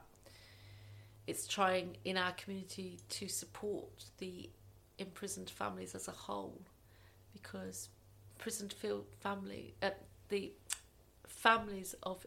it's 1.27 1.45
trying 1.45 1.97
in 2.05 2.17
our 2.17 2.31
community 2.33 2.99
to 3.09 3.27
support 3.27 4.05
the 4.17 4.49
imprisoned 4.97 5.49
families 5.49 5.93
as 5.93 6.07
a 6.07 6.11
whole 6.11 6.59
because 7.33 7.89
prisoned 8.39 8.73
field 8.73 9.05
family 9.19 9.73
uh, 9.83 9.89
the 10.29 10.51
families 11.27 11.93
of 12.03 12.25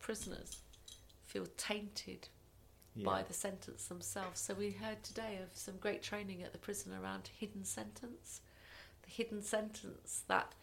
prisoners 0.00 0.62
feel 1.24 1.46
tainted 1.56 2.28
by 3.04 3.22
the 3.22 3.34
sentence 3.34 3.84
themselves. 3.88 4.40
So 4.40 4.54
we 4.54 4.70
heard 4.70 5.02
today 5.02 5.38
of 5.42 5.50
some 5.52 5.76
great 5.76 6.02
training 6.02 6.42
at 6.42 6.52
the 6.52 6.58
prison 6.58 6.92
around 6.94 7.28
hidden 7.38 7.62
sentence 7.62 8.40
the 9.06 9.10
hidden 9.10 9.42
sentence 9.42 10.22
that 10.28 10.54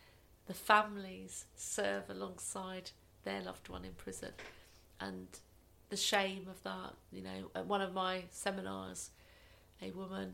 the 0.45 0.53
families 0.53 1.45
serve 1.55 2.09
alongside 2.09 2.91
their 3.23 3.41
loved 3.41 3.69
one 3.69 3.85
in 3.85 3.93
prison. 3.93 4.31
And 4.99 5.27
the 5.89 5.97
shame 5.97 6.47
of 6.49 6.61
that. 6.63 6.93
You 7.11 7.21
know, 7.21 7.51
at 7.55 7.65
one 7.65 7.81
of 7.81 7.93
my 7.93 8.23
seminars, 8.29 9.11
a 9.81 9.91
woman, 9.91 10.33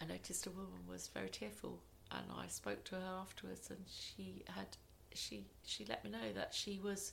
I 0.00 0.06
noticed 0.06 0.46
a 0.46 0.50
woman 0.50 0.86
was 0.88 1.08
very 1.08 1.28
tearful, 1.28 1.80
and 2.10 2.24
I 2.36 2.46
spoke 2.48 2.84
to 2.84 2.96
her 2.96 3.18
afterwards, 3.20 3.70
and 3.70 3.78
she 3.86 4.44
had, 4.54 4.66
she 5.14 5.44
she 5.64 5.84
let 5.86 6.04
me 6.04 6.10
know 6.10 6.32
that 6.34 6.54
she 6.54 6.80
was 6.82 7.12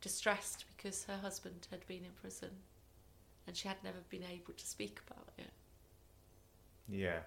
distressed 0.00 0.64
because 0.76 1.04
her 1.04 1.18
husband 1.18 1.66
had 1.70 1.86
been 1.86 2.04
in 2.04 2.12
prison, 2.20 2.50
and 3.46 3.56
she 3.56 3.68
had 3.68 3.78
never 3.82 3.98
been 4.08 4.24
able 4.24 4.54
to 4.54 4.66
speak 4.66 5.00
about 5.06 5.28
it. 5.38 5.52
Yeah. 6.88 7.20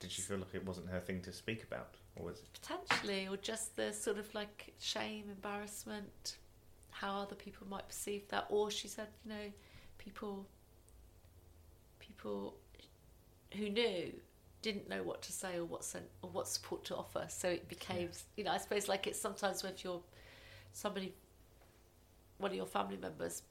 Did 0.00 0.10
she 0.10 0.22
feel 0.22 0.38
like 0.38 0.54
it 0.54 0.66
wasn't 0.66 0.88
her 0.88 0.98
thing 0.98 1.20
to 1.22 1.32
speak 1.32 1.62
about, 1.62 1.94
or 2.16 2.26
was 2.26 2.38
it? 2.40 2.48
Potentially, 2.60 3.28
or 3.28 3.36
just 3.36 3.76
the 3.76 3.92
sort 3.92 4.18
of 4.18 4.34
like 4.34 4.74
shame, 4.80 5.26
embarrassment, 5.30 6.38
how 6.92 7.20
other 7.20 7.34
people 7.34 7.66
might 7.68 7.88
perceive 7.88 8.28
that. 8.28 8.46
Or 8.48 8.70
she 8.70 8.88
said, 8.88 9.08
you 9.24 9.30
know, 9.32 9.52
people, 9.98 10.46
people 11.98 12.54
who 13.56 13.68
knew 13.68 14.12
didn't 14.62 14.88
know 14.88 15.02
what 15.02 15.20
to 15.22 15.32
say 15.32 15.56
or 15.56 15.64
what 15.64 15.84
sen- 15.84 16.08
or 16.22 16.30
what 16.30 16.46
support 16.46 16.84
to 16.84 16.96
offer. 16.96 17.26
So 17.28 17.48
it 17.48 17.68
became, 17.68 18.10
you 18.36 18.44
know, 18.44 18.52
I 18.52 18.58
suppose 18.58 18.88
like 18.88 19.06
it's 19.06 19.20
sometimes 19.20 19.64
if 19.64 19.82
you're 19.84 20.00
somebody, 20.72 21.12
one 22.38 22.52
of 22.52 22.56
your 22.56 22.66
family 22.66 22.96
members 22.96 23.42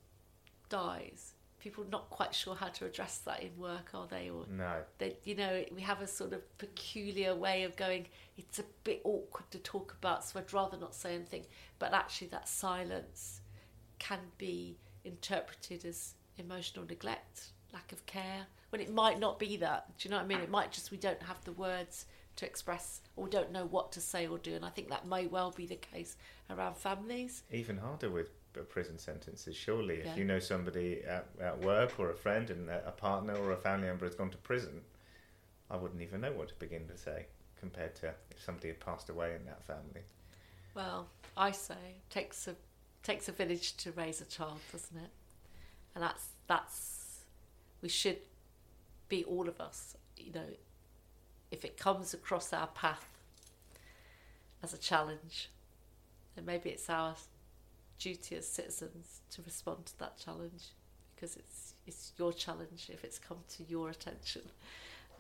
dies, 0.70 1.34
people 1.62 1.86
not 1.90 2.10
quite 2.10 2.34
sure 2.34 2.56
how 2.56 2.68
to 2.68 2.86
address 2.86 3.20
that 3.20 3.42
in 3.44 3.56
work, 3.58 3.92
are 3.94 4.08
they? 4.08 4.30
Or 4.30 4.46
No. 4.50 4.82
that 4.98 5.22
you 5.24 5.36
know 5.36 5.64
we 5.74 5.82
have 5.82 6.02
a 6.02 6.08
sort 6.08 6.34
of 6.34 6.58
peculiar 6.58 7.36
way 7.36 7.64
of 7.64 7.76
going 7.76 8.08
it's 8.38 8.60
a 8.60 8.64
bit 8.84 9.02
awkward 9.04 9.50
to 9.52 9.60
talk 9.60 9.96
about 10.00 10.26
so 10.26 10.40
i'd 10.40 10.52
rather 10.54 10.78
not 10.78 10.96
say 10.96 11.14
anything 11.14 11.46
but 11.80 11.94
actually 11.94 12.28
that 12.28 12.48
silence 12.48 13.42
can 14.00 14.20
be 14.38 14.78
interpreted 15.04 15.86
as 15.86 16.16
emotional 16.38 16.86
neglect 16.86 17.52
lack 17.74 17.92
of 17.92 18.06
care 18.06 18.46
when 18.70 18.82
it 18.82 18.92
might 18.92 19.20
not 19.20 19.38
be 19.38 19.56
that 19.58 19.86
do 19.98 20.08
you 20.08 20.12
know 20.12 20.18
what 20.18 20.26
i 20.26 20.28
mean 20.28 20.40
it 20.40 20.50
might 20.50 20.72
just 20.72 20.90
we 20.92 20.98
don't 20.98 21.22
have 21.22 21.44
the 21.44 21.52
words 21.54 22.06
to 22.36 22.46
express 22.46 23.02
or 23.16 23.28
don't 23.28 23.52
know 23.52 23.66
what 23.66 23.92
to 23.92 24.02
say 24.02 24.26
or 24.28 24.38
do 24.38 24.56
and 24.56 24.66
i 24.66 24.70
think 24.70 24.90
that 24.90 25.06
may 25.06 25.28
well 25.28 25.52
be 25.52 25.66
the 25.66 25.76
case 25.76 26.16
around 26.50 26.76
families 26.76 27.44
Even 27.52 27.78
harder 27.78 28.10
with 28.10 28.30
uh, 28.58 28.62
prison 28.64 28.98
sentences. 28.98 29.56
Surely, 29.56 29.96
if 29.98 30.06
Yeah. 30.06 30.16
you 30.16 30.26
know 30.26 30.40
somebody 30.40 31.04
at, 31.04 31.28
at 31.40 31.60
work 31.60 32.00
or 32.00 32.10
a 32.10 32.16
friend 32.16 32.50
and 32.50 32.70
a 32.70 32.88
a 32.88 32.92
partner 32.92 33.36
or 33.36 33.52
a 33.52 33.58
family 33.58 33.88
member 33.88 34.06
has 34.06 34.16
gone 34.16 34.30
to 34.32 34.38
prison, 34.38 34.82
I 35.70 35.78
wouldn't 35.78 36.02
even 36.02 36.22
know 36.22 36.32
what 36.34 36.50
to 36.50 36.56
begin 36.56 36.88
to 36.88 36.98
say 36.98 37.28
compared 37.60 37.96
to 37.96 38.08
if 38.32 38.44
somebody 38.44 38.70
had 38.70 38.80
passed 38.80 39.10
away 39.10 39.36
in 39.36 39.46
that 39.46 39.64
family. 39.64 40.02
Well, 40.74 41.08
I 41.36 41.52
say 41.52 42.02
takes 42.10 42.48
a 42.48 42.56
takes 43.04 43.28
a 43.28 43.32
village 43.32 43.78
to 43.78 43.92
raise 43.92 44.22
a 44.22 44.26
child, 44.26 44.60
doesn't 44.72 44.98
it? 44.98 45.10
And 45.96 46.04
that's 46.04 46.30
that's 46.48 47.24
we 47.82 47.90
should 47.90 48.20
be 49.10 49.24
all 49.24 49.48
of 49.48 49.60
us. 49.60 49.96
You 50.18 50.34
know, 50.34 50.48
if 51.52 51.66
it 51.66 51.78
comes 51.78 52.14
across 52.14 52.54
our 52.54 52.68
path 52.68 53.06
as 54.64 54.74
a 54.74 54.78
challenge, 54.78 55.50
then 56.36 56.46
maybe 56.46 56.70
it's 56.70 56.90
our 56.90 57.16
duty 58.02 58.36
as 58.36 58.48
citizens 58.48 59.22
to 59.32 59.42
respond 59.44 59.86
to 59.86 60.00
that 60.00 60.18
challenge 60.18 60.70
because 61.16 61.36
it's 61.36 61.76
it's 61.86 62.14
your 62.18 62.34
challenge 62.34 62.90
if 62.92 63.04
it's 63.04 63.20
come 63.20 63.38
to 63.58 63.64
your 63.64 63.90
attention, 63.90 64.42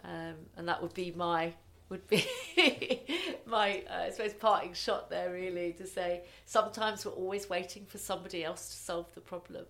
um, 0.04 0.36
and 0.58 0.68
that 0.68 0.82
would 0.82 0.94
be 0.94 1.12
my 1.16 1.54
would 1.90 2.08
be 2.08 2.26
my 3.46 3.84
uh, 3.90 4.04
I 4.04 4.10
suppose 4.10 4.34
parting 4.34 4.74
shot 4.74 5.10
there 5.10 5.32
really 5.32 5.74
to 5.74 5.86
say 5.86 6.24
sometimes 6.46 7.06
we're 7.06 7.12
always 7.12 7.50
waiting 7.50 7.86
for 7.86 7.98
somebody 7.98 8.44
else 8.44 8.70
to 8.70 8.76
solve 8.78 9.14
the 9.14 9.22
problem, 9.22 9.66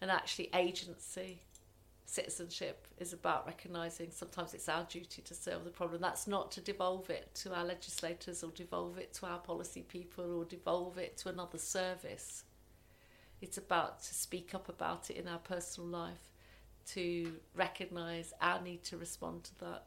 and 0.00 0.10
actually 0.10 0.50
agency 0.54 1.42
citizenship 2.06 2.86
is 2.98 3.12
about 3.12 3.46
recognizing 3.46 4.10
sometimes 4.10 4.54
it's 4.54 4.68
our 4.68 4.84
duty 4.84 5.20
to 5.22 5.34
solve 5.34 5.64
the 5.64 5.70
problem. 5.70 6.00
That's 6.00 6.26
not 6.26 6.50
to 6.52 6.60
devolve 6.60 7.10
it 7.10 7.34
to 7.36 7.54
our 7.54 7.64
legislators 7.64 8.42
or 8.42 8.50
devolve 8.52 8.96
it 8.96 9.12
to 9.14 9.26
our 9.26 9.38
policy 9.38 9.82
people 9.82 10.38
or 10.38 10.44
devolve 10.44 10.98
it 10.98 11.16
to 11.18 11.28
another 11.28 11.58
service. 11.58 12.44
It's 13.42 13.58
about 13.58 14.02
to 14.04 14.14
speak 14.14 14.54
up 14.54 14.68
about 14.68 15.10
it 15.10 15.16
in 15.16 15.28
our 15.28 15.38
personal 15.38 15.90
life 15.90 16.32
to 16.92 17.32
recognize 17.54 18.32
our 18.40 18.62
need 18.62 18.84
to 18.84 18.96
respond 18.96 19.44
to 19.44 19.58
that 19.58 19.86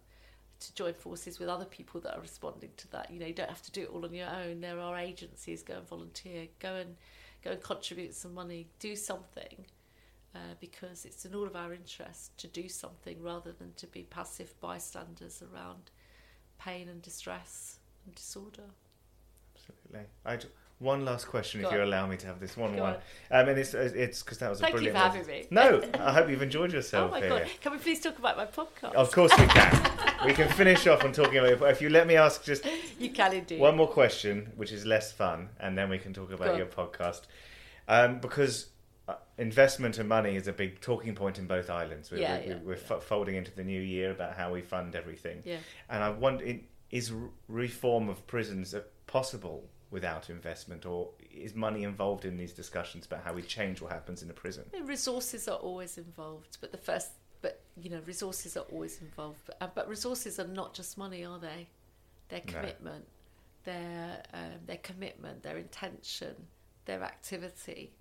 to 0.59 0.75
join 0.75 0.93
forces 0.93 1.39
with 1.39 1.47
other 1.47 1.63
people 1.63 2.01
that 2.01 2.17
are 2.17 2.21
responding 2.21 2.71
to 2.75 2.91
that. 2.91 3.09
You 3.09 3.19
know 3.19 3.25
you 3.25 3.33
don't 3.33 3.49
have 3.49 3.61
to 3.63 3.71
do 3.71 3.83
it 3.83 3.89
all 3.93 4.03
on 4.03 4.13
your 4.13 4.27
own. 4.27 4.59
There 4.59 4.77
are 4.77 4.97
agencies 4.97 5.63
go 5.63 5.75
and 5.75 5.87
volunteer 5.87 6.47
go 6.59 6.75
and 6.75 6.97
go 7.43 7.51
and 7.51 7.63
contribute 7.63 8.13
some 8.13 8.33
money 8.33 8.67
do 8.79 8.97
something 8.97 9.65
uh, 10.35 10.39
because 10.59 11.05
it's 11.05 11.25
in 11.25 11.33
all 11.35 11.45
of 11.47 11.55
our 11.55 11.73
interest 11.73 12.37
to 12.37 12.47
do 12.47 12.69
something 12.69 13.21
rather 13.21 13.51
than 13.51 13.73
to 13.73 13.87
be 13.87 14.03
passive 14.03 14.53
bystanders 14.61 15.41
around 15.41 15.91
pain 16.59 16.87
and 16.87 17.01
distress 17.01 17.79
and 18.05 18.15
disorder. 18.15 18.63
Absolutely. 19.55 20.07
I 20.25 20.37
one 20.79 21.03
last 21.03 21.27
question, 21.27 21.61
Go 21.61 21.67
if 21.67 21.73
you 21.73 21.81
on. 21.81 21.87
allow 21.87 22.07
me 22.07 22.15
to 22.15 22.27
have 22.27 22.39
this 22.39 22.55
one 22.55 22.73
Go 22.77 22.83
one. 22.83 22.93
on. 22.93 23.41
Um, 23.41 23.49
and 23.49 23.59
it's 23.59 23.73
it's 23.73 24.23
because 24.23 24.37
that 24.37 24.49
was 24.49 24.59
a 24.59 24.63
Thank 24.63 24.79
you 24.81 24.91
for 24.91 24.97
having 24.97 25.27
me. 25.27 25.45
No, 25.51 25.81
I 25.99 26.13
hope 26.13 26.29
you've 26.29 26.41
enjoyed 26.41 26.71
yourself. 26.71 27.09
Oh 27.09 27.11
my 27.11 27.19
here. 27.19 27.29
god! 27.29 27.49
Can 27.59 27.71
we 27.73 27.77
please 27.79 27.99
talk 27.99 28.17
about 28.17 28.37
my 28.37 28.45
podcast? 28.45 28.93
Of 28.93 29.11
course 29.11 29.37
we 29.37 29.45
can. 29.47 29.91
we 30.25 30.33
can 30.33 30.47
finish 30.47 30.87
off 30.87 31.03
on 31.03 31.11
talking 31.11 31.37
about. 31.37 31.69
If 31.69 31.81
you 31.81 31.89
let 31.89 32.07
me 32.07 32.15
ask 32.15 32.45
just 32.45 32.65
You 32.99 33.09
can 33.09 33.33
indeed. 33.33 33.59
one 33.59 33.75
more 33.75 33.89
question, 33.89 34.53
which 34.55 34.71
is 34.71 34.85
less 34.85 35.11
fun, 35.11 35.49
and 35.59 35.77
then 35.77 35.89
we 35.89 35.97
can 35.99 36.13
talk 36.13 36.29
Go 36.29 36.35
about 36.35 36.51
on. 36.51 36.57
your 36.57 36.67
podcast. 36.67 37.23
Um, 37.89 38.19
because 38.19 38.67
investment 39.39 39.97
and 39.97 40.07
money 40.09 40.35
is 40.35 40.47
a 40.47 40.53
big 40.53 40.81
talking 40.81 41.15
point 41.15 41.39
in 41.39 41.47
both 41.47 41.69
islands. 41.69 42.11
We're, 42.11 42.19
Yeah, 42.19 42.37
we're, 42.39 42.43
yeah, 42.45 42.57
we're 42.63 42.75
yeah. 42.75 42.95
f- 42.97 43.03
folding 43.03 43.35
into 43.35 43.51
the 43.55 43.63
new 43.63 43.81
year 43.81 44.11
about 44.11 44.35
how 44.35 44.51
we 44.51 44.61
fund 44.61 44.95
everything. 44.95 45.41
Yeah. 45.45 45.57
And 45.89 46.03
I 46.03 46.09
wonder, 46.09 46.45
i- 46.45 46.63
is 46.91 47.11
reform 47.47 48.09
of 48.09 48.25
prisons 48.27 48.75
possible 49.07 49.69
without 49.91 50.29
investment, 50.29 50.85
or 50.85 51.09
is 51.31 51.55
money 51.55 51.83
involved 51.83 52.25
in 52.25 52.37
these 52.37 52.53
discussions 52.53 53.05
about 53.05 53.23
how 53.23 53.33
we 53.33 53.41
change 53.41 53.81
what 53.81 53.91
happens 53.91 54.21
in 54.21 54.29
a 54.29 54.33
prison? 54.33 54.63
The 54.71 54.83
resources 54.83 55.47
are 55.47 55.57
always 55.57 55.97
involved, 55.97 56.57
but 56.61 56.71
the 56.71 56.77
first, 56.77 57.09
but 57.41 57.61
you 57.81 57.89
know, 57.89 58.01
resources 58.05 58.55
are 58.57 58.65
always 58.71 59.01
involved. 59.01 59.39
But, 59.45 59.57
uh, 59.61 59.67
but 59.73 59.87
resources 59.89 60.39
are 60.39 60.47
not 60.47 60.73
just 60.73 60.97
money, 60.97 61.23
are 61.25 61.39
they? 61.39 61.67
Their 62.29 62.41
No. 62.45 62.53
commitment, 62.53 63.05
their 63.63 64.23
um, 64.33 64.59
their 64.65 64.77
commitment, 64.77 65.41
their 65.43 65.57
intention, 65.57 66.35
their 66.85 67.01
activity, 67.03 67.93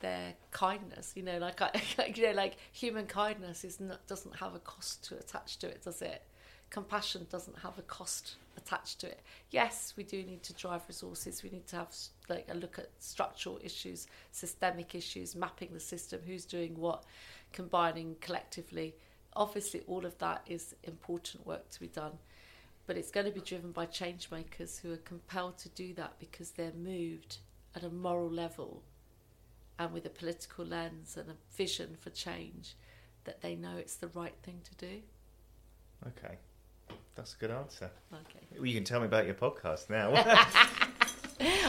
their 0.00 0.34
kindness. 0.50 1.12
You 1.14 1.22
know, 1.22 1.38
like 1.38 1.62
I, 1.62 1.70
you 2.14 2.26
know, 2.26 2.32
like 2.32 2.56
human 2.72 3.06
kindness 3.06 3.64
is 3.64 3.80
not 3.80 4.06
doesn't 4.06 4.36
have 4.36 4.54
a 4.54 4.58
cost 4.58 5.04
to 5.04 5.18
attach 5.18 5.58
to 5.58 5.68
it, 5.68 5.82
does 5.84 6.02
it? 6.02 6.22
Compassion 6.70 7.26
doesn't 7.30 7.58
have 7.58 7.78
a 7.78 7.82
cost 7.82 8.36
attached 8.56 9.00
to 9.00 9.08
it. 9.08 9.20
Yes, 9.50 9.94
we 9.96 10.04
do 10.04 10.22
need 10.22 10.42
to 10.44 10.52
drive 10.54 10.82
resources. 10.86 11.42
We 11.42 11.50
need 11.50 11.66
to 11.68 11.76
have 11.76 11.94
like 12.28 12.46
a 12.48 12.54
look 12.54 12.78
at 12.78 12.90
structural 12.98 13.58
issues, 13.62 14.06
systemic 14.30 14.94
issues, 14.94 15.34
mapping 15.34 15.70
the 15.72 15.80
system, 15.80 16.20
who's 16.26 16.44
doing 16.44 16.78
what, 16.78 17.04
combining 17.52 18.16
collectively. 18.20 18.94
Obviously, 19.34 19.82
all 19.86 20.04
of 20.06 20.16
that 20.18 20.42
is 20.46 20.74
important 20.84 21.46
work 21.46 21.68
to 21.70 21.80
be 21.80 21.88
done, 21.88 22.12
but 22.86 22.96
it's 22.96 23.10
going 23.10 23.26
to 23.26 23.32
be 23.32 23.40
driven 23.40 23.72
by 23.72 23.86
change 23.86 24.28
makers 24.30 24.78
who 24.78 24.92
are 24.92 24.98
compelled 24.98 25.58
to 25.58 25.68
do 25.70 25.92
that 25.94 26.18
because 26.20 26.50
they're 26.50 26.72
moved 26.72 27.38
at 27.74 27.84
a 27.84 27.90
moral 27.90 28.30
level 28.30 28.82
and 29.80 29.94
with 29.94 30.04
a 30.04 30.10
political 30.10 30.64
lens 30.64 31.16
and 31.16 31.30
a 31.30 31.34
vision 31.56 31.96
for 31.98 32.10
change 32.10 32.74
that 33.24 33.40
they 33.40 33.56
know 33.56 33.76
it's 33.78 33.96
the 33.96 34.08
right 34.08 34.34
thing 34.42 34.60
to 34.62 34.74
do. 34.86 35.00
Okay, 36.06 36.36
that's 37.14 37.34
a 37.34 37.38
good 37.38 37.50
answer. 37.50 37.90
Okay. 38.12 38.46
Well, 38.56 38.66
you 38.66 38.74
can 38.74 38.84
tell 38.84 39.00
me 39.00 39.06
about 39.06 39.24
your 39.24 39.34
podcast 39.34 39.88
now. 39.88 40.12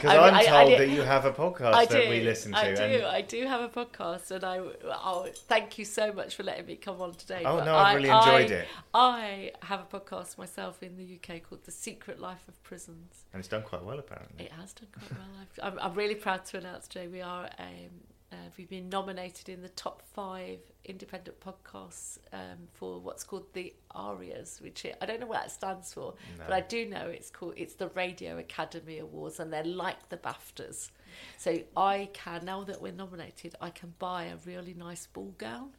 Because 0.02 0.18
I- 0.18 0.28
I'm 0.28 0.34
I- 0.34 0.40
I 0.40 0.44
told 0.46 0.80
that 0.80 0.90
you 0.90 1.02
have 1.02 1.26
a 1.26 1.32
podcast 1.32 1.74
I 1.74 1.86
that 1.86 2.04
do. 2.04 2.10
we 2.10 2.22
listen 2.22 2.52
to. 2.54 2.58
I 2.58 2.74
do. 2.74 3.06
I 3.06 3.22
do 3.22 3.46
have 3.46 3.62
a 3.62 3.70
podcast, 3.70 4.32
and 4.32 4.44
I. 4.44 4.58
Oh, 4.60 5.28
thank 5.48 5.78
you 5.78 5.86
so 5.86 6.12
much 6.12 6.36
for 6.36 6.44
letting 6.44 6.66
me 6.66 6.76
come 6.76 7.02
on 7.02 7.14
today. 7.14 7.44
Oh, 7.46 7.58
But 7.58 7.66
no, 7.66 7.76
I've 7.76 7.88
I- 7.88 7.94
really 7.94 8.10
enjoyed 8.10 8.52
I- 8.52 8.56
it. 8.56 8.68
I 8.94 9.52
have 9.64 9.82
a 9.82 10.00
podcast 10.00 10.38
myself 10.38 10.82
in 10.84 10.98
the 10.98 11.04
UK 11.18 11.40
called 11.42 11.64
The 11.66 11.72
Secret 11.72 12.20
Life 12.20 12.48
of 12.48 12.62
Prisons. 12.64 13.26
and 13.34 13.40
it's 13.40 13.48
done 13.48 13.62
quite 13.64 13.84
well, 13.84 14.00
apparently. 14.00 14.46
It 14.46 14.52
has 14.54 14.74
done 14.74 14.88
quite 14.92 15.12
well. 15.12 15.72
I'm, 15.72 15.80
I'm 15.80 15.94
really 15.94 16.16
proud 16.16 16.46
to 16.46 16.58
announce 16.58 16.88
today 16.88 17.08
we 17.08 17.22
are. 17.22 17.50
Um, 17.60 18.02
uh, 18.32 18.36
we've 18.58 18.70
been 18.70 18.90
nominated 18.90 19.50
in 19.50 19.62
the 19.62 19.70
top 19.70 20.02
five 20.14 20.60
independent 20.86 21.38
podcasts 21.42 22.18
um, 22.32 22.68
for 22.74 23.00
what's 23.00 23.24
called 23.24 23.46
the 23.54 23.74
ARIAs, 23.94 24.62
which 24.62 24.86
I 24.86 24.94
I 25.02 25.06
don't 25.06 25.20
know 25.20 25.28
what 25.28 25.42
that 25.42 25.52
stands 25.52 25.94
for, 25.94 26.14
No. 26.38 26.46
but 26.48 26.54
I 26.54 26.62
do 26.62 26.86
know 26.86 27.08
it's 27.08 27.30
called 27.30 27.56
it's 27.58 27.74
the 27.76 27.90
Radio 27.90 28.38
Academy 28.38 29.00
Awards, 29.00 29.40
and 29.40 29.52
they're 29.52 29.64
like 29.64 30.10
the 30.10 30.18
BAFTAs. 30.18 30.92
So 31.38 31.60
I 31.76 32.10
can 32.14 32.46
now 32.46 32.64
that 32.64 32.82
we're 32.82 32.94
nominated, 32.94 33.56
I 33.60 33.70
can 33.70 33.94
buy 34.00 34.26
a 34.26 34.38
really 34.46 34.74
nice 34.74 35.08
ball 35.08 35.36
gown, 35.38 35.72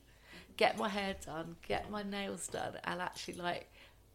get 0.58 0.76
my 0.76 0.90
hair 0.90 1.16
done, 1.24 1.56
get 1.66 1.90
my 1.90 2.02
nails 2.02 2.48
done, 2.48 2.74
and 2.84 3.00
actually 3.00 3.34
like 3.34 3.71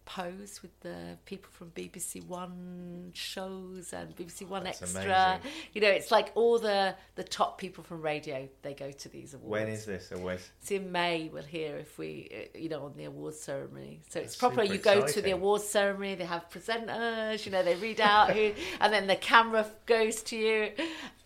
pose 0.07 0.61
with 0.61 0.71
the 0.79 1.17
people 1.25 1.49
from 1.51 1.69
BBC 1.71 2.25
One 2.25 3.11
shows 3.13 3.91
and 3.91 4.15
BBC 4.15 4.47
One 4.47 4.63
That's 4.63 4.81
Extra. 4.81 5.03
amazing. 5.03 5.51
You 5.73 5.81
know, 5.81 5.89
it's 5.89 6.11
like 6.11 6.31
all 6.33 6.57
the 6.57 6.95
the 7.15 7.23
top 7.23 7.57
people 7.59 7.83
from 7.83 8.01
radio. 8.01 8.47
They 8.61 8.73
go 8.73 8.89
to 8.89 9.09
these 9.09 9.33
awards. 9.33 9.51
When 9.51 9.67
is 9.67 9.85
this? 9.85 10.11
Always. 10.11 10.49
It's 10.61 10.71
in 10.71 10.91
May. 10.91 11.29
We'll 11.31 11.43
hear 11.43 11.75
if 11.77 11.97
we, 11.99 12.29
uh, 12.31 12.57
you 12.57 12.69
know, 12.69 12.85
on 12.85 12.93
the 12.95 13.03
awards 13.03 13.39
ceremony. 13.39 13.99
So 14.09 14.19
it's 14.21 14.35
proper. 14.35 14.63
You 14.63 14.77
go 14.77 15.05
to 15.05 15.21
the 15.21 15.31
awards 15.31 15.65
ceremony. 15.67 16.15
They 16.15 16.25
have 16.25 16.49
presenters. 16.49 17.45
You 17.45 17.51
know, 17.51 17.63
they 17.63 17.75
read 17.75 17.99
out 17.99 18.31
who, 18.31 18.53
and 18.79 18.93
then 18.93 19.07
the 19.07 19.17
camera 19.17 19.67
goes 19.85 20.23
to 20.23 20.37
you. 20.37 20.71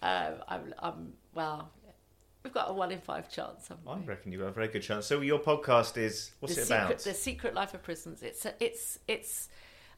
Um, 0.02 0.34
I'm, 0.48 0.74
I'm 0.80 1.14
well. 1.36 1.72
We've 2.44 2.54
got 2.54 2.70
a 2.70 2.74
one 2.74 2.92
in 2.92 3.00
five 3.00 3.30
chance. 3.30 3.70
I 3.88 3.98
reckon 4.00 4.32
you've 4.32 4.42
got 4.42 4.48
a 4.48 4.52
very 4.52 4.68
good 4.68 4.82
chance. 4.82 5.06
So 5.06 5.22
your 5.22 5.40
podcast 5.40 5.98
is 5.98 6.32
what's 6.40 6.56
the 6.56 6.62
it 6.62 6.66
secret, 6.66 6.86
about? 6.86 7.00
The 7.00 7.14
secret 7.14 7.54
life 7.54 7.74
of 7.74 7.84
prisons. 7.84 8.24
It's 8.24 8.46
a, 8.46 8.54
it's 8.60 9.00
it's 9.08 9.50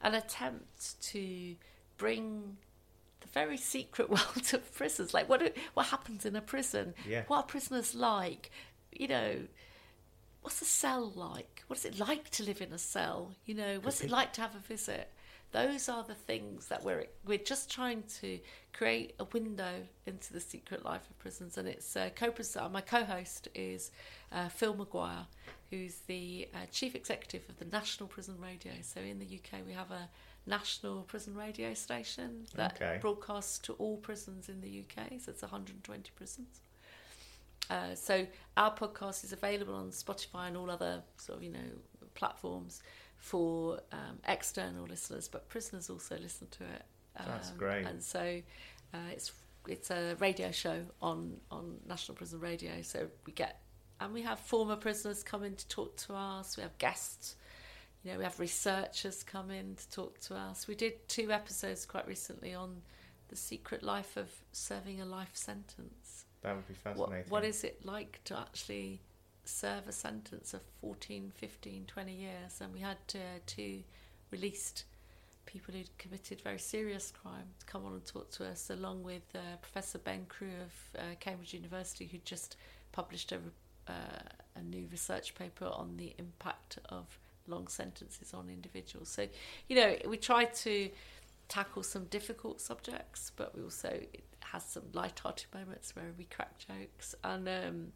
an 0.01 0.13
attempt 0.15 1.01
to 1.03 1.55
bring 1.97 2.57
the 3.21 3.27
very 3.29 3.57
secret 3.57 4.09
world 4.15 4.53
of 4.53 4.75
prisons. 4.75 5.13
Like 5.13 5.29
what 5.29 5.39
do- 5.39 5.51
what 5.73 5.87
happens 5.87 6.25
in 6.25 6.35
a 6.35 6.41
prison? 6.41 6.93
Yeah. 7.07 7.23
What 7.27 7.37
are 7.37 7.43
prisoners 7.43 7.95
like? 7.95 8.51
You 8.91 9.07
know, 9.07 9.35
what's 10.41 10.61
a 10.61 10.65
cell 10.65 11.11
like? 11.15 11.63
What 11.67 11.79
is 11.79 11.85
it 11.85 11.97
like 11.97 12.29
to 12.31 12.43
live 12.43 12.61
in 12.61 12.73
a 12.73 12.77
cell? 12.77 13.31
You 13.45 13.55
know, 13.55 13.79
what's 13.81 14.01
it 14.01 14.09
like 14.11 14.33
to 14.33 14.41
have 14.41 14.53
a 14.55 14.59
visit? 14.59 15.09
Those 15.53 15.87
are 15.87 16.03
the 16.03 16.15
things 16.15 16.67
that 16.67 16.83
we're 16.83 17.05
we're 17.25 17.37
just 17.37 17.71
trying 17.71 18.03
to 18.21 18.39
create 18.73 19.13
a 19.19 19.23
window 19.25 19.83
into 20.07 20.33
the 20.33 20.39
secret 20.39 20.83
life 20.83 21.07
of 21.09 21.17
prisons, 21.19 21.57
and 21.57 21.67
it's 21.67 21.95
uh, 21.95 22.09
co 22.15 22.33
My 22.69 22.81
co-host 22.81 23.47
is 23.53 23.91
uh, 24.31 24.49
Phil 24.49 24.73
Maguire, 24.75 25.27
who's 25.69 25.97
the 26.07 26.49
uh, 26.55 26.65
chief 26.71 26.95
executive 26.95 27.47
of 27.49 27.59
the 27.59 27.65
National 27.65 28.09
Prison 28.09 28.35
Radio. 28.41 28.71
So 28.81 28.99
in 28.99 29.19
the 29.19 29.25
UK, 29.25 29.59
we 29.65 29.73
have 29.73 29.91
a 29.91 30.09
national 30.47 31.03
prison 31.03 31.35
radio 31.35 31.73
station 31.75 32.47
that 32.55 32.73
Okay. 32.75 32.97
broadcasts 32.99 33.59
to 33.59 33.73
all 33.73 33.97
prisons 33.97 34.49
in 34.49 34.59
the 34.59 34.83
UK. 34.83 35.19
So 35.21 35.31
it's 35.31 35.43
120 35.43 36.11
prisons. 36.15 36.61
Uh, 37.69 37.95
so 37.95 38.27
our 38.57 38.75
podcast 38.75 39.23
is 39.23 39.31
available 39.31 39.75
on 39.75 39.89
Spotify 39.91 40.47
and 40.47 40.57
all 40.57 40.69
other 40.69 41.01
sort 41.17 41.37
of 41.37 41.43
you 41.43 41.51
know 41.51 41.59
platforms 42.15 42.81
for 43.23 43.79
um, 43.93 44.19
external 44.27 44.83
listeners, 44.85 45.29
but 45.29 45.47
prisoners 45.47 45.89
also 45.89 46.17
listen 46.21 46.45
to 46.51 46.63
it. 46.65 46.83
Um, 47.15 47.25
That's 47.29 47.51
great. 47.51 47.85
And 47.85 48.03
so 48.03 48.41
uh, 48.93 48.97
it's 49.11 49.31
it's 49.65 49.89
a 49.91 50.15
radio 50.19 50.51
show 50.51 50.81
on 51.01 51.37
on 51.49 51.77
National 51.87 52.15
Prison 52.15 52.41
Radio. 52.41 52.81
So 52.81 53.07
we 53.25 53.31
get 53.31 53.61
and 54.01 54.13
we 54.13 54.23
have 54.23 54.39
former 54.39 54.75
prisoners 54.75 55.23
come 55.23 55.43
in 55.43 55.55
to 55.55 55.67
talk 55.69 55.95
to 56.07 56.13
us. 56.13 56.57
We 56.57 56.63
have 56.63 56.77
guests. 56.79 57.37
You 58.03 58.11
know, 58.11 58.17
we 58.17 58.25
have 58.25 58.37
researchers 58.41 59.23
come 59.23 59.49
in 59.51 59.75
to 59.75 59.89
talk 59.89 60.19
to 60.21 60.35
us. 60.35 60.67
We 60.67 60.75
did 60.75 61.07
two 61.07 61.31
episodes 61.31 61.85
quite 61.85 62.05
recently 62.05 62.53
on 62.53 62.81
the 63.29 63.37
secret 63.37 63.83
life 63.83 64.17
of 64.17 64.29
serving 64.51 64.99
a 64.99 65.05
life 65.05 65.31
sentence. 65.33 66.25
That 66.41 66.57
would 66.57 66.67
be 66.67 66.73
What, 66.83 66.97
fascinating. 66.97 67.29
what 67.31 67.45
is 67.45 67.63
it 67.63 67.85
like 67.85 68.19
to 68.25 68.37
actually 68.37 68.99
serve 69.45 69.87
a 69.87 69.91
sentence 69.91 70.53
of 70.53 70.61
14, 70.81 71.31
15, 71.35 71.85
20 71.85 72.13
years? 72.13 72.61
And 72.61 72.73
we 72.73 72.79
had 72.79 72.97
uh, 73.15 73.39
two 73.45 73.83
released 74.31 74.85
people 75.45 75.73
who'd 75.73 75.97
committed 75.97 76.41
very 76.41 76.59
serious 76.59 77.11
crime 77.11 77.47
to 77.59 77.65
come 77.65 77.85
on 77.85 77.93
and 77.93 78.05
talk 78.05 78.31
to 78.31 78.45
us, 78.45 78.69
along 78.69 79.03
with 79.03 79.23
uh, 79.35 79.57
Professor 79.61 79.97
Ben 79.97 80.25
Crewe 80.27 80.47
of 80.47 80.99
uh, 80.99 81.15
Cambridge 81.19 81.53
University, 81.53 82.07
who 82.11 82.17
just 82.25 82.55
published 82.91 83.31
a, 83.31 83.39
uh, 83.87 83.91
a 84.55 84.61
new 84.61 84.87
research 84.91 85.35
paper 85.35 85.65
on 85.65 85.97
the 85.97 86.13
impact 86.17 86.79
of 86.89 87.05
long 87.47 87.67
sentences 87.67 88.33
on 88.33 88.49
individuals. 88.49 89.09
So, 89.09 89.27
you 89.67 89.75
know, 89.75 89.95
we 90.07 90.17
try 90.17 90.45
to 90.45 90.89
tackle 91.49 91.83
some 91.83 92.05
difficult 92.05 92.61
subjects, 92.61 93.31
but 93.35 93.55
we 93.55 93.63
also 93.63 93.89
it 93.89 94.23
has 94.39 94.63
some 94.63 94.83
light-hearted 94.93 95.47
moments 95.53 95.95
where 95.95 96.05
we 96.17 96.25
crack 96.25 96.57
jokes, 96.57 97.15
and 97.23 97.47
um, 97.47 97.91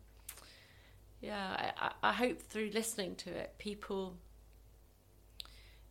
yeah, 1.21 1.71
I, 1.77 1.91
I 2.09 2.13
hope 2.13 2.41
through 2.41 2.71
listening 2.73 3.15
to 3.17 3.29
it, 3.29 3.55
people 3.57 4.17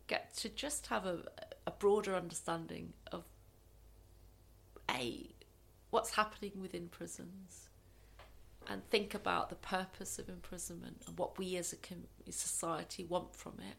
get 0.07 0.33
to 0.37 0.49
just 0.49 0.87
have 0.87 1.05
a, 1.05 1.19
a 1.65 1.71
broader 1.71 2.15
understanding 2.15 2.93
of 3.11 3.25
a 4.89 5.29
what's 5.89 6.11
happening 6.15 6.51
within 6.61 6.87
prisons 6.87 7.69
and 8.69 8.87
think 8.89 9.13
about 9.13 9.49
the 9.49 9.55
purpose 9.55 10.19
of 10.19 10.29
imprisonment 10.29 11.01
and 11.07 11.17
what 11.17 11.37
we 11.37 11.55
as 11.55 11.73
a 11.73 12.31
society 12.31 13.05
want 13.05 13.35
from 13.35 13.53
it. 13.59 13.77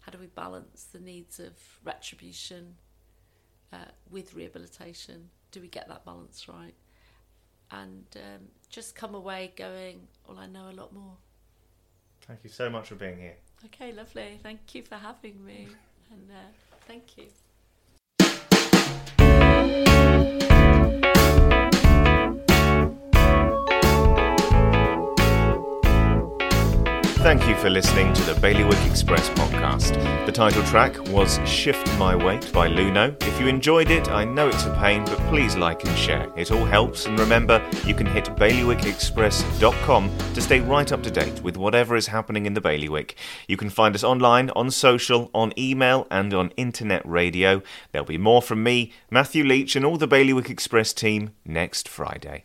How 0.00 0.12
do 0.12 0.18
we 0.18 0.26
balance 0.26 0.84
the 0.92 0.98
needs 0.98 1.38
of 1.38 1.52
retribution 1.84 2.74
uh, 3.72 3.90
with 4.10 4.34
rehabilitation? 4.34 5.30
Do 5.52 5.60
we 5.60 5.68
get 5.68 5.88
that 5.88 6.04
balance 6.04 6.48
right? 6.48 6.74
And 7.70 8.04
um, 8.16 8.48
just 8.68 8.94
come 8.94 9.14
away 9.14 9.52
going, 9.56 10.06
well, 10.28 10.38
I 10.38 10.46
know 10.46 10.68
a 10.70 10.72
lot 10.72 10.92
more. 10.92 11.16
Thank 12.26 12.40
you 12.44 12.50
so 12.50 12.68
much 12.68 12.88
for 12.88 12.96
being 12.96 13.18
here. 13.18 13.36
Okay, 13.66 13.92
lovely. 13.92 14.38
Thank 14.42 14.74
you 14.74 14.82
for 14.82 14.96
having 14.96 15.44
me. 15.44 15.68
And 16.10 16.30
uh, 16.30 16.50
thank 16.86 17.16
you. 17.16 17.26
Thank 27.26 27.48
you 27.48 27.56
for 27.56 27.70
listening 27.70 28.12
to 28.12 28.22
the 28.22 28.40
Bailiwick 28.40 28.78
Express 28.88 29.28
podcast. 29.30 29.96
The 30.26 30.30
title 30.30 30.62
track 30.62 30.96
was 31.08 31.40
Shift 31.44 31.84
My 31.98 32.14
Weight 32.14 32.52
by 32.52 32.68
Luno. 32.68 33.20
If 33.24 33.40
you 33.40 33.48
enjoyed 33.48 33.90
it, 33.90 34.08
I 34.08 34.24
know 34.24 34.46
it's 34.46 34.64
a 34.64 34.72
pain, 34.76 35.04
but 35.04 35.18
please 35.28 35.56
like 35.56 35.84
and 35.84 35.98
share. 35.98 36.32
It 36.36 36.52
all 36.52 36.64
helps, 36.64 37.06
and 37.06 37.18
remember, 37.18 37.60
you 37.84 37.96
can 37.96 38.06
hit 38.06 38.26
bailiwickexpress.com 38.26 40.18
to 40.34 40.40
stay 40.40 40.60
right 40.60 40.92
up 40.92 41.02
to 41.02 41.10
date 41.10 41.42
with 41.42 41.56
whatever 41.56 41.96
is 41.96 42.06
happening 42.06 42.46
in 42.46 42.54
the 42.54 42.60
Bailiwick. 42.60 43.16
You 43.48 43.56
can 43.56 43.70
find 43.70 43.96
us 43.96 44.04
online, 44.04 44.50
on 44.50 44.70
social, 44.70 45.28
on 45.34 45.52
email, 45.58 46.06
and 46.12 46.32
on 46.32 46.50
internet 46.50 47.04
radio. 47.04 47.60
There'll 47.90 48.06
be 48.06 48.18
more 48.18 48.40
from 48.40 48.62
me, 48.62 48.92
Matthew 49.10 49.42
Leach, 49.42 49.74
and 49.74 49.84
all 49.84 49.96
the 49.96 50.06
Bailiwick 50.06 50.48
Express 50.48 50.92
team 50.92 51.32
next 51.44 51.88
Friday. 51.88 52.44